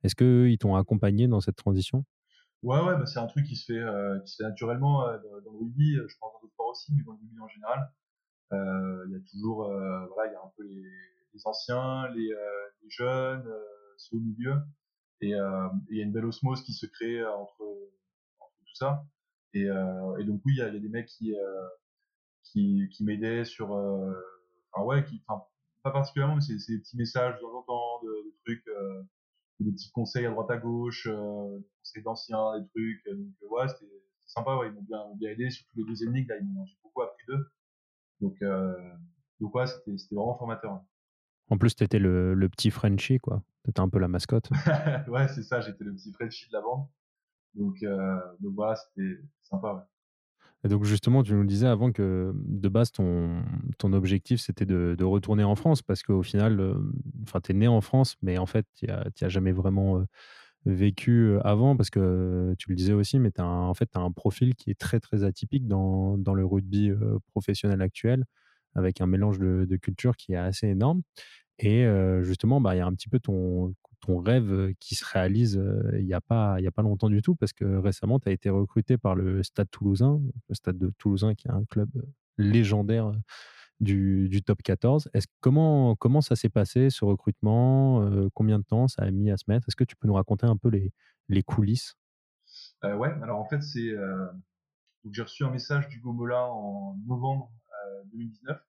est-ce 0.03 0.15
qu'ils 0.15 0.59
t'ont 0.59 0.77
accompagné 0.77 1.29
dans 1.29 1.41
cette 1.41 1.57
transition? 1.57 2.05
Ouais, 2.63 2.81
ouais, 2.81 2.97
bah, 2.97 3.07
c'est 3.07 3.19
un 3.19 3.27
truc 3.27 3.45
qui 3.47 3.57
se 3.57 3.73
fait, 3.73 3.79
euh, 3.79 4.21
qui 4.21 4.33
se 4.33 4.37
fait 4.37 4.49
naturellement 4.49 5.03
dans, 5.03 5.53
le 5.53 5.59
rugby, 5.59 5.97
euh, 5.97 6.07
je 6.09 6.17
pense 6.19 6.33
dans 6.33 6.41
d'autres 6.41 6.53
sports 6.53 6.69
aussi, 6.69 6.93
mais 6.95 7.03
dans 7.03 7.13
le 7.13 7.19
rugby 7.19 7.41
en 7.41 7.49
général. 7.49 7.93
Euh, 8.53 9.05
Il 9.09 9.13
y 9.13 9.17
a 9.17 9.21
toujours, 9.31 9.65
voilà, 9.65 10.31
il 10.31 10.33
y 10.33 10.37
a 10.37 10.41
un 10.41 10.53
peu 10.57 10.63
les, 10.65 11.43
anciens, 11.45 12.09
les, 12.11 12.31
jeunes, 12.89 13.51
ceux 13.97 14.17
au 14.17 14.21
milieu, 14.21 14.55
et 15.21 15.31
il 15.31 15.97
y 15.97 16.01
a 16.01 16.05
une 16.05 16.13
belle 16.13 16.27
osmose 16.27 16.63
qui 16.63 16.73
se 16.73 16.87
crée 16.87 17.25
entre, 17.25 17.65
tout 18.39 18.75
ça. 18.75 19.05
Et, 19.55 19.67
donc 19.67 20.43
oui, 20.45 20.55
il 20.55 20.59
y 20.59 20.63
a, 20.63 20.71
des 20.71 20.89
mecs 20.89 21.07
qui, 21.07 21.35
qui, 22.45 23.05
m'aidaient 23.05 23.45
sur, 23.45 23.73
enfin 24.73 24.85
ouais, 24.85 25.05
qui, 25.05 25.21
pas 25.27 25.91
particulièrement, 25.91 26.37
mais 26.37 26.43
c'est 26.43 26.73
des 26.73 26.79
petits 26.79 26.97
messages 26.97 27.35
de 27.37 27.41
temps 27.41 27.59
en 27.59 27.63
temps, 27.63 28.01
de, 28.05 28.35
trucs, 28.45 28.65
des 29.63 29.73
petits 29.73 29.91
conseils 29.93 30.27
à 30.27 30.31
droite 30.31 30.51
à 30.51 30.57
gauche, 30.59 31.07
euh, 31.11 31.59
des 31.59 31.65
conseils 31.81 32.03
d'anciens, 32.03 32.59
des 32.61 32.67
trucs. 32.69 33.07
euh, 33.09 33.15
Donc 33.17 33.35
euh, 33.43 33.49
ouais, 33.49 33.69
c'était 33.69 33.91
sympa, 34.27 34.57
ouais, 34.57 34.69
ils 34.69 34.73
m'ont 34.73 34.83
bien, 35.17 35.31
aidé, 35.31 35.51
surtout 35.51 35.73
les 35.77 35.85
deuxièmes 35.85 36.15
ligues, 36.15 36.29
là, 36.29 36.37
ils 36.41 36.47
m'ont 36.47 36.65
j'ai 36.67 36.77
beaucoup 36.83 37.03
appris 37.03 37.25
d'eux. 37.29 37.47
Donc, 38.21 38.41
euh, 38.43 38.73
donc 39.41 39.55
ouais, 39.55 39.67
c'était 39.67 39.93
vraiment 40.15 40.37
formateur. 40.39 40.81
en 41.51 41.59
plus 41.59 41.75
tu 41.75 41.85
étais 41.85 41.99
le, 41.99 42.35
le 42.35 42.49
petit 42.49 42.71
Frenchie 42.71 43.19
quoi 43.19 43.43
t'étais 43.65 43.81
un 43.81 43.89
peu 43.89 43.99
la 43.99 44.09
mascotte 44.09 44.49
ouais, 45.09 45.29
c'est 45.29 45.43
ça, 45.43 45.61
j'étais 45.61 45.85
le 45.85 45.93
petit 45.95 46.13
Frenchie 46.13 46.49
de 46.49 46.53
la 46.55 46.61
bande. 46.63 46.87
Donc, 47.55 47.83
euh, 47.83 48.19
donc 48.41 48.55
voilà, 48.55 48.77
c'était 48.77 49.19
sympa, 49.43 49.75
ouais. 49.75 49.83
Et 50.65 50.69
donc 50.69 50.85
justement, 50.85 51.23
tu 51.25 51.35
nous 51.35 51.45
disais 51.45 51.67
avant 51.67 51.91
que 51.93 52.33
de 52.37 52.69
base, 52.69 52.93
ton, 52.93 53.43
ton 53.79 53.93
objectif, 53.93 54.41
c'était 54.41 54.67
de, 54.67 54.95
de 54.97 55.05
retourner 55.05 55.43
en 55.45 55.57
France, 55.57 55.83
parce 55.83 56.03
qu'au 56.05 56.23
final, 56.23 56.61
euh, 56.61 56.75
enfin, 57.25 57.41
tu 57.41 57.51
es 57.53 57.55
né 57.55 57.67
en 57.69 57.81
France, 57.81 58.17
mais 58.23 58.39
en 58.39 58.47
fait, 58.47 58.67
tu 58.77 58.87
n'as 58.87 59.29
jamais 59.29 59.51
vraiment 59.53 59.99
euh, 59.99 60.05
vécu 60.67 61.13
euh, 61.31 61.41
avant, 61.47 61.77
parce 61.77 61.91
que 61.91 62.55
tu 62.59 62.71
le 62.71 62.77
disais 62.77 62.93
aussi, 62.93 63.19
mais 63.19 63.33
tu 63.33 63.41
as 63.41 63.47
en 63.47 63.75
fait, 63.75 63.91
as 63.97 64.01
un 64.01 64.13
profil 64.13 64.55
qui 64.55 64.71
est 64.71 64.79
très, 64.79 65.01
très 65.01 65.25
atypique 65.25 65.67
dans, 65.69 66.17
dans 66.19 66.35
le 66.35 66.45
rugby 66.47 66.93
professionnel 67.33 67.83
actuel, 67.83 68.25
avec 68.75 69.01
un 69.01 69.07
mélange 69.07 69.39
de, 69.41 69.67
de 69.69 69.77
culture 69.77 70.17
qui 70.17 70.33
est 70.35 70.37
assez 70.37 70.69
énorme. 70.69 71.03
Et 71.59 71.87
justement, 72.23 72.61
bah, 72.61 72.75
il 72.75 72.79
y 72.79 72.81
a 72.81 72.87
un 72.87 72.95
petit 72.95 73.09
peu 73.09 73.21
ton, 73.21 73.75
ton 74.03 74.19
rêve 74.21 74.75
qui 74.79 74.95
se 74.95 75.05
réalise 75.05 75.63
il 75.95 76.05
n'y 76.05 76.13
a, 76.13 76.21
pas- 76.21 76.57
a 76.57 76.71
pas 76.71 76.83
longtemps 76.83 77.09
du 77.09 77.23
tout, 77.23 77.35
parce 77.35 77.53
que 77.53 77.65
récemment, 77.65 78.19
tu 78.21 78.29
as 78.29 78.33
été 78.33 78.51
recruté 78.51 78.99
par 78.99 79.15
le 79.15 79.43
Stade 79.43 79.71
toulousain, 79.71 80.21
le 80.49 80.55
Stade 80.55 80.77
de 80.77 80.93
Toulousain, 80.99 81.35
qui 81.35 81.49
est 81.49 81.53
un 81.53 81.65
club 81.65 81.89
légendaire 82.37 83.13
du, 83.81 84.43
top 84.45 84.63
14. 84.63 85.09
Est-ce, 85.15 85.27
comment, 85.41 85.97
ça 86.21 86.37
s'est 86.37 86.51
passé, 86.51 86.91
ce 86.91 87.05
recrutement 87.05 88.07
Combien 88.35 88.59
de 88.59 88.65
temps 88.65 88.89
ça 88.89 89.03
a 89.03 89.11
mis 89.11 89.31
à 89.31 89.37
se 89.37 89.45
mettre? 89.49 89.69
Est-ce 89.69 89.77
que 89.77 89.85
tu 89.85 89.97
peux 89.97 90.07
nous 90.07 90.15
raconter 90.15 90.47
un 90.47 90.57
peu 90.57 90.69
les, 90.69 91.43
coulisses? 91.43 91.97
Ouais, 92.83 93.13
alors 93.23 93.39
en 93.39 93.49
fait, 93.49 93.63
c'est. 93.63 93.93
J'ai 95.11 95.23
reçu 95.23 95.45
un 95.45 95.51
message 95.51 95.89
du 95.89 95.99
Gomola 95.99 96.47
en 96.47 96.97
novembre 97.07 97.51
euh, 97.87 98.05
2019 98.13 98.57
euh, 98.57 98.61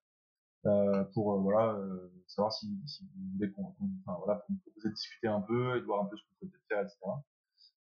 pour 1.13 1.33
euh, 1.33 1.39
voilà, 1.39 1.73
euh, 1.73 2.11
savoir 2.27 2.53
si, 2.53 2.67
si 2.85 3.03
vous 3.03 3.33
voulez 3.33 3.51
qu'on. 3.51 3.73
Enfin, 4.05 4.17
voilà, 4.23 4.39
pour 4.41 4.55
proposer 4.61 4.89
de 4.89 4.93
discuter 4.93 5.27
un 5.27 5.41
peu 5.41 5.77
et 5.77 5.81
de 5.81 5.85
voir 5.85 6.03
un 6.03 6.05
peu 6.05 6.17
ce 6.17 6.23
qu'on 6.39 6.47
peut 6.47 6.59
faire, 6.69 6.81
etc. 6.81 6.97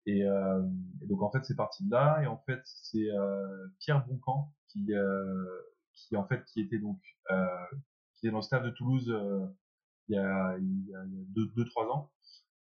Et, 0.06 0.24
euh, 0.24 0.62
et 1.02 1.06
donc 1.06 1.22
en 1.22 1.30
fait, 1.30 1.44
c'est 1.44 1.56
parti 1.56 1.84
de 1.84 1.90
là. 1.90 2.20
Et 2.22 2.26
en 2.26 2.38
fait, 2.38 2.60
c'est 2.64 3.10
euh, 3.10 3.66
Pierre 3.80 4.06
Boncamp 4.06 4.52
qui, 4.68 4.92
euh, 4.92 5.44
qui, 5.94 6.16
en 6.16 6.26
fait, 6.26 6.44
qui 6.44 6.60
était 6.60 6.78
donc. 6.78 7.00
Euh, 7.30 7.46
qui 8.16 8.26
est 8.26 8.30
dans 8.30 8.38
le 8.38 8.42
staff 8.42 8.62
de 8.62 8.70
Toulouse 8.70 9.10
euh, 9.10 9.46
il 10.08 10.14
y 10.14 10.18
a, 10.18 10.56
il 10.58 10.88
y 10.88 10.94
a, 10.94 11.02
deux, 11.06 11.46
deux, 11.56 11.66
trois 11.66 11.86
ans 11.86 12.10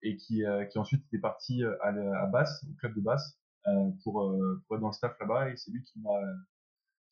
et 0.03 0.17
qui, 0.17 0.45
euh, 0.45 0.65
qui 0.67 0.79
ensuite 0.79 1.05
était 1.07 1.21
parti 1.21 1.63
euh, 1.65 1.77
à, 1.83 1.89
à 2.23 2.27
Basse, 2.27 2.65
au 2.71 2.75
club 2.75 2.95
de 2.95 3.01
Basse, 3.01 3.39
euh, 3.67 3.91
pour, 4.03 4.23
euh, 4.23 4.63
pour 4.67 4.77
être 4.77 4.83
dans 4.83 4.89
le 4.89 4.93
staff 4.93 5.19
là-bas. 5.21 5.51
Et 5.51 5.57
c'est 5.57 5.71
lui 5.71 5.83
qui 5.83 6.01
m'a 6.01 6.11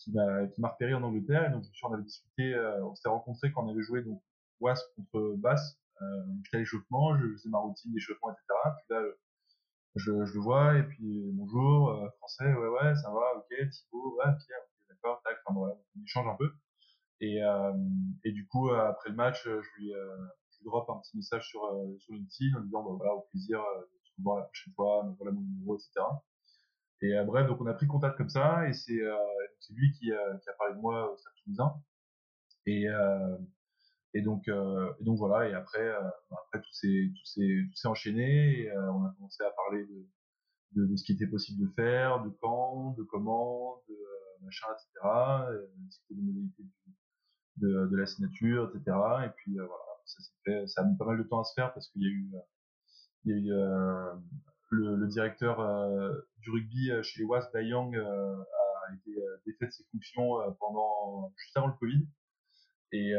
qui 0.02 0.12
m'a 0.12 0.46
qui 0.48 0.60
m'a 0.60 0.68
repéré 0.68 0.94
en 0.94 1.02
Angleterre. 1.02 1.48
Et 1.48 1.52
donc, 1.52 1.62
je 1.64 1.68
me 1.68 1.74
suis, 1.74 1.86
on 1.86 1.92
avait 1.94 2.02
discuté, 2.02 2.54
euh, 2.54 2.84
on 2.84 2.94
s'était 2.94 3.08
rencontrés 3.08 3.52
quand 3.52 3.64
on 3.64 3.70
avait 3.70 3.82
joué 3.82 4.02
donc 4.02 4.22
Wasp 4.60 4.84
contre 4.96 5.34
Basse. 5.36 5.78
Euh, 6.00 6.04
J'étais 6.44 6.56
à 6.56 6.60
l'échauffement, 6.60 7.16
je 7.18 7.32
faisais 7.32 7.48
ma 7.48 7.58
routine 7.58 7.92
d'échauffement, 7.92 8.30
etc. 8.30 8.44
Puis 8.78 8.86
là, 8.90 9.02
je, 9.96 10.24
je 10.24 10.34
le 10.34 10.40
vois 10.40 10.78
et 10.78 10.82
puis 10.84 11.30
bonjour, 11.34 11.90
euh, 11.90 12.08
français, 12.18 12.52
ouais 12.54 12.68
ouais, 12.68 12.94
ça 12.96 13.10
va, 13.10 13.20
ok, 13.36 13.68
Thibaut, 13.70 14.16
ouais, 14.16 14.32
Pierre, 14.46 14.58
d'accord, 14.88 15.20
tac, 15.22 15.36
enfin 15.44 15.54
voilà, 15.58 15.74
on 15.96 16.02
échange 16.02 16.26
un 16.26 16.36
peu. 16.36 16.50
Et, 17.20 17.42
euh, 17.44 17.72
et 18.24 18.32
du 18.32 18.46
coup, 18.46 18.70
euh, 18.70 18.88
après 18.88 19.10
le 19.10 19.16
match, 19.16 19.42
je 19.44 19.50
lui, 19.78 19.94
euh, 19.94 20.16
je 20.50 20.58
lui 20.58 20.64
drop 20.64 20.88
un 20.90 20.98
petit 20.98 21.16
message 21.16 21.46
sur, 21.48 21.64
euh, 21.64 21.96
sur 21.98 22.14
LinkedIn 22.14 22.56
en 22.56 22.60
lui 22.60 22.66
disant, 22.66 22.82
bah, 22.82 22.94
voilà, 22.96 23.14
au 23.14 23.20
plaisir 23.30 23.60
euh, 23.60 23.80
de 23.80 23.84
te 24.04 24.10
revoir 24.18 24.38
la 24.38 24.44
prochaine 24.44 24.72
fois, 24.74 25.14
voilà 25.18 25.32
mon 25.32 25.42
numéro, 25.42 25.76
etc. 25.76 25.92
Et 27.02 27.12
euh, 27.14 27.24
bref, 27.24 27.48
donc 27.48 27.60
on 27.60 27.66
a 27.66 27.74
pris 27.74 27.86
contact 27.86 28.16
comme 28.16 28.28
ça, 28.28 28.68
et 28.68 28.72
c'est 28.72 29.00
euh, 29.02 29.16
c'est 29.60 29.74
lui 29.74 29.92
qui, 29.92 30.12
euh, 30.12 30.36
qui 30.38 30.48
a 30.48 30.52
parlé 30.54 30.74
de 30.74 30.80
moi 30.80 31.12
au 31.12 31.16
Stade 31.16 31.32
Toulousain. 31.42 31.74
Et, 32.66 32.88
euh, 32.88 33.36
et 34.14 34.22
donc, 34.22 34.48
euh, 34.48 34.92
et 35.00 35.04
donc 35.04 35.18
voilà. 35.18 35.48
Et 35.48 35.54
après, 35.54 35.80
euh, 35.82 36.00
après 36.30 36.60
tout 36.60 36.72
s'est 36.72 37.10
tout 37.16 37.24
s'est 37.24 37.64
tout 37.74 37.88
enchaîné. 37.88 38.60
Et, 38.60 38.72
on 38.72 39.04
a 39.04 39.14
commencé 39.16 39.42
à 39.44 39.50
parler 39.50 39.84
de, 39.84 40.06
de, 40.82 40.86
de 40.86 40.96
ce 40.96 41.04
qui 41.04 41.12
était 41.12 41.26
possible 41.26 41.66
de 41.66 41.72
faire, 41.74 42.22
de 42.22 42.30
quand, 42.40 42.94
de 42.96 43.02
comment, 43.02 43.82
de 43.88 43.96
machin, 44.44 44.66
etc. 44.72 45.66
Les 46.10 46.22
modalités 46.22 46.64
de, 47.56 47.86
de 47.90 47.96
la 47.96 48.06
signature, 48.06 48.70
etc. 48.74 48.96
Et 49.26 49.30
puis 49.36 49.56
voilà, 49.56 49.74
ça 50.04 50.22
s'est 50.22 50.32
fait. 50.44 50.66
Ça 50.68 50.82
a 50.82 50.84
mis 50.84 50.96
pas 50.96 51.06
mal 51.06 51.18
de 51.18 51.24
temps 51.24 51.40
à 51.40 51.44
se 51.44 51.54
faire 51.54 51.72
parce 51.74 51.88
qu'il 51.90 52.02
y 52.02 52.06
a 52.06 52.10
eu 52.10 52.30
il 53.24 53.30
y 53.30 53.34
a 53.34 53.36
eu 53.38 53.52
le, 54.72 54.96
le 54.96 55.06
directeur 55.06 55.60
euh, 55.60 56.12
du 56.38 56.50
rugby 56.50 56.90
euh, 56.90 57.02
chez 57.02 57.20
les 57.20 57.24
Wasps, 57.26 57.52
Dayang, 57.52 57.94
euh, 57.94 58.36
a 58.88 58.94
été 58.94 59.10
défait 59.46 59.66
de 59.66 59.70
ses 59.70 59.84
fonctions 59.92 60.38
pendant 60.58 61.32
juste 61.36 61.56
avant 61.56 61.68
le 61.68 61.74
Covid. 61.74 62.06
Et, 62.92 63.12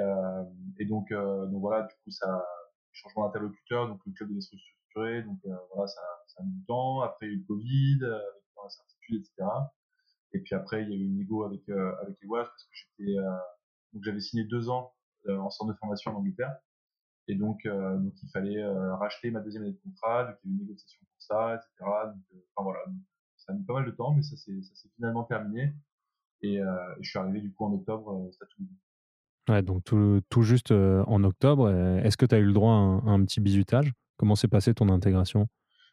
et 0.78 0.86
donc, 0.86 1.12
donc 1.12 1.62
voilà, 1.62 1.84
du 1.84 1.94
coup, 2.04 2.12
ça 2.12 2.46
changement 2.92 3.26
d'interlocuteur, 3.26 3.88
donc 3.88 4.00
le 4.06 4.12
club 4.12 4.30
devait 4.30 4.42
se 4.42 4.52
restructurer, 4.52 5.24
donc 5.24 5.40
voilà, 5.74 5.88
ça, 5.88 6.02
ça 6.28 6.44
a 6.44 6.46
mis 6.46 6.52
du 6.52 6.66
temps. 6.66 7.02
Après, 7.02 7.26
il 7.26 7.30
y 7.30 7.32
a 7.32 7.36
eu 7.36 7.40
le 7.40 7.46
Covid, 7.48 8.00
avec 8.04 8.44
l'incertitude, 8.56 9.22
etc. 9.22 9.48
Et 10.34 10.40
puis 10.40 10.56
après, 10.56 10.84
il 10.84 10.90
y 10.90 10.94
a 10.94 10.96
eu 10.96 11.06
une 11.06 11.18
négo 11.18 11.44
avec 11.44 11.62
euh, 11.70 11.94
avec 12.02 12.18
les 12.22 12.28
Wasps 12.28 12.50
parce 12.50 12.64
que 12.64 12.74
j'étais 12.74 13.18
euh, 13.20 13.38
donc 13.94 14.04
j'avais 14.04 14.20
signé 14.20 14.44
deux 14.44 14.70
ans 14.70 14.94
euh, 15.28 15.38
en 15.38 15.50
centre 15.50 15.72
de 15.72 15.78
formation 15.78 16.12
en 16.12 16.16
Angleterre. 16.16 16.56
Et 17.28 17.36
donc, 17.36 17.66
euh, 17.66 17.98
donc 17.98 18.14
il 18.22 18.30
fallait 18.30 18.62
euh, 18.62 18.96
racheter 18.96 19.32
ma 19.32 19.40
deuxième 19.40 19.64
année 19.64 19.74
de 19.74 19.80
contrat, 19.80 20.26
donc 20.26 20.36
il 20.44 20.50
y 20.50 20.54
a 20.54 20.56
eu 20.56 20.60
une 20.60 20.66
négociation 20.66 21.02
pour 21.02 21.22
ça, 21.22 21.56
etc. 21.56 22.08
Donc, 22.08 22.24
euh, 22.34 22.38
enfin 22.56 22.64
voilà, 22.64 22.80
donc, 22.88 22.96
ça 23.38 23.54
a 23.54 23.56
mis 23.56 23.64
pas 23.64 23.74
mal 23.74 23.86
de 23.86 23.92
temps, 23.92 24.14
mais 24.14 24.22
ça 24.22 24.36
s'est 24.36 24.62
ça 24.62 24.76
s'est 24.76 24.90
finalement 24.96 25.24
terminé. 25.24 25.74
Et, 26.42 26.60
je 27.00 27.10
suis 27.10 27.20
arrivé 27.20 27.40
du 27.40 27.54
coup 27.54 27.66
en 27.66 27.74
octobre 27.74 28.30
Stade 28.34 28.50
Toulousain. 28.50 28.76
Ouais, 29.50 29.62
donc 29.62 29.84
tout, 29.86 30.22
tout 30.30 30.42
juste 30.42 30.72
en 30.72 31.24
octobre. 31.24 31.70
Est-ce 32.04 32.18
que 32.18 32.26
tu 32.26 32.36
as 32.36 32.40
eu 32.40 32.46
le 32.46 32.54
droit 32.54 32.74
à 32.74 32.76
un, 32.76 32.98
à 33.00 33.10
un 33.12 33.24
petit 33.24 33.40
bisutage 33.40 33.94
Comment 34.18 34.36
s'est 34.36 34.50
passée 34.50 34.74
ton 34.74 34.90
intégration? 34.90 35.48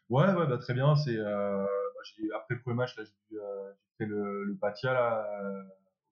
Ouais, 0.09 0.25
ouais, 0.33 0.47
bah 0.47 0.57
très 0.57 0.73
bien. 0.73 0.95
C'est 0.95 1.15
bah, 1.15 1.67
j'ai- 2.03 2.29
après 2.35 2.55
le 2.55 2.61
premier 2.61 2.75
match 2.75 2.97
là, 2.97 3.03
j'ai 3.05 3.11
dû, 3.11 3.39
j'ai 3.39 3.97
fait 3.97 4.05
le, 4.05 4.43
le 4.43 4.55
Patia 4.57 4.93
là 4.93 5.25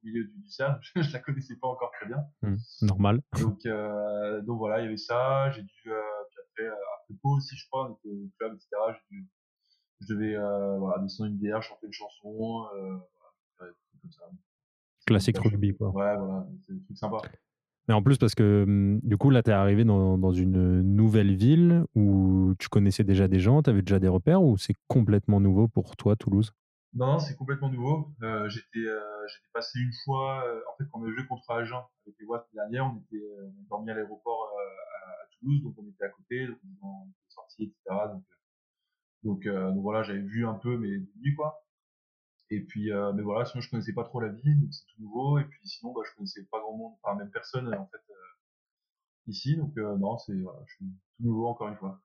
milieu 0.04 0.24
du, 0.26 0.38
du 0.39 0.50
cercle. 0.50 0.80
je 0.95 1.14
la 1.14 1.20
connaissais 1.20 1.56
pas 1.56 1.68
encore 1.68 1.91
très 1.91 2.08
bien. 2.08 2.24
Hmm, 2.41 2.58
Normal. 2.82 3.22
Donc 3.39 3.66
euh, 3.66 4.41
donc 4.41 4.58
voilà, 4.58 4.80
il 4.80 4.86
y 4.86 4.88
avait 4.88 4.97
ça. 4.97 5.50
J'ai 5.52 5.62
dû 5.62 5.82
euh, 5.88 6.02
puis 6.30 6.39
après 6.50 6.70
euh, 6.70 6.84
après 7.02 7.14
Pau 7.22 7.38
aussi, 7.38 7.56
je 7.56 7.66
crois, 7.68 7.89
on 7.89 7.93
était 7.93 8.10
au 8.10 8.30
club, 8.38 8.54
etc. 8.56 8.70
J'ai 8.93 9.18
dû, 9.18 9.28
je 10.02 10.14
devais 10.14 10.36
euh, 10.36 10.78
voilà 10.78 11.02
descendre 11.02 11.30
une 11.32 11.38
bière, 11.38 11.62
chanter 11.62 11.88
une 11.88 11.93
chanson, 11.93 12.66
euh, 12.76 12.97
voilà, 13.58 13.74
comme 14.02 14.12
ça. 14.12 14.24
Classique 15.06 15.38
rugby, 15.39 15.76
quoi. 15.76 15.89
Ouais, 15.89 16.16
voilà, 16.18 16.45
c'est 16.68 16.74
des 16.74 16.84
trucs 16.84 16.97
sympas. 16.97 17.22
Mais 17.88 17.95
en 17.95 18.04
plus, 18.04 18.20
parce 18.20 18.36
que 18.36 18.64
hum, 18.68 19.00
du 19.02 19.18
coup, 19.18 19.32
là, 19.32 19.41
tu 19.41 19.50
es 19.50 19.54
arrivé 19.54 19.84
dans, 19.84 20.18
dans 20.20 20.32
une 20.32 20.82
nouvelle 20.82 21.36
ville 21.36 21.84
où 21.95 22.54
tu 22.60 22.70
connaissais 22.70 23.04
déjà 23.04 23.28
des 23.28 23.39
gens, 23.39 23.64
tu 23.64 23.72
avais 23.72 23.82
déjà 23.82 23.97
des 24.00 24.08
repères, 24.08 24.43
ou 24.43 24.58
c'est 24.58 24.76
complètement 24.88 25.39
nouveau 25.39 25.68
pour 25.68 25.97
toi, 25.97 26.16
Toulouse? 26.16 26.52
Non, 26.94 27.20
c'est 27.20 27.36
complètement 27.36 27.70
nouveau. 27.70 28.12
Euh, 28.24 28.50
j'étais, 28.50 28.80
euh, 28.80 29.28
j'étais 29.28 29.48
passé 29.54 29.80
une 29.80 29.94
fois, 30.04 30.44
euh, 30.48 30.60
en 30.72 30.78
fait, 30.78 30.86
quand 30.92 31.00
on 31.02 31.06
a 31.06 31.12
joué 31.12 31.26
contre 31.28 31.50
Agen 31.52 31.84
avec 32.06 32.18
les 32.20 32.26
l'année 32.28 32.44
dernière, 32.54 32.86
on 32.86 32.98
était, 32.98 33.24
euh, 33.24 33.46
on 33.46 33.62
a 33.64 33.68
dormi 33.70 33.92
à 33.92 33.94
l'aéroport 33.94 34.50
euh, 34.58 35.08
à, 35.08 35.12
à 35.24 35.28
Toulouse, 35.40 35.62
donc 35.64 35.76
on 35.78 35.88
était 35.88 36.06
à 36.06 36.10
côté, 36.10 36.48
donc 36.48 36.58
on 36.82 37.06
était 37.06 37.30
sortis, 37.30 37.64
etc. 37.66 38.08
Donc, 38.12 38.24
euh, 38.24 38.36
donc, 39.24 39.46
euh, 39.46 39.72
donc 39.72 39.82
voilà, 39.84 40.04
j'avais 40.04 40.20
vu 40.22 40.48
un 40.48 40.56
peu 40.56 40.78
mes 40.78 40.98
nuits, 41.22 41.36
quoi. 41.36 41.64
Et 42.52 42.62
puis, 42.62 42.92
euh, 42.92 43.14
mais 43.14 43.24
voilà, 43.24 43.46
sinon 43.46 43.62
je 43.62 43.70
connaissais 43.70 43.94
pas 43.94 44.04
trop 44.04 44.20
la 44.22 44.30
ville, 44.30 44.60
donc 44.62 44.74
c'est 44.74 44.86
tout 44.88 45.02
nouveau. 45.02 45.40
Et 45.40 45.46
puis 45.46 45.68
sinon, 45.68 45.94
bah, 45.94 46.02
je 46.10 46.16
connaissais 46.16 46.44
pas 46.52 46.60
grand 46.60 46.76
monde, 46.78 46.94
enfin 47.04 47.16
même 47.18 47.32
personne 47.32 47.74
en 47.74 47.88
fait 47.88 48.02
euh, 48.12 48.16
ici, 49.28 49.56
donc 49.58 49.78
euh, 49.78 49.98
non, 49.98 50.18
c'est, 50.18 50.36
voilà, 50.42 50.60
je 50.68 50.76
suis 50.76 50.86
tout 50.86 51.24
nouveau 51.24 51.48
encore 51.48 51.70
une 51.70 51.78
fois. 51.78 52.02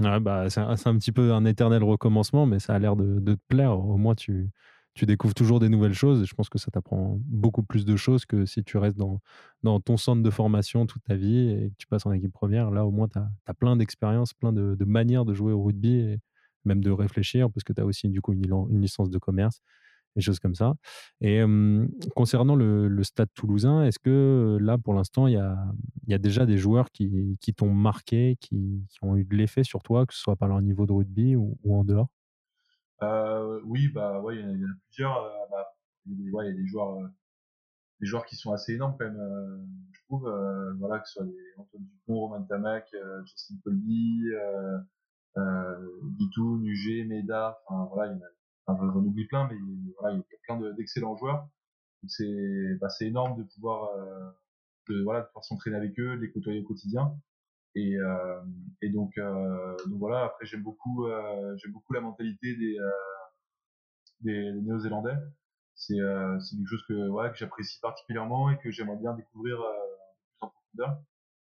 Ouais, 0.00 0.18
bah, 0.20 0.50
c'est 0.50 0.60
un, 0.60 0.70
un 0.72 0.98
petit 0.98 1.12
peu 1.12 1.32
un 1.32 1.44
éternel 1.44 1.82
recommencement, 1.84 2.46
mais 2.46 2.58
ça 2.58 2.74
a 2.74 2.78
l'air 2.78 2.96
de, 2.96 3.20
te 3.20 3.40
plaire. 3.48 3.78
Au 3.78 3.96
moins, 3.96 4.14
tu, 4.16 4.50
tu 4.94 5.06
découvres 5.06 5.34
toujours 5.34 5.60
des 5.60 5.68
nouvelles 5.68 5.94
choses 5.94 6.22
et 6.22 6.24
je 6.24 6.34
pense 6.34 6.48
que 6.48 6.58
ça 6.58 6.70
t'apprend 6.72 7.16
beaucoup 7.20 7.62
plus 7.62 7.84
de 7.84 7.96
choses 7.96 8.26
que 8.26 8.44
si 8.44 8.64
tu 8.64 8.76
restes 8.76 8.96
dans, 8.96 9.20
dans 9.62 9.80
ton 9.80 9.96
centre 9.96 10.22
de 10.22 10.30
formation 10.30 10.86
toute 10.86 11.04
ta 11.04 11.14
vie 11.14 11.50
et 11.50 11.70
que 11.70 11.74
tu 11.78 11.86
passes 11.86 12.06
en 12.06 12.12
équipe 12.12 12.32
première. 12.32 12.70
Là, 12.70 12.84
au 12.84 12.90
moins, 12.90 13.08
tu 13.08 13.18
as, 13.18 13.54
plein 13.54 13.76
d'expériences, 13.76 14.34
plein 14.34 14.52
de, 14.52 14.76
manières 14.84 15.24
de 15.24 15.32
jouer 15.34 15.52
au 15.52 15.62
rugby 15.62 15.94
et 15.94 16.18
même 16.64 16.82
de 16.82 16.90
réfléchir 16.90 17.50
parce 17.50 17.62
que 17.62 17.72
tu 17.72 17.80
as 17.80 17.84
aussi 17.84 18.08
du 18.08 18.20
coup 18.20 18.32
une 18.32 18.80
licence 18.80 19.10
de 19.10 19.18
commerce, 19.18 19.60
des 20.16 20.22
choses 20.22 20.38
comme 20.38 20.54
ça. 20.54 20.74
Et 21.20 21.42
concernant 22.14 22.56
le, 22.56 23.02
stade 23.02 23.28
toulousain, 23.34 23.84
est-ce 23.84 23.98
que 23.98 24.58
là, 24.60 24.78
pour 24.78 24.94
l'instant, 24.94 25.26
il 25.26 25.34
y 25.34 26.14
a, 26.14 26.18
déjà 26.18 26.46
des 26.46 26.58
joueurs 26.58 26.90
qui, 26.90 27.36
t'ont 27.56 27.70
marqué, 27.70 28.36
qui, 28.40 28.84
ont 29.02 29.16
eu 29.16 29.24
de 29.24 29.36
l'effet 29.36 29.64
sur 29.64 29.82
toi, 29.82 30.06
que 30.06 30.14
ce 30.14 30.20
soit 30.20 30.36
par 30.36 30.48
leur 30.48 30.60
niveau 30.62 30.86
de 30.86 30.92
rugby 30.92 31.36
ou, 31.36 31.56
en 31.68 31.84
dehors? 31.84 32.08
Oui, 33.64 33.88
bah 33.88 34.20
ouais, 34.20 34.36
il 34.36 34.40
y, 34.40 34.44
en 34.44 34.48
a- 34.48 34.52
il 34.52 34.60
y 34.60 34.64
en 34.64 34.68
a 34.68 34.74
plusieurs. 34.88 35.48
bah, 35.50 35.66
il 36.06 36.12
y 36.12 36.22
a 36.22 36.24
des, 36.24 36.30
ouais, 36.30 36.66
joueurs, 36.66 36.98
des 38.00 38.06
joueurs 38.06 38.26
qui 38.26 38.36
sont 38.36 38.52
assez 38.52 38.74
énormes 38.74 38.96
quand 38.98 39.06
même, 39.06 39.66
je 39.92 40.00
trouve. 40.08 40.28
voilà, 40.78 41.00
que 41.00 41.08
ce 41.08 41.14
soit 41.14 41.26
Antoine 41.58 41.84
Dupont, 41.84 42.20
Romain 42.20 42.42
Tamac, 42.42 42.88
Justin 43.24 43.56
Colby, 43.64 44.30
euh, 45.36 45.76
Guitou, 46.16 46.58
Nugé, 46.58 47.04
Médard. 47.04 47.56
Enfin 47.66 47.88
voilà, 47.92 48.12
il 48.12 48.16
y 48.16 48.20
en 48.20 48.24
a. 48.24 48.30
Enfin, 48.66 48.90
j'en 48.92 49.00
oublie 49.00 49.26
plein, 49.26 49.48
mais 49.48 49.56
voilà, 50.00 50.14
il 50.16 50.18
y 50.18 50.22
a 50.22 50.38
plein 50.42 50.58
de- 50.58 50.72
d'excellents 50.72 51.16
joueurs. 51.16 51.48
C'est, 52.08 52.76
bah, 52.80 52.88
énorme 53.00 53.38
de 53.42 53.44
pouvoir, 53.54 53.90
euh, 53.96 54.30
de, 54.90 55.02
voilà, 55.02 55.22
de 55.22 55.26
pouvoir 55.26 55.44
s'entraîner 55.44 55.76
avec 55.76 55.98
eux, 56.00 56.16
de 56.16 56.20
les 56.22 56.30
côtoyer 56.32 56.60
au 56.60 56.64
quotidien. 56.64 57.16
Et, 57.74 57.96
euh, 57.98 58.40
et 58.82 58.90
donc, 58.90 59.16
euh, 59.18 59.76
donc 59.88 59.98
voilà. 59.98 60.24
Après, 60.24 60.46
j'aime 60.46 60.62
beaucoup, 60.62 61.06
euh, 61.06 61.56
j'aime 61.58 61.72
beaucoup 61.72 61.92
la 61.94 62.00
mentalité 62.00 62.56
des, 62.56 62.78
euh, 62.78 62.90
des, 64.20 64.52
Néo-Zélandais. 64.62 65.16
C'est, 65.74 65.96
quelque 65.96 66.66
chose 66.68 66.84
que, 66.88 67.08
ouais, 67.08 67.30
que 67.30 67.36
j'apprécie 67.36 67.80
particulièrement 67.80 68.50
et 68.50 68.58
que 68.58 68.70
j'aimerais 68.70 68.96
bien 68.98 69.14
découvrir 69.14 69.58
plus 69.58 70.46
en 70.46 70.48
profondeur. 70.50 71.02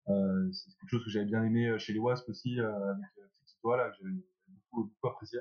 Euh, 0.08 0.52
c'est 0.52 0.70
quelque 0.78 0.90
chose 0.90 1.04
que 1.04 1.10
j'avais 1.10 1.26
bien 1.26 1.44
aimé 1.44 1.78
chez 1.78 1.92
les 1.92 1.98
Wasps 2.00 2.28
aussi 2.28 2.60
euh, 2.60 2.90
avec 2.92 3.06
Fekitoa, 3.40 3.76
là, 3.76 3.90
que 3.90 3.96
j'avais 4.02 4.14
beaucoup, 4.48 4.84
beaucoup 4.84 5.08
apprécié. 5.08 5.40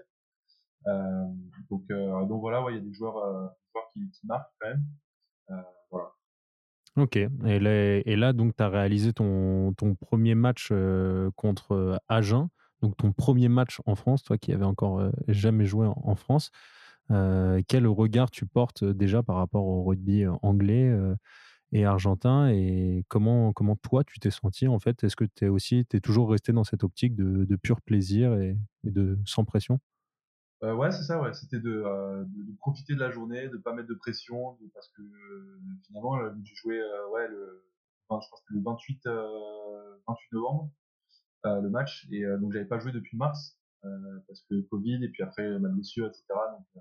Euh, 0.88 1.26
donc, 1.70 1.84
euh, 1.92 2.26
donc 2.26 2.42
voilà, 2.42 2.64
il 2.70 2.76
y 2.76 2.78
a 2.78 2.82
des 2.82 2.94
joueurs, 2.94 3.18
euh, 3.18 3.48
qui, 3.94 4.26
marquent 4.26 4.52
quand 4.60 4.70
même. 4.70 4.86
Ok. 6.98 7.18
Et 7.18 8.16
là, 8.16 8.34
donc, 8.34 8.56
tu 8.56 8.64
as 8.64 8.70
réalisé 8.70 9.14
ton, 9.14 9.74
premier 10.00 10.36
match 10.36 10.72
contre 11.36 12.00
Agen, 12.08 12.50
donc 12.82 12.96
ton 12.98 13.12
premier 13.12 13.50
match 13.50 13.82
en 13.86 13.96
France, 13.96 14.24
toi 14.24 14.38
qui 14.38 14.54
avais 14.54 14.66
encore 14.66 15.12
jamais 15.28 15.66
joué 15.66 15.88
en, 15.88 16.16
France. 16.16 16.52
Quel 17.10 17.88
regard 17.88 18.32
tu 18.32 18.46
portes 18.46 18.86
déjà 18.86 19.24
par 19.24 19.36
rapport 19.36 19.66
au 19.66 19.84
rugby 19.84 20.26
anglais 20.42 20.98
et 21.74 21.84
argentin? 21.84 22.48
Et 22.50 23.04
comment, 23.10 23.52
comment 23.52 23.76
toi 23.76 24.06
tu 24.06 24.20
t'es 24.20 24.32
senti 24.32 24.70
en 24.70 24.80
fait? 24.80 25.04
Est-ce 25.04 25.18
que 25.18 25.26
tu 25.26 25.46
es 25.46 25.48
aussi 25.50 25.86
t'es 25.86 26.00
toujours 26.00 26.32
resté 26.32 26.54
dans 26.54 26.64
cette 26.64 26.86
optique 26.86 27.16
de, 27.18 27.56
pur 27.58 27.82
plaisir 27.82 28.34
et 28.36 28.58
de 28.86 29.20
sans 29.26 29.44
pression? 29.44 29.82
Euh, 30.64 30.74
ouais, 30.74 30.92
c'est 30.92 31.04
ça, 31.04 31.22
ouais. 31.22 31.34
C'était 31.34 31.60
de, 31.60 31.70
euh, 31.86 32.24
de, 32.26 32.56
profiter 32.58 32.96
de 32.96 33.00
la 33.00 33.12
journée, 33.12 33.50
de 33.50 33.58
pas 33.58 33.74
mettre 33.74 33.90
de 33.90 33.94
pression, 33.96 34.54
de- 34.62 34.68
parce 34.74 34.90
que 34.90 35.02
euh, 35.02 35.60
finalement, 35.86 36.16
là, 36.18 36.34
j'ai 36.44 36.56
joué, 36.56 36.80
euh, 36.80 37.10
ouais, 37.10 37.28
le, 37.28 37.66
enfin, 38.08 38.22
je 38.26 38.30
pense 38.30 38.42
que 38.48 38.54
le 38.54 38.62
28, 38.64 39.06
euh, 39.08 39.98
28 40.08 40.32
novembre, 40.34 40.72
euh, 41.46 41.62
le 41.62 41.70
match, 41.70 42.08
et 42.12 42.26
euh, 42.26 42.38
donc 42.40 42.54
j'avais 42.54 42.66
pas 42.66 42.80
joué 42.80 42.92
depuis 42.94 43.18
mars, 43.18 43.60
euh, 43.86 43.90
parce 44.28 44.42
que 44.50 44.62
Covid, 44.70 45.04
et 45.04 45.10
puis 45.10 45.24
après 45.24 45.60
ma 45.60 45.70
blessure, 45.70 46.08
etc. 46.08 46.26
Donc, 46.58 46.68
euh, 46.78 46.80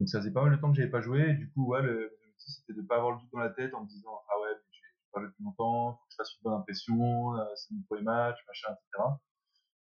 donc 0.00 0.08
ça 0.08 0.20
faisait 0.20 0.32
pas 0.32 0.42
mal 0.44 0.56
de 0.56 0.60
temps 0.60 0.70
que 0.72 0.76
j'avais 0.76 0.90
pas 0.90 1.00
joué, 1.02 1.30
et 1.30 1.34
du 1.34 1.50
coup, 1.52 1.66
ouais, 1.68 1.82
le 1.82 2.02
l'objectif 2.10 2.54
c'était 2.60 2.74
de 2.74 2.82
pas 2.86 2.96
avoir 2.96 3.12
le 3.12 3.20
doute 3.20 3.30
dans 3.32 3.40
la 3.40 3.50
tête 3.50 3.74
en 3.74 3.82
me 3.84 3.88
disant, 3.88 4.20
ah 4.28 4.40
ouais, 4.42 4.50
j'ai 4.72 4.82
pas 5.12 5.20
joué 5.20 5.28
depuis 5.30 5.44
longtemps, 5.44 5.92
faut 5.94 6.04
que 6.06 6.12
je 6.12 6.16
fasse 6.16 6.34
une 6.36 6.42
bonne 6.44 6.54
impression, 6.60 7.36
euh, 7.38 7.44
c'est 7.56 7.74
mon 7.74 7.82
premier 7.88 8.02
match, 8.02 8.38
machin, 8.48 8.68
etc. 8.72 9.04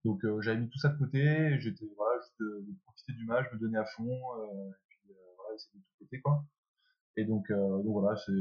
Donc 0.05 0.23
euh, 0.23 0.39
j'avais 0.39 0.59
mis 0.59 0.69
tout 0.69 0.77
ça 0.77 0.89
de 0.89 0.99
côté, 0.99 1.59
j'étais 1.59 1.89
voilà 1.97 2.21
juste 2.21 2.35
de, 2.39 2.63
de 2.67 2.77
profiter 2.85 3.13
du 3.13 3.25
match, 3.25 3.51
me 3.51 3.59
donner 3.59 3.79
à 3.79 3.85
fond, 3.85 4.05
euh, 4.05 4.69
et 4.69 4.73
puis 4.87 5.11
euh, 5.11 5.15
voilà 5.35 5.55
essayer 5.55 5.79
de 5.79 5.83
tout 5.83 5.95
côté 5.99 6.21
quoi. 6.21 6.45
Et 7.17 7.25
donc 7.25 7.49
euh, 7.49 7.81
donc 7.81 7.91
voilà, 7.91 8.15
je 8.15 8.31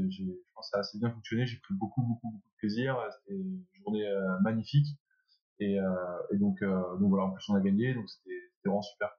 pense 0.53 0.67
que 0.67 0.71
ça 0.71 0.77
a 0.77 0.79
assez 0.81 0.99
bien 0.99 1.09
fonctionné, 1.09 1.47
j'ai 1.47 1.57
pris 1.57 1.73
beaucoup 1.73 2.03
beaucoup 2.03 2.29
beaucoup 2.29 2.47
de 2.47 2.57
plaisir, 2.59 2.99
euh, 2.99 3.09
c'était 3.09 3.39
une 3.39 3.65
journée 3.83 4.07
euh, 4.07 4.39
magnifique, 4.41 4.87
et, 5.59 5.79
euh, 5.79 5.85
et 6.31 6.37
donc 6.37 6.61
euh, 6.61 6.97
donc 6.97 7.09
voilà 7.09 7.25
en 7.25 7.31
plus 7.31 7.49
on 7.49 7.55
a 7.55 7.61
gagné, 7.61 7.95
donc 7.95 8.07
c'était, 8.09 8.39
vraiment 8.63 8.83
super. 8.83 9.17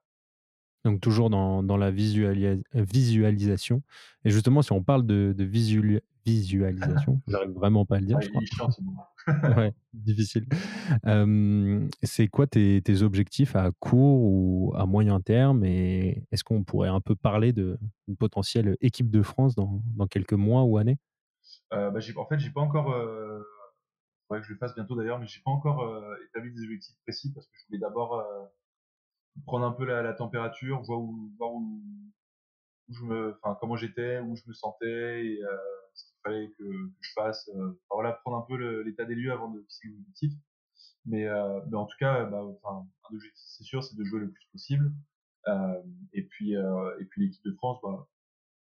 Donc 0.87 1.01
toujours 1.01 1.29
dans, 1.29 1.63
dans 1.63 1.75
la 1.75 1.91
visualisation. 1.91 3.81
Et 4.23 4.29
justement, 4.29 4.61
si 4.61 4.71
on 4.71 4.81
parle 4.81 5.05
de, 5.05 5.33
de 5.37 5.43
visuali- 5.43 5.99
visualisation, 6.25 7.19
j'arrive 7.27 7.51
vraiment 7.51 7.85
pas 7.85 7.97
à 7.97 7.99
le 7.99 8.05
dire, 8.05 8.17
Ah, 8.17 8.23
je 8.23 8.29
crois. 8.29 8.69
moment. 8.81 9.05
Ouais, 9.57 9.73
difficile. 9.93 10.45
Euh, 11.05 11.85
c'est 12.03 12.29
quoi 12.29 12.47
tes, 12.47 12.81
tes 12.81 13.01
objectifs 13.01 13.57
à 13.57 13.71
court 13.79 14.21
ou 14.21 14.73
à 14.77 14.85
moyen 14.85 15.19
terme 15.19 15.65
et 15.65 16.23
est-ce 16.31 16.45
qu'on 16.45 16.63
pourrait 16.63 16.87
un 16.87 17.01
peu 17.01 17.15
parler 17.17 17.51
de 17.51 17.77
une 18.07 18.15
potentielle 18.15 18.77
équipe 18.79 19.09
de 19.09 19.21
France 19.21 19.53
dans, 19.55 19.81
dans 19.97 20.07
quelques 20.07 20.31
mois 20.33 20.63
ou 20.63 20.77
années? 20.77 20.97
Euh, 21.73 21.91
bah, 21.91 21.99
en 22.15 22.25
fait, 22.25 22.39
j'ai 22.39 22.51
pas 22.51 22.61
encore. 22.61 22.91
Euh, 22.93 23.41
faudrait 24.29 24.39
que 24.41 24.47
je 24.47 24.53
le 24.53 24.57
fasse 24.57 24.73
bientôt 24.73 24.95
d'ailleurs, 24.95 25.19
mais 25.19 25.27
j'ai 25.27 25.41
pas 25.43 25.51
encore 25.51 25.81
euh, 25.83 26.15
établi 26.29 26.53
des 26.53 26.63
objectifs 26.63 26.95
précis 27.03 27.33
parce 27.33 27.47
que 27.47 27.53
je 27.59 27.65
voulais 27.67 27.79
d'abord 27.79 28.15
euh, 28.15 28.45
prendre 29.45 29.65
un 29.65 29.71
peu 29.71 29.85
la, 29.85 30.01
la 30.01 30.13
température, 30.13 30.81
voir 30.83 30.99
où, 30.99 31.31
voir 31.37 31.53
où, 31.53 31.81
où 32.89 32.93
je 32.93 33.03
me, 33.03 33.37
enfin 33.41 33.57
comment 33.59 33.75
j'étais, 33.75 34.19
où 34.19 34.35
je 34.35 34.43
me 34.47 34.53
sentais 34.53 35.25
et 35.25 35.43
euh, 35.43 35.57
ce 35.93 36.05
qu'il 36.05 36.15
fallait 36.23 36.49
que, 36.57 36.63
que 36.63 36.97
je 37.01 37.11
fasse. 37.13 37.49
euh, 37.55 37.79
voilà, 37.91 38.13
prendre 38.13 38.37
un 38.37 38.45
peu 38.47 38.55
l'état 38.83 39.05
des 39.05 39.15
lieux 39.15 39.31
avant 39.31 39.49
de 39.49 39.61
fixer 39.61 39.87
les 39.89 39.95
objectifs. 39.95 40.33
Mais, 41.05 41.25
euh, 41.27 41.61
mais 41.69 41.77
en 41.77 41.85
tout 41.85 41.95
cas, 41.99 42.25
bah, 42.25 42.43
enfin, 42.43 42.85
un 43.09 43.15
objectif 43.15 43.45
c'est 43.47 43.63
sûr, 43.63 43.83
c'est 43.83 43.95
de 43.97 44.03
jouer 44.03 44.19
le 44.21 44.31
plus 44.31 44.45
possible. 44.51 44.91
Euh, 45.47 45.81
et 46.13 46.23
puis, 46.23 46.55
euh, 46.57 46.99
et 46.99 47.05
puis 47.05 47.23
l'équipe 47.25 47.43
de 47.45 47.53
France, 47.53 47.79
bah, 47.83 48.07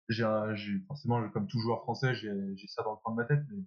j'ai, 0.09 0.79
forcément 0.87 1.29
comme 1.31 1.47
tout 1.49 1.59
joueur 1.61 1.83
français, 1.83 2.15
j'ai, 2.15 2.33
j'ai 2.57 2.69
ça 2.69 2.83
dans 2.83 2.93
le 2.93 2.97
coin 2.99 3.13
de 3.15 3.17
ma 3.19 3.25
tête, 3.25 3.43
mais 3.51 3.59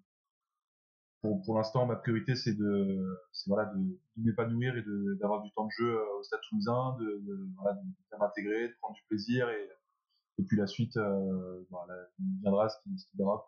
pour, 1.22 1.58
l'instant, 1.58 1.86
ma 1.86 1.96
priorité, 1.96 2.36
c'est 2.36 2.54
de, 2.54 3.20
voilà, 3.48 3.72
de, 3.76 4.00
m'épanouir 4.18 4.78
et 4.78 4.84
d'avoir 5.20 5.42
du 5.42 5.52
temps 5.52 5.66
de 5.66 5.72
jeu 5.78 5.96
euh, 5.96 6.20
au 6.20 6.24
Stade 6.24 6.40
Toulousain, 6.50 6.96
de, 7.00 7.22
voilà, 7.58 7.78
de 7.78 8.18
m'intégrer, 8.18 8.70
de 8.70 8.74
prendre 8.82 8.96
du 8.96 9.02
plaisir 9.08 9.50
et, 9.50 9.70
puis 10.48 10.56
la 10.56 10.68
suite, 10.68 10.96
euh, 10.96 11.66
voilà, 11.70 11.94
viendra 12.42 12.70
ce 12.70 12.78
qui, 12.82 12.98
ce 12.98 13.06
qui 13.08 13.18
viendra. 13.18 13.46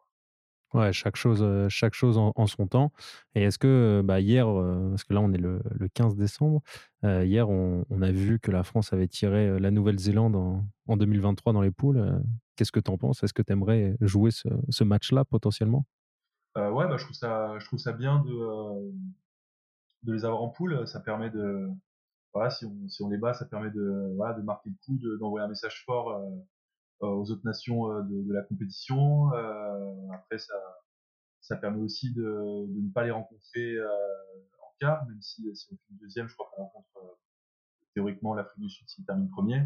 Ouais, 0.73 0.91
chaque 0.91 1.15
chose, 1.15 1.41
euh, 1.41 1.69
chaque 1.69 1.93
chose 1.93 2.17
en, 2.17 2.47
son 2.47 2.67
temps. 2.67 2.91
Et 3.33 3.43
est-ce 3.43 3.57
que 3.57 3.67
euh, 3.67 4.03
bah, 4.03 4.19
hier, 4.19 4.45
parce 4.45 5.05
que 5.05 5.13
là 5.13 5.21
on 5.21 5.31
est 5.31 5.37
le, 5.37 5.61
le 5.71 5.87
15 5.87 6.17
décembre, 6.17 6.61
hier 7.03 7.49
on, 7.49 7.85
a 8.01 8.11
vu 8.11 8.39
que 8.39 8.51
la 8.51 8.63
France 8.63 8.91
avait 8.91 9.07
tiré 9.07 9.57
la 9.57 9.71
Nouvelle-Zélande 9.71 10.35
en, 10.35 10.65
en 10.87 10.97
2023 10.97 11.53
dans 11.53 11.61
les 11.61 11.71
poules. 11.71 12.21
Qu'est-ce 12.57 12.73
que 12.73 12.81
tu 12.81 12.91
en 12.91 12.97
penses? 12.97 13.23
Est-ce 13.23 13.33
que 13.33 13.41
tu 13.41 13.53
aimerais 13.53 13.95
jouer 14.01 14.31
ce 14.31 14.83
match-là 14.83 15.23
potentiellement? 15.23 15.85
Euh, 16.57 16.69
ouais, 16.71 16.87
bah, 16.87 16.97
je 16.97 17.03
trouve 17.05 17.15
ça, 17.15 17.57
je 17.59 17.65
trouve 17.65 17.79
ça 17.79 17.93
bien 17.93 18.19
de, 18.19 18.31
euh, 18.31 18.91
de 20.03 20.13
les 20.13 20.25
avoir 20.25 20.41
en 20.41 20.49
poule. 20.49 20.87
Ça 20.87 20.99
permet 20.99 21.29
de, 21.29 21.67
voilà, 22.33 22.49
si 22.51 22.65
on, 22.65 22.89
si 22.89 23.03
on 23.03 23.09
les 23.09 23.17
bat, 23.17 23.33
ça 23.33 23.45
permet 23.45 23.71
de, 23.71 24.13
voilà, 24.17 24.35
de 24.35 24.43
marquer 24.43 24.71
le 24.71 24.77
coup, 24.85 24.97
de- 24.99 25.17
d'envoyer 25.17 25.45
un 25.45 25.49
message 25.49 25.83
fort 25.85 26.11
euh, 26.11 27.07
aux 27.07 27.31
autres 27.31 27.45
nations 27.45 27.87
de, 28.03 28.23
de 28.23 28.33
la 28.33 28.43
compétition. 28.43 29.29
Après, 30.13 30.37
ça, 30.39 30.55
ça 31.41 31.57
permet 31.57 31.81
aussi 31.81 32.13
de, 32.13 32.23
de 32.67 32.81
ne 32.81 32.91
pas 32.91 33.03
les 33.05 33.11
rencontrer 33.11 33.75
euh, 33.75 33.87
en 34.61 34.73
quart, 34.79 35.05
même 35.07 35.21
si, 35.21 35.55
si 35.55 35.69
on 35.73 35.77
finit 35.87 35.99
deuxième, 36.01 36.27
je 36.27 36.35
crois 36.35 36.49
qu'on 36.55 36.63
rencontre 36.65 36.89
euh, 36.97 37.15
théoriquement 37.95 38.33
l'Afrique 38.35 38.61
du 38.63 38.69
Sud 38.69 38.87
s'il 38.89 39.05
termine 39.05 39.29
premier. 39.29 39.61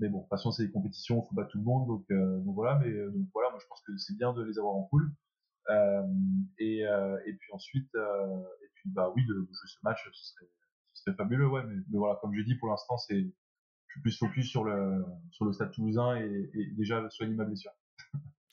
Mais 0.00 0.08
bon, 0.08 0.18
de 0.18 0.22
toute 0.24 0.30
façon, 0.30 0.52
c'est 0.52 0.66
des 0.66 0.72
compétitions, 0.72 1.22
il 1.24 1.28
faut 1.28 1.34
battre 1.36 1.50
tout 1.50 1.58
le 1.58 1.64
monde, 1.64 1.86
donc, 1.88 2.04
euh, 2.12 2.40
donc 2.40 2.54
voilà. 2.56 2.76
Mais 2.80 2.92
donc 2.92 3.28
voilà, 3.34 3.50
moi 3.50 3.60
je 3.62 3.66
pense 3.68 3.82
que 3.82 3.96
c'est 3.98 4.16
bien 4.16 4.32
de 4.34 4.42
les 4.42 4.58
avoir 4.58 4.74
en 4.74 4.84
poule. 4.84 5.12
Euh, 5.70 6.02
et, 6.58 6.86
euh, 6.86 7.16
et 7.26 7.32
puis 7.34 7.52
ensuite, 7.52 7.88
euh, 7.96 8.42
et 8.64 8.68
puis 8.74 8.90
bah 8.90 9.12
oui, 9.16 9.24
de, 9.26 9.34
de 9.34 9.38
jouer 9.46 9.68
ce 9.68 9.78
match, 9.82 9.98
ce 10.12 10.24
serait, 10.32 10.46
ce 10.94 11.02
serait 11.04 11.16
fabuleux, 11.16 11.48
ouais. 11.48 11.62
Mais, 11.66 11.74
mais 11.90 11.98
voilà, 11.98 12.18
comme 12.22 12.34
je 12.36 12.42
dis, 12.42 12.54
pour 12.56 12.68
l'instant, 12.68 12.96
c'est, 12.98 13.20
je 13.20 13.92
suis 13.92 14.00
plus 14.02 14.18
focus 14.18 14.48
sur 14.48 14.64
le, 14.64 15.04
sur 15.32 15.44
le 15.44 15.52
Stade 15.52 15.72
Toulousain 15.72 16.16
et, 16.16 16.50
et 16.54 16.66
déjà 16.76 17.08
soigner 17.10 17.34
ma 17.34 17.44
blessure. 17.44 17.72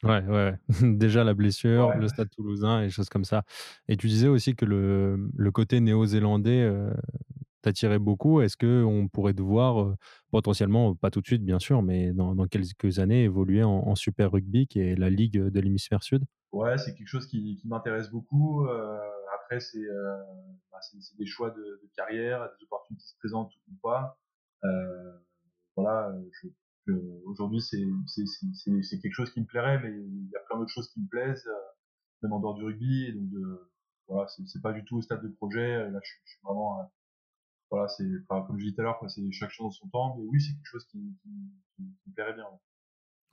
Ouais, 0.03 0.22
ouais, 0.26 0.28
ouais. 0.28 0.57
Déjà 0.97 1.24
la 1.24 1.34
blessure, 1.34 1.88
Ouais. 1.89 1.97
le 1.97 2.07
stade 2.09 2.30
toulousain 2.30 2.82
et 2.82 2.86
des 2.86 2.89
choses 2.89 3.07
comme 3.09 3.24
ça. 3.24 3.43
Et 3.88 3.95
tu 3.95 4.07
disais 4.07 4.28
aussi 4.28 4.53
que 4.55 4.66
le, 4.66 5.30
le 5.34 5.51
côté 5.51 5.80
néo-zélandais 5.80 6.61
euh, 6.61 6.93
t'attirait 7.61 7.99
beaucoup. 7.99 8.41
Est-ce 8.41 8.57
qu'on 8.57 9.07
pourrait 9.07 9.34
te 9.34 9.41
voir 9.41 9.82
euh, 9.82 9.95
potentiellement, 10.32 10.93
pas 10.95 11.09
tout 11.11 11.22
de 11.22 11.26
suite 11.28 11.43
bien 11.45 11.59
sûr, 11.59 11.82
mais 11.84 12.11
dans, 12.14 12.36
dans 12.36 12.47
quelques 12.47 12.99
années, 12.99 13.24
évoluer 13.24 13.64
en, 13.64 13.72
en 13.72 13.95
Super 13.95 14.32
Rugby, 14.32 14.68
qui 14.68 14.80
est 14.82 14.95
la 14.97 15.09
ligue 15.09 15.38
de 15.39 15.59
l'hémisphère 15.61 16.03
sud? 16.03 16.26
Ouais, 16.54 16.78
c'est 16.80 16.95
quelque 16.95 17.08
chose 17.10 17.28
qui, 17.28 17.58
qui 17.58 17.68
m'intéresse 17.68 18.10
beaucoup. 18.12 18.66
Euh, 18.68 18.99
après, 19.36 19.60
c'est, 19.60 19.80
euh, 19.84 20.24
bah, 20.72 20.80
des 21.18 21.26
choix 21.26 21.49
de, 21.51 21.58
de 21.62 21.89
carrière, 21.95 22.49
des 22.60 22.64
opportunités 22.66 23.04
qui 23.04 23.10
se 23.10 23.18
présentent 23.20 23.51
ou 23.72 23.76
pas. 23.82 24.18
Euh, 24.64 25.18
voilà, 25.78 26.14
je, 26.43 26.49
je- 26.88 26.93
aujourd'hui, 27.26 27.62
c'est, 27.62 27.80
quelque 29.01 29.14
chose 29.14 29.32
qui 29.34 29.41
me 29.41 29.47
plairait, 29.47 29.80
mais 29.82 29.91
il 29.91 30.30
y 30.32 30.36
a 30.38 30.41
plein 30.41 30.60
d'autres 30.60 30.72
choses 30.74 30.89
qui 30.91 31.01
me 31.01 31.08
plaisent, 31.10 31.47
euh, 31.47 31.54
même 32.24 32.34
en 32.34 32.39
dehors 32.41 32.56
du 32.56 32.64
rugby. 32.66 33.06
Et 33.08 33.14
donc, 33.14 33.30
de, 33.32 33.72
voilà, 34.08 34.28
c'est, 34.30 34.62
pas 34.62 34.74
du 34.74 34.86
tout 34.86 34.97
au 34.97 35.01
stade 35.04 35.24
de 35.24 35.30
projet. 35.30 35.89
Là, 35.91 35.99
je, 36.04 36.10
suis- 36.10 36.39
vraiment, 36.43 36.82
euh, 36.82 36.84
voilà, 37.72 37.88
c'est, 37.89 38.06
comme 38.30 38.60
je 38.60 38.66
disais 38.66 38.76
tout 38.76 38.82
à 38.82 38.86
l'heure, 38.86 38.99
c'est 39.10 39.32
chaque 39.34 39.51
chose 39.51 39.68
en 39.68 39.72
son 39.72 39.88
temps. 39.89 40.18
Mais 40.18 40.26
oui, 40.28 40.41
c'est 40.41 40.54
quelque 40.56 40.66
chose 40.72 40.86
qui, 40.88 40.99
qui, 41.24 41.30
qui- 41.78 41.84
me 42.08 42.14
plairait 42.16 42.34
bien. 42.36 42.47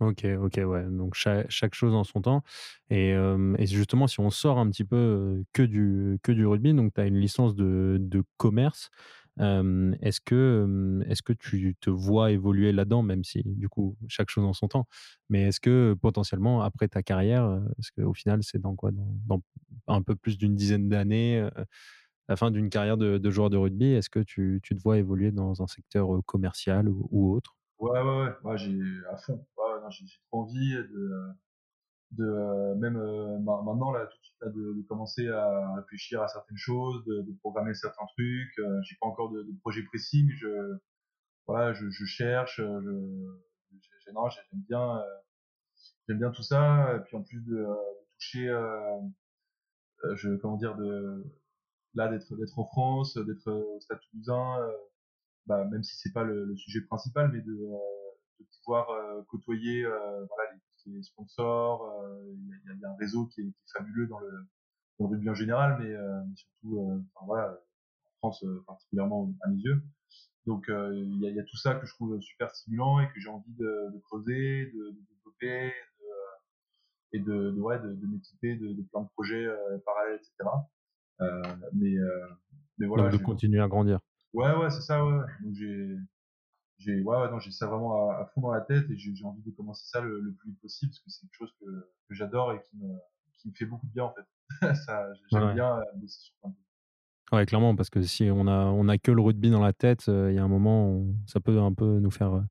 Ok, 0.00 0.24
ok, 0.24 0.60
ouais. 0.64 0.84
Donc 0.90 1.14
chaque, 1.14 1.74
chose 1.74 1.94
en 1.94 2.04
son 2.04 2.22
temps. 2.22 2.42
Et, 2.88 3.14
justement, 3.60 4.06
si 4.06 4.20
on 4.20 4.30
sort 4.30 4.58
un 4.58 4.68
petit 4.70 4.84
peu 4.84 5.42
que 5.52 5.62
du, 5.62 6.18
que 6.22 6.32
du 6.32 6.46
rugby, 6.46 6.74
donc 6.74 6.94
tu 6.94 7.00
as 7.00 7.06
une 7.06 7.18
licence 7.18 7.54
de, 7.54 7.98
de 8.00 8.22
commerce, 8.38 8.90
est-ce 9.38 10.20
que, 10.20 11.02
est-ce 11.06 11.22
que 11.22 11.32
tu 11.32 11.76
te 11.80 11.90
vois 11.90 12.30
évoluer 12.30 12.72
là-dedans, 12.72 13.02
même 13.02 13.24
si 13.24 13.42
du 13.44 13.68
coup, 13.68 13.96
chaque 14.08 14.30
chose 14.30 14.44
en 14.44 14.52
son 14.52 14.68
temps, 14.68 14.86
mais 15.28 15.48
est-ce 15.48 15.60
que 15.60 15.94
potentiellement, 16.00 16.62
après 16.62 16.88
ta 16.88 17.02
carrière, 17.02 17.60
parce 17.76 17.90
qu'au 17.90 18.14
final, 18.14 18.40
c'est 18.42 18.58
dans 18.58 18.74
quoi? 18.74 18.90
Dans, 18.92 19.42
un 19.86 20.02
peu 20.02 20.16
plus 20.16 20.38
d'une 20.38 20.56
dizaine 20.56 20.88
d'années, 20.88 21.46
la 22.30 22.36
fin 22.36 22.50
d'une 22.50 22.70
carrière 22.70 22.96
de, 22.96 23.30
joueur 23.30 23.50
de 23.50 23.56
rugby, 23.56 23.86
est-ce 23.86 24.08
que 24.08 24.20
tu, 24.20 24.60
tu 24.62 24.76
te 24.76 24.80
vois 24.80 24.98
évoluer 24.98 25.32
dans 25.32 25.62
un 25.62 25.66
secteur 25.66 26.08
commercial 26.26 26.88
ou, 26.88 27.34
autre? 27.34 27.56
Ouais, 27.78 28.00
ouais, 28.00 28.02
ouais, 28.02 28.32
ouais, 28.44 28.58
j'ai 28.58 28.78
à 29.10 29.16
fond. 29.16 29.44
Ouais, 29.56 29.69
j'ai 29.90 30.06
trop 30.30 30.42
envie 30.42 30.74
de, 30.74 31.34
de 32.12 32.24
euh, 32.24 32.74
même 32.76 32.96
euh, 32.96 33.38
ma- 33.38 33.62
maintenant 33.62 33.92
là 33.92 34.08
de 34.46 34.82
commencer 34.88 35.28
à 35.28 35.74
réfléchir 35.76 36.22
à 36.22 36.28
certaines 36.28 36.56
choses, 36.56 37.04
de, 37.04 37.32
programmer 37.40 37.74
certains 37.74 38.06
trucs. 38.16 38.58
Euh, 38.58 38.80
j'ai 38.82 38.96
pas 39.00 39.06
encore 39.06 39.30
de, 39.30 39.46
projet 39.60 39.82
précis, 39.84 40.24
mais 40.26 40.34
je 40.36 40.78
voilà, 41.46 41.72
je, 41.72 41.90
cherche. 42.04 42.56
Je, 42.58 43.36
j'aime 44.04 44.60
bien, 44.68 45.02
j'aime 46.08 46.18
bien 46.18 46.30
tout 46.30 46.42
ça. 46.42 46.96
Et 46.96 47.00
puis 47.00 47.16
en 47.16 47.22
plus 47.22 47.40
de, 47.44 47.66
toucher, 48.18 48.46
je 50.14 50.36
comment 50.36 50.56
dire, 50.56 50.76
de 50.76 51.24
là 51.94 52.08
d'être 52.08 52.36
d'être 52.36 52.58
en 52.58 52.64
France, 52.66 53.16
d'être 53.16 53.50
au 53.50 53.80
Stade 53.80 54.00
Toulousain. 54.10 54.56
bah, 55.46 55.64
même 55.66 55.82
si 55.82 55.96
c'est 55.98 56.12
pas 56.12 56.24
le, 56.24 56.44
le 56.44 56.56
sujet 56.56 56.80
principal, 56.82 57.30
mais 57.32 57.40
de, 57.42 57.58
de 58.40 58.46
pouvoir 58.64 58.90
euh, 58.90 59.22
côtoyer 59.28 59.84
euh, 59.84 60.24
voilà, 60.26 60.50
les, 60.86 60.92
les 60.92 61.02
sponsors. 61.02 61.84
euh, 62.02 62.24
Il 62.34 62.48
y, 62.48 62.52
a- 62.70 62.74
il 62.74 62.80
y 62.80 62.84
a 62.84 62.90
un 62.90 62.96
réseau 62.96 63.26
qui 63.26 63.42
est, 63.42 63.44
qui 63.44 63.50
est 63.50 63.78
fabuleux 63.78 64.06
dans 64.06 64.18
le, 64.18 64.30
dans 64.98 65.06
le 65.06 65.10
rugby 65.12 65.28
en 65.30 65.34
général, 65.34 65.76
mais, 65.80 65.88
mais 65.90 66.36
surtout 66.36 67.02
enfin, 67.14 67.26
voilà, 67.26 67.58
en 68.22 68.30
France 68.30 68.44
particulièrement 68.66 69.32
à 69.42 69.48
mes 69.48 69.58
yeux. 69.60 69.82
Donc 70.46 70.64
il 70.68 71.20
y, 71.22 71.26
a, 71.26 71.30
il 71.30 71.36
y 71.36 71.40
a 71.40 71.44
tout 71.44 71.56
ça 71.56 71.74
que 71.74 71.86
je 71.86 71.94
trouve 71.94 72.18
super 72.20 72.50
stimulant 72.54 73.00
et 73.00 73.06
que 73.12 73.20
j'ai 73.20 73.28
envie 73.28 73.52
de, 73.54 73.90
de 73.92 73.98
creuser, 73.98 74.66
de, 74.66 74.90
de 74.90 75.00
développer 75.08 75.72
et 77.12 77.18
de, 77.18 77.50
de, 77.50 77.60
ouais, 77.60 77.78
de, 77.80 77.92
de 77.94 78.06
m'équiper 78.06 78.54
de, 78.56 78.72
de 78.72 78.82
plein 78.82 79.02
de 79.02 79.08
projets 79.08 79.44
euh, 79.44 79.78
parallèles, 79.84 80.16
etc. 80.20 80.48
Euh, 81.20 81.42
mais, 81.74 81.96
euh, 81.98 82.26
mais 82.78 82.86
voilà, 82.86 83.10
Donc 83.10 83.20
de 83.20 83.24
continuer 83.24 83.60
à 83.60 83.66
grandir. 83.68 83.98
Ouais, 84.32 84.54
ouais, 84.54 84.70
c'est 84.70 84.80
ça, 84.82 85.04
ouais. 85.04 85.24
Donc 85.42 85.54
j'ai, 85.54 85.96
j'ai, 86.80 87.02
ouais, 87.02 87.16
ouais, 87.16 87.30
non, 87.30 87.38
j'ai 87.38 87.50
ça 87.52 87.66
vraiment 87.66 88.10
à, 88.10 88.14
à 88.22 88.26
fond 88.26 88.40
dans 88.40 88.52
la 88.52 88.60
tête 88.62 88.90
et 88.90 88.96
j'ai 88.98 89.12
envie 89.24 89.42
de 89.42 89.50
commencer 89.52 89.84
ça 89.86 90.00
le, 90.00 90.20
le 90.20 90.32
plus 90.34 90.50
vite 90.50 90.60
possible 90.60 90.90
parce 90.90 91.00
que 91.00 91.10
c'est 91.10 91.20
quelque 91.22 91.36
chose 91.38 91.52
que, 91.60 91.66
que 92.08 92.14
j'adore 92.14 92.52
et 92.52 92.60
qui 92.62 92.76
me, 92.76 92.88
qui 93.34 93.48
me 93.48 93.54
fait 93.54 93.66
beaucoup 93.66 93.86
de 93.86 93.92
bien 93.92 94.04
en 94.04 94.14
fait. 94.14 94.74
ça, 94.74 95.06
j'aime 95.30 95.46
Ouais. 95.46 95.54
bien 95.54 95.78
euh, 95.78 95.82
bosser 95.96 96.18
sur 96.20 96.34
plein 96.40 96.50
de. 96.50 96.56
Ouais, 97.32 97.46
clairement, 97.46 97.76
parce 97.76 97.90
que 97.90 98.02
si 98.02 98.28
on 98.30 98.48
a, 98.48 98.64
on 98.66 98.88
a 98.88 98.98
que 98.98 99.12
le 99.12 99.22
rugby 99.22 99.50
dans 99.50 99.60
la 99.62 99.72
tête, 99.72 100.08
euh, 100.08 100.32
il 100.32 100.34
y 100.34 100.38
a 100.38 100.42
un 100.44 100.48
moment, 100.48 100.86
on- 100.88 101.14
ça 101.26 101.38
peut 101.38 101.60
un 101.60 101.72
peu 101.72 102.00
nous 102.00 102.10
faire 102.10 102.34
euh, 102.38 102.42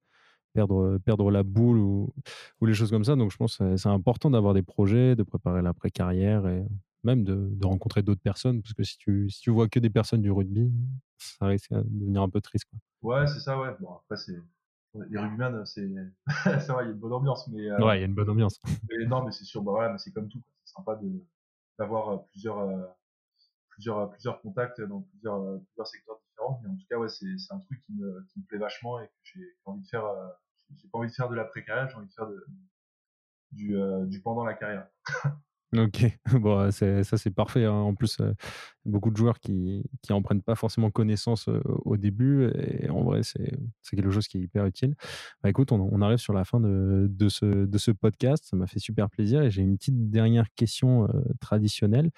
perdre, 0.54 0.98
perdre 1.06 1.32
la 1.32 1.44
boule 1.44 1.80
ou, 1.80 2.14
ou 2.62 2.66
les 2.66 2.74
choses 2.74 2.92
comme 2.92 3.04
ça. 3.06 3.16
Donc, 3.18 3.32
je 3.32 3.38
pense 3.38 3.58
que 3.58 3.78
c'est 3.78 3.90
important 3.90 4.32
d'avoir 4.32 4.54
des 4.54 4.64
projets, 4.64 5.16
de 5.16 5.24
préparer 5.24 5.62
l'après-carrière 5.62 6.48
et 6.48 6.66
même 7.04 7.24
de, 7.24 7.50
de 7.52 7.66
rencontrer 7.66 8.02
d'autres 8.04 8.22
personnes. 8.22 8.62
Parce 8.62 8.74
que 8.74 8.84
si 8.84 8.98
tu, 8.98 9.30
si 9.30 9.42
tu 9.42 9.50
vois 9.52 9.68
que 9.68 9.80
des 9.80 9.90
personnes 9.90 10.22
du 10.22 10.32
rugby, 10.32 10.72
ça 11.18 11.46
risque 11.46 11.72
de 11.74 11.84
devenir 11.84 12.22
un 12.22 12.30
peu 12.30 12.42
triste. 12.42 12.66
Quoi. 12.70 12.80
Ouais, 13.02 13.28
c'est 13.28 13.40
ça, 13.40 13.60
ouais. 13.60 13.76
Bon, 13.80 13.94
après, 13.94 14.18
c'est, 14.18 14.38
les 15.10 15.20
rugbyman, 15.20 15.66
c'est, 15.66 15.88
ça 16.60 16.74
va, 16.74 16.84
il 16.84 16.88
y 16.88 16.90
a 16.90 16.92
une 16.92 17.00
bonne 17.00 17.14
ambiance, 17.14 17.48
mais, 17.50 17.70
euh, 17.70 17.86
Ouais, 17.86 17.98
il 17.98 18.02
y 18.02 18.04
a 18.04 18.08
une 18.08 18.16
bonne 18.16 18.30
ambiance. 18.30 18.60
mais 18.90 19.06
non, 19.06 19.24
mais 19.24 19.32
c'est 19.32 19.46
sûr, 19.46 19.62
bah 19.62 19.72
voilà, 19.72 19.92
mais 19.92 19.98
c'est 19.98 20.12
comme 20.12 20.28
tout, 20.28 20.40
quoi. 20.40 20.52
C'est 20.66 20.74
sympa 20.74 20.96
de, 20.96 21.24
d'avoir 21.78 22.10
euh, 22.10 22.18
plusieurs, 22.32 22.60
euh, 22.60 22.86
plusieurs, 23.70 24.00
euh, 24.00 24.08
plusieurs 24.08 24.42
contacts 24.42 24.82
dans 24.82 25.02
plusieurs, 25.02 25.36
euh, 25.42 25.58
plusieurs 25.68 25.88
secteurs 25.88 26.20
différents. 26.28 26.54
différent. 26.54 26.62
Mais 26.64 26.70
en 26.70 26.76
tout 26.76 26.86
cas, 26.90 26.98
ouais, 26.98 27.10
c'est 27.10 27.54
un 27.54 27.60
truc 27.60 27.82
qui 27.86 27.94
me, 27.94 28.26
qui 28.32 28.40
me 28.40 28.46
plaît 28.46 28.58
vachement 28.58 29.00
et 29.00 29.08
que 29.08 29.14
j'ai 29.24 29.56
envie 29.66 29.84
de 29.84 29.88
faire. 29.88 30.06
j'ai 30.76 30.88
pas 30.90 30.98
envie 30.98 31.10
de 31.10 31.14
faire 31.16 31.30
de 31.30 31.36
l'après-carrière, 31.36 31.90
j'ai 31.90 31.96
envie 31.96 32.08
de 32.08 32.14
faire 32.14 32.28
de, 32.28 32.46
du, 33.52 33.76
du 34.08 34.22
pendant 34.22 34.44
la 34.44 34.54
carrière. 34.54 34.88
Ok, 35.78 36.04
bon, 36.34 36.72
ça 36.72 37.04
c'est 37.04 37.30
parfait. 37.30 37.66
Hein. 37.66 37.74
En 37.74 37.94
plus, 37.94 38.18
beaucoup 38.86 39.12
de 39.12 39.18
joueurs 39.18 39.40
qui 39.40 39.84
n'en 40.10 40.22
prennent 40.24 40.42
pas 40.42 40.56
forcément 40.56 40.90
connaissance 40.90 41.48
au 41.48 41.96
début. 41.96 42.50
Et 42.56 42.90
en 42.90 43.04
vrai, 43.04 43.22
c'est 43.22 43.52
quelque 43.92 44.10
chose 44.10 44.28
qui 44.28 44.40
est 44.40 44.42
hyper 44.42 44.66
utile. 44.66 44.96
Bah, 45.44 45.50
écoute, 45.50 45.72
on, 45.72 46.02
arrive 46.02 46.18
sur 46.18 46.34
la 46.34 46.44
fin 46.44 46.60
de, 46.60 47.08
de, 47.10 47.30
ce, 47.30 47.46
de 47.46 47.78
ce 47.78 47.92
podcast. 47.92 48.46
Ça 48.46 48.58
m'a 48.58 48.66
fait 48.66 48.80
super 48.80 49.10
plaisir. 49.10 49.44
Et 49.44 49.52
j'ai 49.52 49.62
une 49.62 49.78
petite 49.78 50.10
dernière 50.10 50.48
question 50.56 51.08
traditionnelle, 51.40 52.10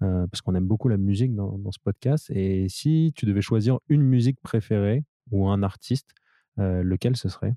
parce 0.00 0.40
qu'on 0.42 0.56
aime 0.56 0.66
beaucoup 0.66 0.88
la 0.88 0.96
musique 0.96 1.36
dans, 1.36 1.56
dans, 1.56 1.70
ce 1.70 1.78
podcast. 1.78 2.30
Et 2.30 2.68
si 2.68 3.12
tu 3.14 3.26
devais 3.26 3.42
choisir 3.42 3.78
une 3.88 4.02
musique 4.02 4.40
préférée 4.40 5.04
ou 5.30 5.48
un 5.48 5.62
artiste, 5.62 6.14
lequel 6.56 7.16
ce 7.16 7.28
serait? 7.28 7.54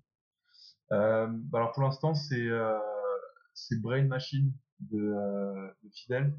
Bah, 0.92 1.32
Alors 1.54 1.72
pour 1.72 1.82
l'instant, 1.82 2.14
c'est 2.14 3.82
Brain 3.82 4.04
Machine 4.04 4.54
de, 4.82 5.00
euh, 5.00 5.68
de. 5.84 6.34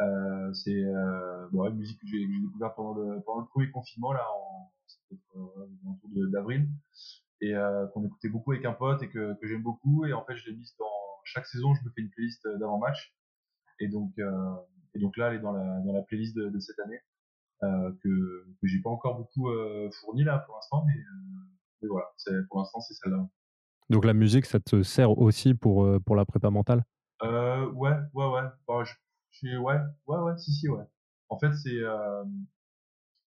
Euh, 0.00 0.52
c'est 0.52 0.70
euh, 0.70 1.48
bon, 1.50 1.66
une 1.68 1.76
musique 1.76 2.00
que 2.00 2.06
j'ai 2.06 2.26
découverte 2.26 2.76
pendant 2.76 2.94
le, 2.94 3.20
premier 3.46 3.70
confinement, 3.70 4.12
là, 4.12 4.24
en, 4.32 4.72
autour 5.34 6.10
d'avril, 6.30 6.68
et 7.40 7.54
qu'on 7.92 8.04
écoutait 8.04 8.28
beaucoup 8.28 8.52
avec 8.52 8.64
un 8.64 8.72
pote 8.72 9.02
et 9.02 9.08
que, 9.08 9.34
que 9.40 9.46
j'aime 9.46 9.62
beaucoup. 9.62 10.04
Et 10.04 10.12
en 10.12 10.24
fait, 10.24 10.36
je 10.36 10.50
l'ai 10.50 10.56
mise 10.56 10.74
dans 10.78 10.86
chaque 11.24 11.46
saison, 11.46 11.74
je 11.74 11.84
me 11.84 11.90
fais 11.90 12.02
une 12.02 12.10
playlist 12.10 12.46
d'avant-match. 12.58 13.14
Et 13.80 13.88
donc, 13.88 14.12
et 14.94 14.98
donc 14.98 15.16
là, 15.16 15.28
elle 15.28 15.36
est 15.36 15.40
dans 15.40 15.52
la, 15.52 15.80
dans 15.80 15.92
la 15.92 16.02
playlist 16.02 16.36
de, 16.36 16.58
cette 16.58 16.78
année. 16.80 17.00
Euh, 17.64 17.90
que, 18.04 18.46
que 18.60 18.68
j'ai 18.68 18.80
pas 18.80 18.90
encore 18.90 19.16
beaucoup 19.16 19.48
euh, 19.48 19.90
fourni 19.90 20.22
là 20.22 20.38
pour 20.46 20.54
l'instant, 20.54 20.84
mais, 20.86 20.92
euh, 20.92 21.42
mais 21.82 21.88
voilà, 21.88 22.06
pour 22.48 22.60
l'instant 22.60 22.80
c'est 22.80 22.94
celle-là. 22.94 23.26
Donc 23.90 24.04
la 24.04 24.14
musique, 24.14 24.46
ça 24.46 24.60
te 24.60 24.84
sert 24.84 25.18
aussi 25.18 25.54
pour, 25.54 25.88
pour 26.06 26.14
la 26.14 26.24
prépa 26.24 26.50
mentale? 26.50 26.84
Euh, 27.22 27.70
ouais, 27.72 27.96
ouais, 28.14 28.26
ouais. 28.26 28.42
Bah, 28.66 28.84
je, 28.84 29.56
ouais, 29.58 29.76
ouais, 30.06 30.18
ouais, 30.18 30.38
si, 30.38 30.52
si, 30.52 30.68
ouais. 30.68 30.84
En 31.28 31.38
fait, 31.38 31.52
c'est, 31.54 31.78
euh, 31.78 32.24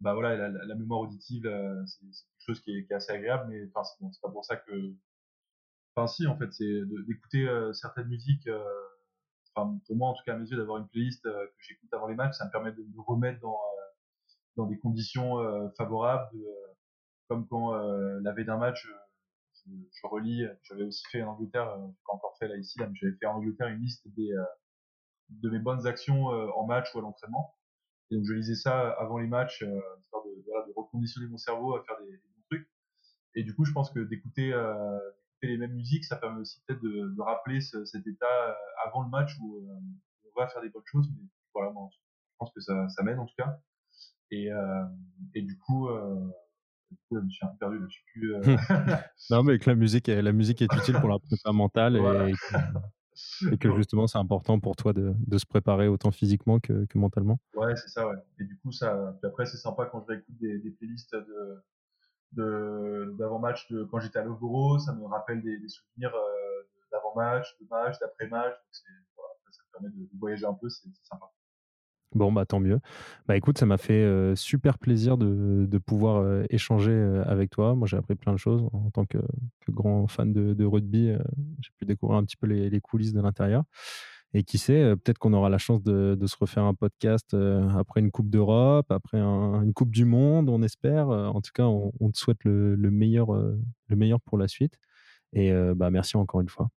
bah 0.00 0.14
voilà, 0.14 0.36
la, 0.36 0.48
la, 0.64 0.74
mémoire 0.74 1.00
auditive, 1.00 1.46
euh, 1.46 1.84
c'est 1.86 2.00
quelque 2.00 2.46
chose 2.46 2.60
qui 2.60 2.76
est, 2.76 2.84
qui 2.86 2.92
est, 2.92 2.96
assez 2.96 3.12
agréable, 3.12 3.46
mais 3.48 3.62
enfin, 3.74 3.84
c'est 3.84 4.00
bon, 4.00 4.10
pas 4.22 4.30
pour 4.30 4.44
ça 4.44 4.56
que, 4.56 4.94
enfin, 5.94 6.06
si, 6.06 6.26
en 6.26 6.36
fait, 6.36 6.52
c'est 6.52 6.82
d'écouter 7.06 7.48
euh, 7.48 7.72
certaines 7.72 8.08
musiques. 8.08 8.46
Euh, 8.48 8.62
enfin, 9.54 9.78
pour 9.86 9.96
moi, 9.96 10.08
en 10.10 10.14
tout 10.14 10.22
cas, 10.24 10.34
à 10.34 10.38
mes 10.38 10.48
yeux, 10.48 10.56
d'avoir 10.56 10.78
une 10.78 10.88
playlist 10.88 11.22
que 11.24 11.50
j'écoute 11.60 11.92
avant 11.92 12.08
les 12.08 12.14
matchs, 12.14 12.36
ça 12.36 12.46
me 12.46 12.50
permet 12.50 12.72
de 12.72 12.82
me 12.82 13.02
remettre 13.02 13.40
dans 13.40 13.58
dans 14.56 14.66
des 14.66 14.78
conditions 14.78 15.36
favorables, 15.76 16.30
de, 16.32 16.46
comme 17.28 17.46
quand 17.46 17.74
la 17.74 18.32
veille 18.32 18.46
d'un 18.46 18.56
match 18.56 18.88
je 19.66 20.06
relis, 20.06 20.44
j'avais 20.62 20.84
aussi 20.84 21.04
fait 21.10 21.22
en 21.22 21.32
Angleterre, 21.32 21.68
euh, 21.68 21.88
encore 22.08 22.36
fait 22.38 22.48
là 22.48 22.56
ici, 22.56 22.78
là, 22.78 22.88
j'avais 22.94 23.14
fait 23.16 23.26
en 23.26 23.36
Angleterre 23.36 23.68
une 23.68 23.80
liste 23.80 24.06
des, 24.16 24.32
euh, 24.32 24.44
de 25.30 25.50
mes 25.50 25.58
bonnes 25.58 25.86
actions 25.86 26.32
euh, 26.32 26.48
en 26.56 26.66
match 26.66 26.94
ou 26.94 26.98
à 26.98 27.02
l'entraînement. 27.02 27.54
Et 28.10 28.16
donc 28.16 28.24
je 28.24 28.32
lisais 28.32 28.54
ça 28.54 28.90
avant 28.90 29.18
les 29.18 29.26
matchs, 29.26 29.64
histoire 30.00 30.24
de, 30.24 30.44
voilà, 30.46 30.66
de 30.66 30.72
reconditionner 30.76 31.26
mon 31.26 31.38
cerveau 31.38 31.74
à 31.74 31.82
faire 31.84 31.96
des, 31.98 32.16
bons 32.16 32.42
trucs. 32.50 32.68
Et 33.34 33.42
du 33.42 33.54
coup, 33.54 33.64
je 33.64 33.72
pense 33.72 33.90
que 33.90 33.98
d'écouter 34.00 34.54
les 35.42 35.58
mêmes 35.58 35.74
musiques, 35.74 36.04
ça 36.04 36.16
permet 36.16 36.40
aussi 36.40 36.62
peut-être 36.66 36.80
de, 36.82 37.20
rappeler 37.20 37.60
ce, 37.60 37.84
cet 37.84 38.06
état 38.06 38.56
avant 38.84 39.02
le 39.02 39.08
match 39.08 39.36
où 39.40 39.68
on 40.24 40.40
va 40.40 40.46
faire 40.46 40.62
des 40.62 40.68
bonnes 40.68 40.86
choses. 40.86 41.08
Mais 41.16 41.26
voilà, 41.52 41.72
je 41.90 42.36
pense 42.38 42.52
que 42.52 42.60
ça, 42.60 42.88
ça 42.90 43.02
m'aide 43.02 43.18
en 43.18 43.26
tout 43.26 43.34
cas. 43.36 43.58
Et, 44.30 44.50
et 45.34 45.42
du 45.42 45.58
coup, 45.58 45.88
je 47.10 47.18
me 47.18 47.30
suis 47.30 47.46
un 47.46 47.54
perdu, 47.58 47.78
je 47.88 47.92
suis 47.92 48.04
plus. 48.12 48.34
Euh, 48.34 48.40
non, 49.30 49.42
mais 49.42 49.58
que 49.58 49.70
la 49.70 49.76
musique, 49.76 50.08
est, 50.08 50.22
la 50.22 50.32
musique 50.32 50.62
est 50.62 50.72
utile 50.72 50.96
pour 51.00 51.08
la 51.08 51.18
prépa 51.18 51.52
mentale 51.52 51.96
et, 51.96 53.56
que, 53.56 53.74
justement 53.76 54.06
c'est 54.06 54.18
important 54.18 54.60
pour 54.60 54.76
toi 54.76 54.92
de, 54.92 55.14
de, 55.26 55.38
se 55.38 55.46
préparer 55.46 55.88
autant 55.88 56.10
physiquement 56.10 56.58
que, 56.60 56.84
que 56.86 56.98
mentalement. 56.98 57.38
Ouais, 57.54 57.74
c'est 57.76 57.88
ça, 57.88 58.06
ouais. 58.06 58.16
Et 58.38 58.44
du 58.44 58.56
coup, 58.58 58.72
ça, 58.72 59.16
puis 59.20 59.28
après, 59.28 59.46
c'est 59.46 59.56
sympa 59.56 59.86
quand 59.86 60.02
je 60.02 60.06
réécoute 60.06 60.36
des, 60.38 60.58
des 60.58 60.70
playlists 60.70 61.16
de, 62.32 63.14
d'avant-match 63.18 63.70
de, 63.70 63.84
quand 63.84 64.00
j'étais 64.00 64.18
à 64.18 64.24
Loughborough, 64.24 64.80
ça 64.80 64.92
me 64.92 65.04
rappelle 65.06 65.42
des, 65.42 65.58
des 65.58 65.68
souvenirs 65.68 66.14
euh, 66.14 66.62
d'avant-match, 66.92 67.56
de 67.60 67.66
match, 67.68 67.98
d'après-match. 68.00 68.54
Voilà, 69.16 69.32
ça 69.50 69.62
permet 69.72 69.88
de, 69.90 70.04
de 70.04 70.18
voyager 70.18 70.46
un 70.46 70.54
peu, 70.54 70.68
c'est 70.68 70.88
sympa. 71.02 71.30
Bon, 72.14 72.32
bah 72.32 72.46
tant 72.46 72.60
mieux. 72.60 72.80
Bah 73.26 73.36
écoute, 73.36 73.58
ça 73.58 73.66
m'a 73.66 73.78
fait 73.78 74.34
super 74.36 74.78
plaisir 74.78 75.18
de, 75.18 75.66
de 75.68 75.78
pouvoir 75.78 76.44
échanger 76.50 76.94
avec 77.26 77.50
toi. 77.50 77.74
Moi, 77.74 77.86
j'ai 77.86 77.96
appris 77.96 78.14
plein 78.14 78.32
de 78.32 78.38
choses 78.38 78.62
en 78.72 78.90
tant 78.90 79.04
que, 79.04 79.18
grand 79.68 80.06
fan 80.06 80.32
de, 80.32 80.64
rugby. 80.64 81.12
j'ai 81.60 81.70
pu 81.76 81.84
découvrir 81.84 82.18
un 82.18 82.24
petit 82.24 82.36
peu 82.36 82.46
les, 82.46 82.80
coulisses 82.80 83.12
de 83.12 83.20
l'intérieur. 83.20 83.64
Et 84.34 84.44
qui 84.44 84.58
sait, 84.58 84.94
peut-être 84.96 85.18
qu'on 85.18 85.32
aura 85.32 85.48
la 85.48 85.58
chance 85.58 85.82
de, 85.82 86.16
de, 86.18 86.26
se 86.26 86.36
refaire 86.38 86.64
un 86.64 86.74
podcast 86.74 87.36
après 87.76 88.00
une 88.00 88.10
Coupe 88.10 88.30
d'Europe, 88.30 88.90
après 88.90 89.18
une 89.18 89.72
Coupe 89.74 89.90
du 89.90 90.04
Monde, 90.04 90.48
on 90.48 90.62
espère. 90.62 91.08
En 91.08 91.40
tout 91.40 91.52
cas, 91.52 91.64
on, 91.64 92.10
te 92.10 92.18
souhaite 92.18 92.44
le, 92.44 92.76
le 92.76 92.90
meilleur, 92.90 93.32
le 93.32 93.96
meilleur 93.96 94.20
pour 94.20 94.38
la 94.38 94.48
suite. 94.48 94.78
Et 95.32 95.52
bah, 95.74 95.90
merci 95.90 96.16
encore 96.16 96.40
une 96.40 96.48
fois. 96.48 96.70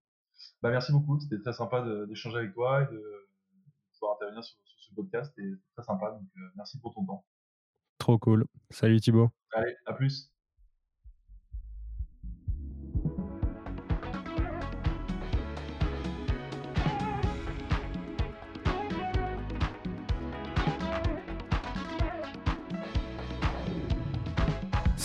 Bah, 0.62 0.72
merci 0.72 0.92
beaucoup. 0.92 1.20
C'était 1.20 1.40
très 1.40 1.54
sympa 1.54 1.86
d'échanger 2.08 2.38
avec 2.38 2.54
toi 2.54 2.88
sur, 4.42 4.58
podcast 4.96 5.38
et 5.38 5.54
c'est 5.56 5.72
très 5.74 5.84
sympa. 5.84 6.12
Donc, 6.12 6.28
euh, 6.38 6.50
merci 6.56 6.80
pour 6.80 6.94
ton 6.94 7.06
temps. 7.06 7.26
Trop 8.00 8.18
cool. 8.18 8.46
Salut 8.70 9.00
Thibaut. 9.00 9.30
Allez, 9.54 9.76
à 9.86 9.94
plus. 9.94 10.32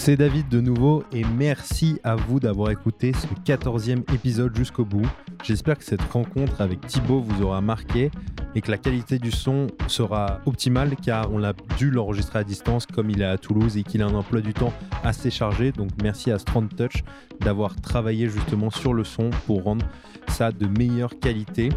C'est 0.04 0.16
David 0.16 0.50
de 0.50 0.60
nouveau 0.60 1.02
et 1.12 1.24
merci 1.24 1.98
à 2.04 2.14
vous 2.14 2.38
d'avoir 2.38 2.70
écouté 2.70 3.14
ce 3.14 3.26
14e 3.50 4.02
épisode 4.12 4.54
jusqu'au 4.54 4.84
bout. 4.84 5.08
J'espère 5.42 5.78
que 5.78 5.84
cette 5.84 6.02
rencontre 6.02 6.60
avec 6.60 6.86
Thibaut 6.86 7.22
vous 7.22 7.42
aura 7.42 7.62
marqué 7.62 8.10
et 8.54 8.60
que 8.60 8.70
la 8.70 8.76
qualité 8.76 9.18
du 9.18 9.30
son 9.30 9.68
sera 9.86 10.42
optimale 10.44 10.94
car 11.02 11.32
on 11.32 11.38
l'a 11.38 11.54
dû 11.78 11.90
l'enregistrer 11.90 12.40
à 12.40 12.44
distance 12.44 12.84
comme 12.84 13.08
il 13.08 13.22
est 13.22 13.24
à 13.24 13.38
Toulouse 13.38 13.78
et 13.78 13.82
qu'il 13.82 14.02
a 14.02 14.06
un 14.06 14.14
emploi 14.14 14.42
du 14.42 14.52
temps 14.52 14.74
assez 15.02 15.30
chargé. 15.30 15.72
Donc 15.72 15.88
merci 16.02 16.30
à 16.30 16.38
Strand 16.38 16.66
Touch 16.66 17.02
d'avoir 17.40 17.74
travaillé 17.74 18.28
justement 18.28 18.68
sur 18.68 18.92
le 18.92 19.04
son 19.04 19.30
pour 19.46 19.62
rendre 19.62 19.86
ça 20.28 20.52
de 20.52 20.66
meilleure 20.66 21.18
qualité. 21.18 21.70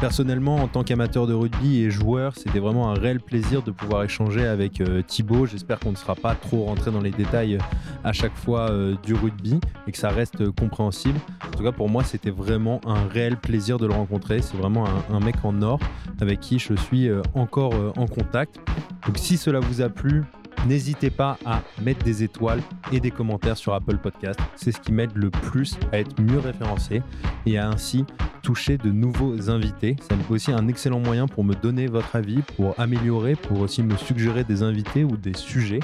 Personnellement, 0.00 0.56
en 0.56 0.68
tant 0.68 0.84
qu'amateur 0.84 1.26
de 1.26 1.34
rugby 1.34 1.82
et 1.82 1.90
joueur, 1.90 2.36
c'était 2.36 2.60
vraiment 2.60 2.88
un 2.90 2.94
réel 2.94 3.18
plaisir 3.18 3.62
de 3.62 3.72
pouvoir 3.72 4.04
échanger 4.04 4.46
avec 4.46 4.80
euh, 4.80 5.02
Thibaut. 5.02 5.44
J'espère 5.44 5.80
qu'on 5.80 5.90
ne 5.90 5.96
sera 5.96 6.14
pas 6.14 6.36
trop 6.36 6.66
rentré 6.66 6.92
dans 6.92 7.00
les 7.00 7.10
détails 7.10 7.56
euh, 7.56 8.04
à 8.04 8.12
chaque 8.12 8.36
fois 8.36 8.70
euh, 8.70 8.94
du 9.02 9.14
rugby 9.14 9.58
et 9.88 9.92
que 9.92 9.98
ça 9.98 10.10
reste 10.10 10.52
compréhensible. 10.52 11.18
En 11.48 11.50
tout 11.50 11.64
cas, 11.64 11.72
pour 11.72 11.88
moi, 11.88 12.04
c'était 12.04 12.30
vraiment 12.30 12.80
un 12.86 13.08
réel 13.08 13.36
plaisir 13.36 13.78
de 13.78 13.88
le 13.88 13.92
rencontrer. 13.92 14.40
C'est 14.40 14.56
vraiment 14.56 14.86
un, 14.86 15.16
un, 15.16 15.18
mec 15.18 15.34
en 15.42 15.62
or 15.62 15.80
avec 16.20 16.38
qui 16.38 16.60
je 16.60 16.74
suis 16.74 17.10
encore 17.34 17.74
en 17.96 18.06
contact. 18.06 18.60
Donc, 19.04 19.18
si 19.18 19.36
cela 19.36 19.58
vous 19.58 19.82
a 19.82 19.88
plu, 19.88 20.22
N'hésitez 20.66 21.10
pas 21.10 21.38
à 21.44 21.62
mettre 21.80 22.04
des 22.04 22.22
étoiles 22.22 22.60
et 22.92 23.00
des 23.00 23.10
commentaires 23.10 23.56
sur 23.56 23.74
Apple 23.74 23.96
Podcast. 23.98 24.38
C'est 24.56 24.72
ce 24.72 24.80
qui 24.80 24.92
m'aide 24.92 25.12
le 25.14 25.30
plus 25.30 25.78
à 25.92 25.98
être 25.98 26.20
mieux 26.20 26.38
référencé 26.38 27.02
et 27.46 27.58
à 27.58 27.68
ainsi 27.68 28.04
toucher 28.42 28.76
de 28.78 28.90
nouveaux 28.90 29.50
invités. 29.50 29.96
Ça 30.08 30.16
me 30.16 30.22
aussi 30.28 30.52
un 30.52 30.68
excellent 30.68 31.00
moyen 31.00 31.26
pour 31.26 31.44
me 31.44 31.54
donner 31.54 31.86
votre 31.86 32.16
avis, 32.16 32.42
pour 32.56 32.74
améliorer, 32.78 33.34
pour 33.34 33.60
aussi 33.60 33.82
me 33.82 33.96
suggérer 33.96 34.44
des 34.44 34.62
invités 34.62 35.04
ou 35.04 35.16
des 35.16 35.34
sujets. 35.34 35.80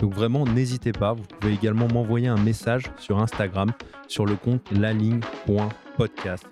Donc 0.00 0.14
vraiment, 0.14 0.44
n'hésitez 0.44 0.92
pas. 0.92 1.12
Vous 1.12 1.24
pouvez 1.24 1.54
également 1.54 1.88
m'envoyer 1.88 2.28
un 2.28 2.36
message 2.36 2.84
sur 2.98 3.18
Instagram 3.18 3.72
sur 4.06 4.24
le 4.26 4.36
compte 4.36 4.70
laligne.podcast. 4.70 6.46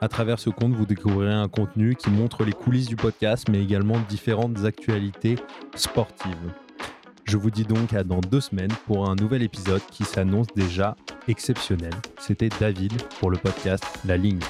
À 0.00 0.08
travers 0.08 0.38
ce 0.38 0.50
compte, 0.50 0.74
vous 0.74 0.86
découvrirez 0.86 1.34
un 1.34 1.48
contenu 1.48 1.96
qui 1.96 2.10
montre 2.10 2.44
les 2.44 2.52
coulisses 2.52 2.86
du 2.86 2.96
podcast, 2.96 3.48
mais 3.50 3.62
également 3.62 3.98
différentes 4.08 4.64
actualités 4.64 5.36
sportives. 5.74 6.52
Je 7.28 7.36
vous 7.36 7.50
dis 7.50 7.64
donc 7.64 7.92
à 7.92 8.04
dans 8.04 8.20
deux 8.20 8.40
semaines 8.40 8.72
pour 8.86 9.10
un 9.10 9.14
nouvel 9.14 9.42
épisode 9.42 9.82
qui 9.90 10.04
s'annonce 10.04 10.46
déjà 10.56 10.96
exceptionnel. 11.28 11.92
C'était 12.18 12.48
David 12.58 13.02
pour 13.20 13.30
le 13.30 13.36
podcast 13.36 13.84
La 14.06 14.16
Ligne. 14.16 14.40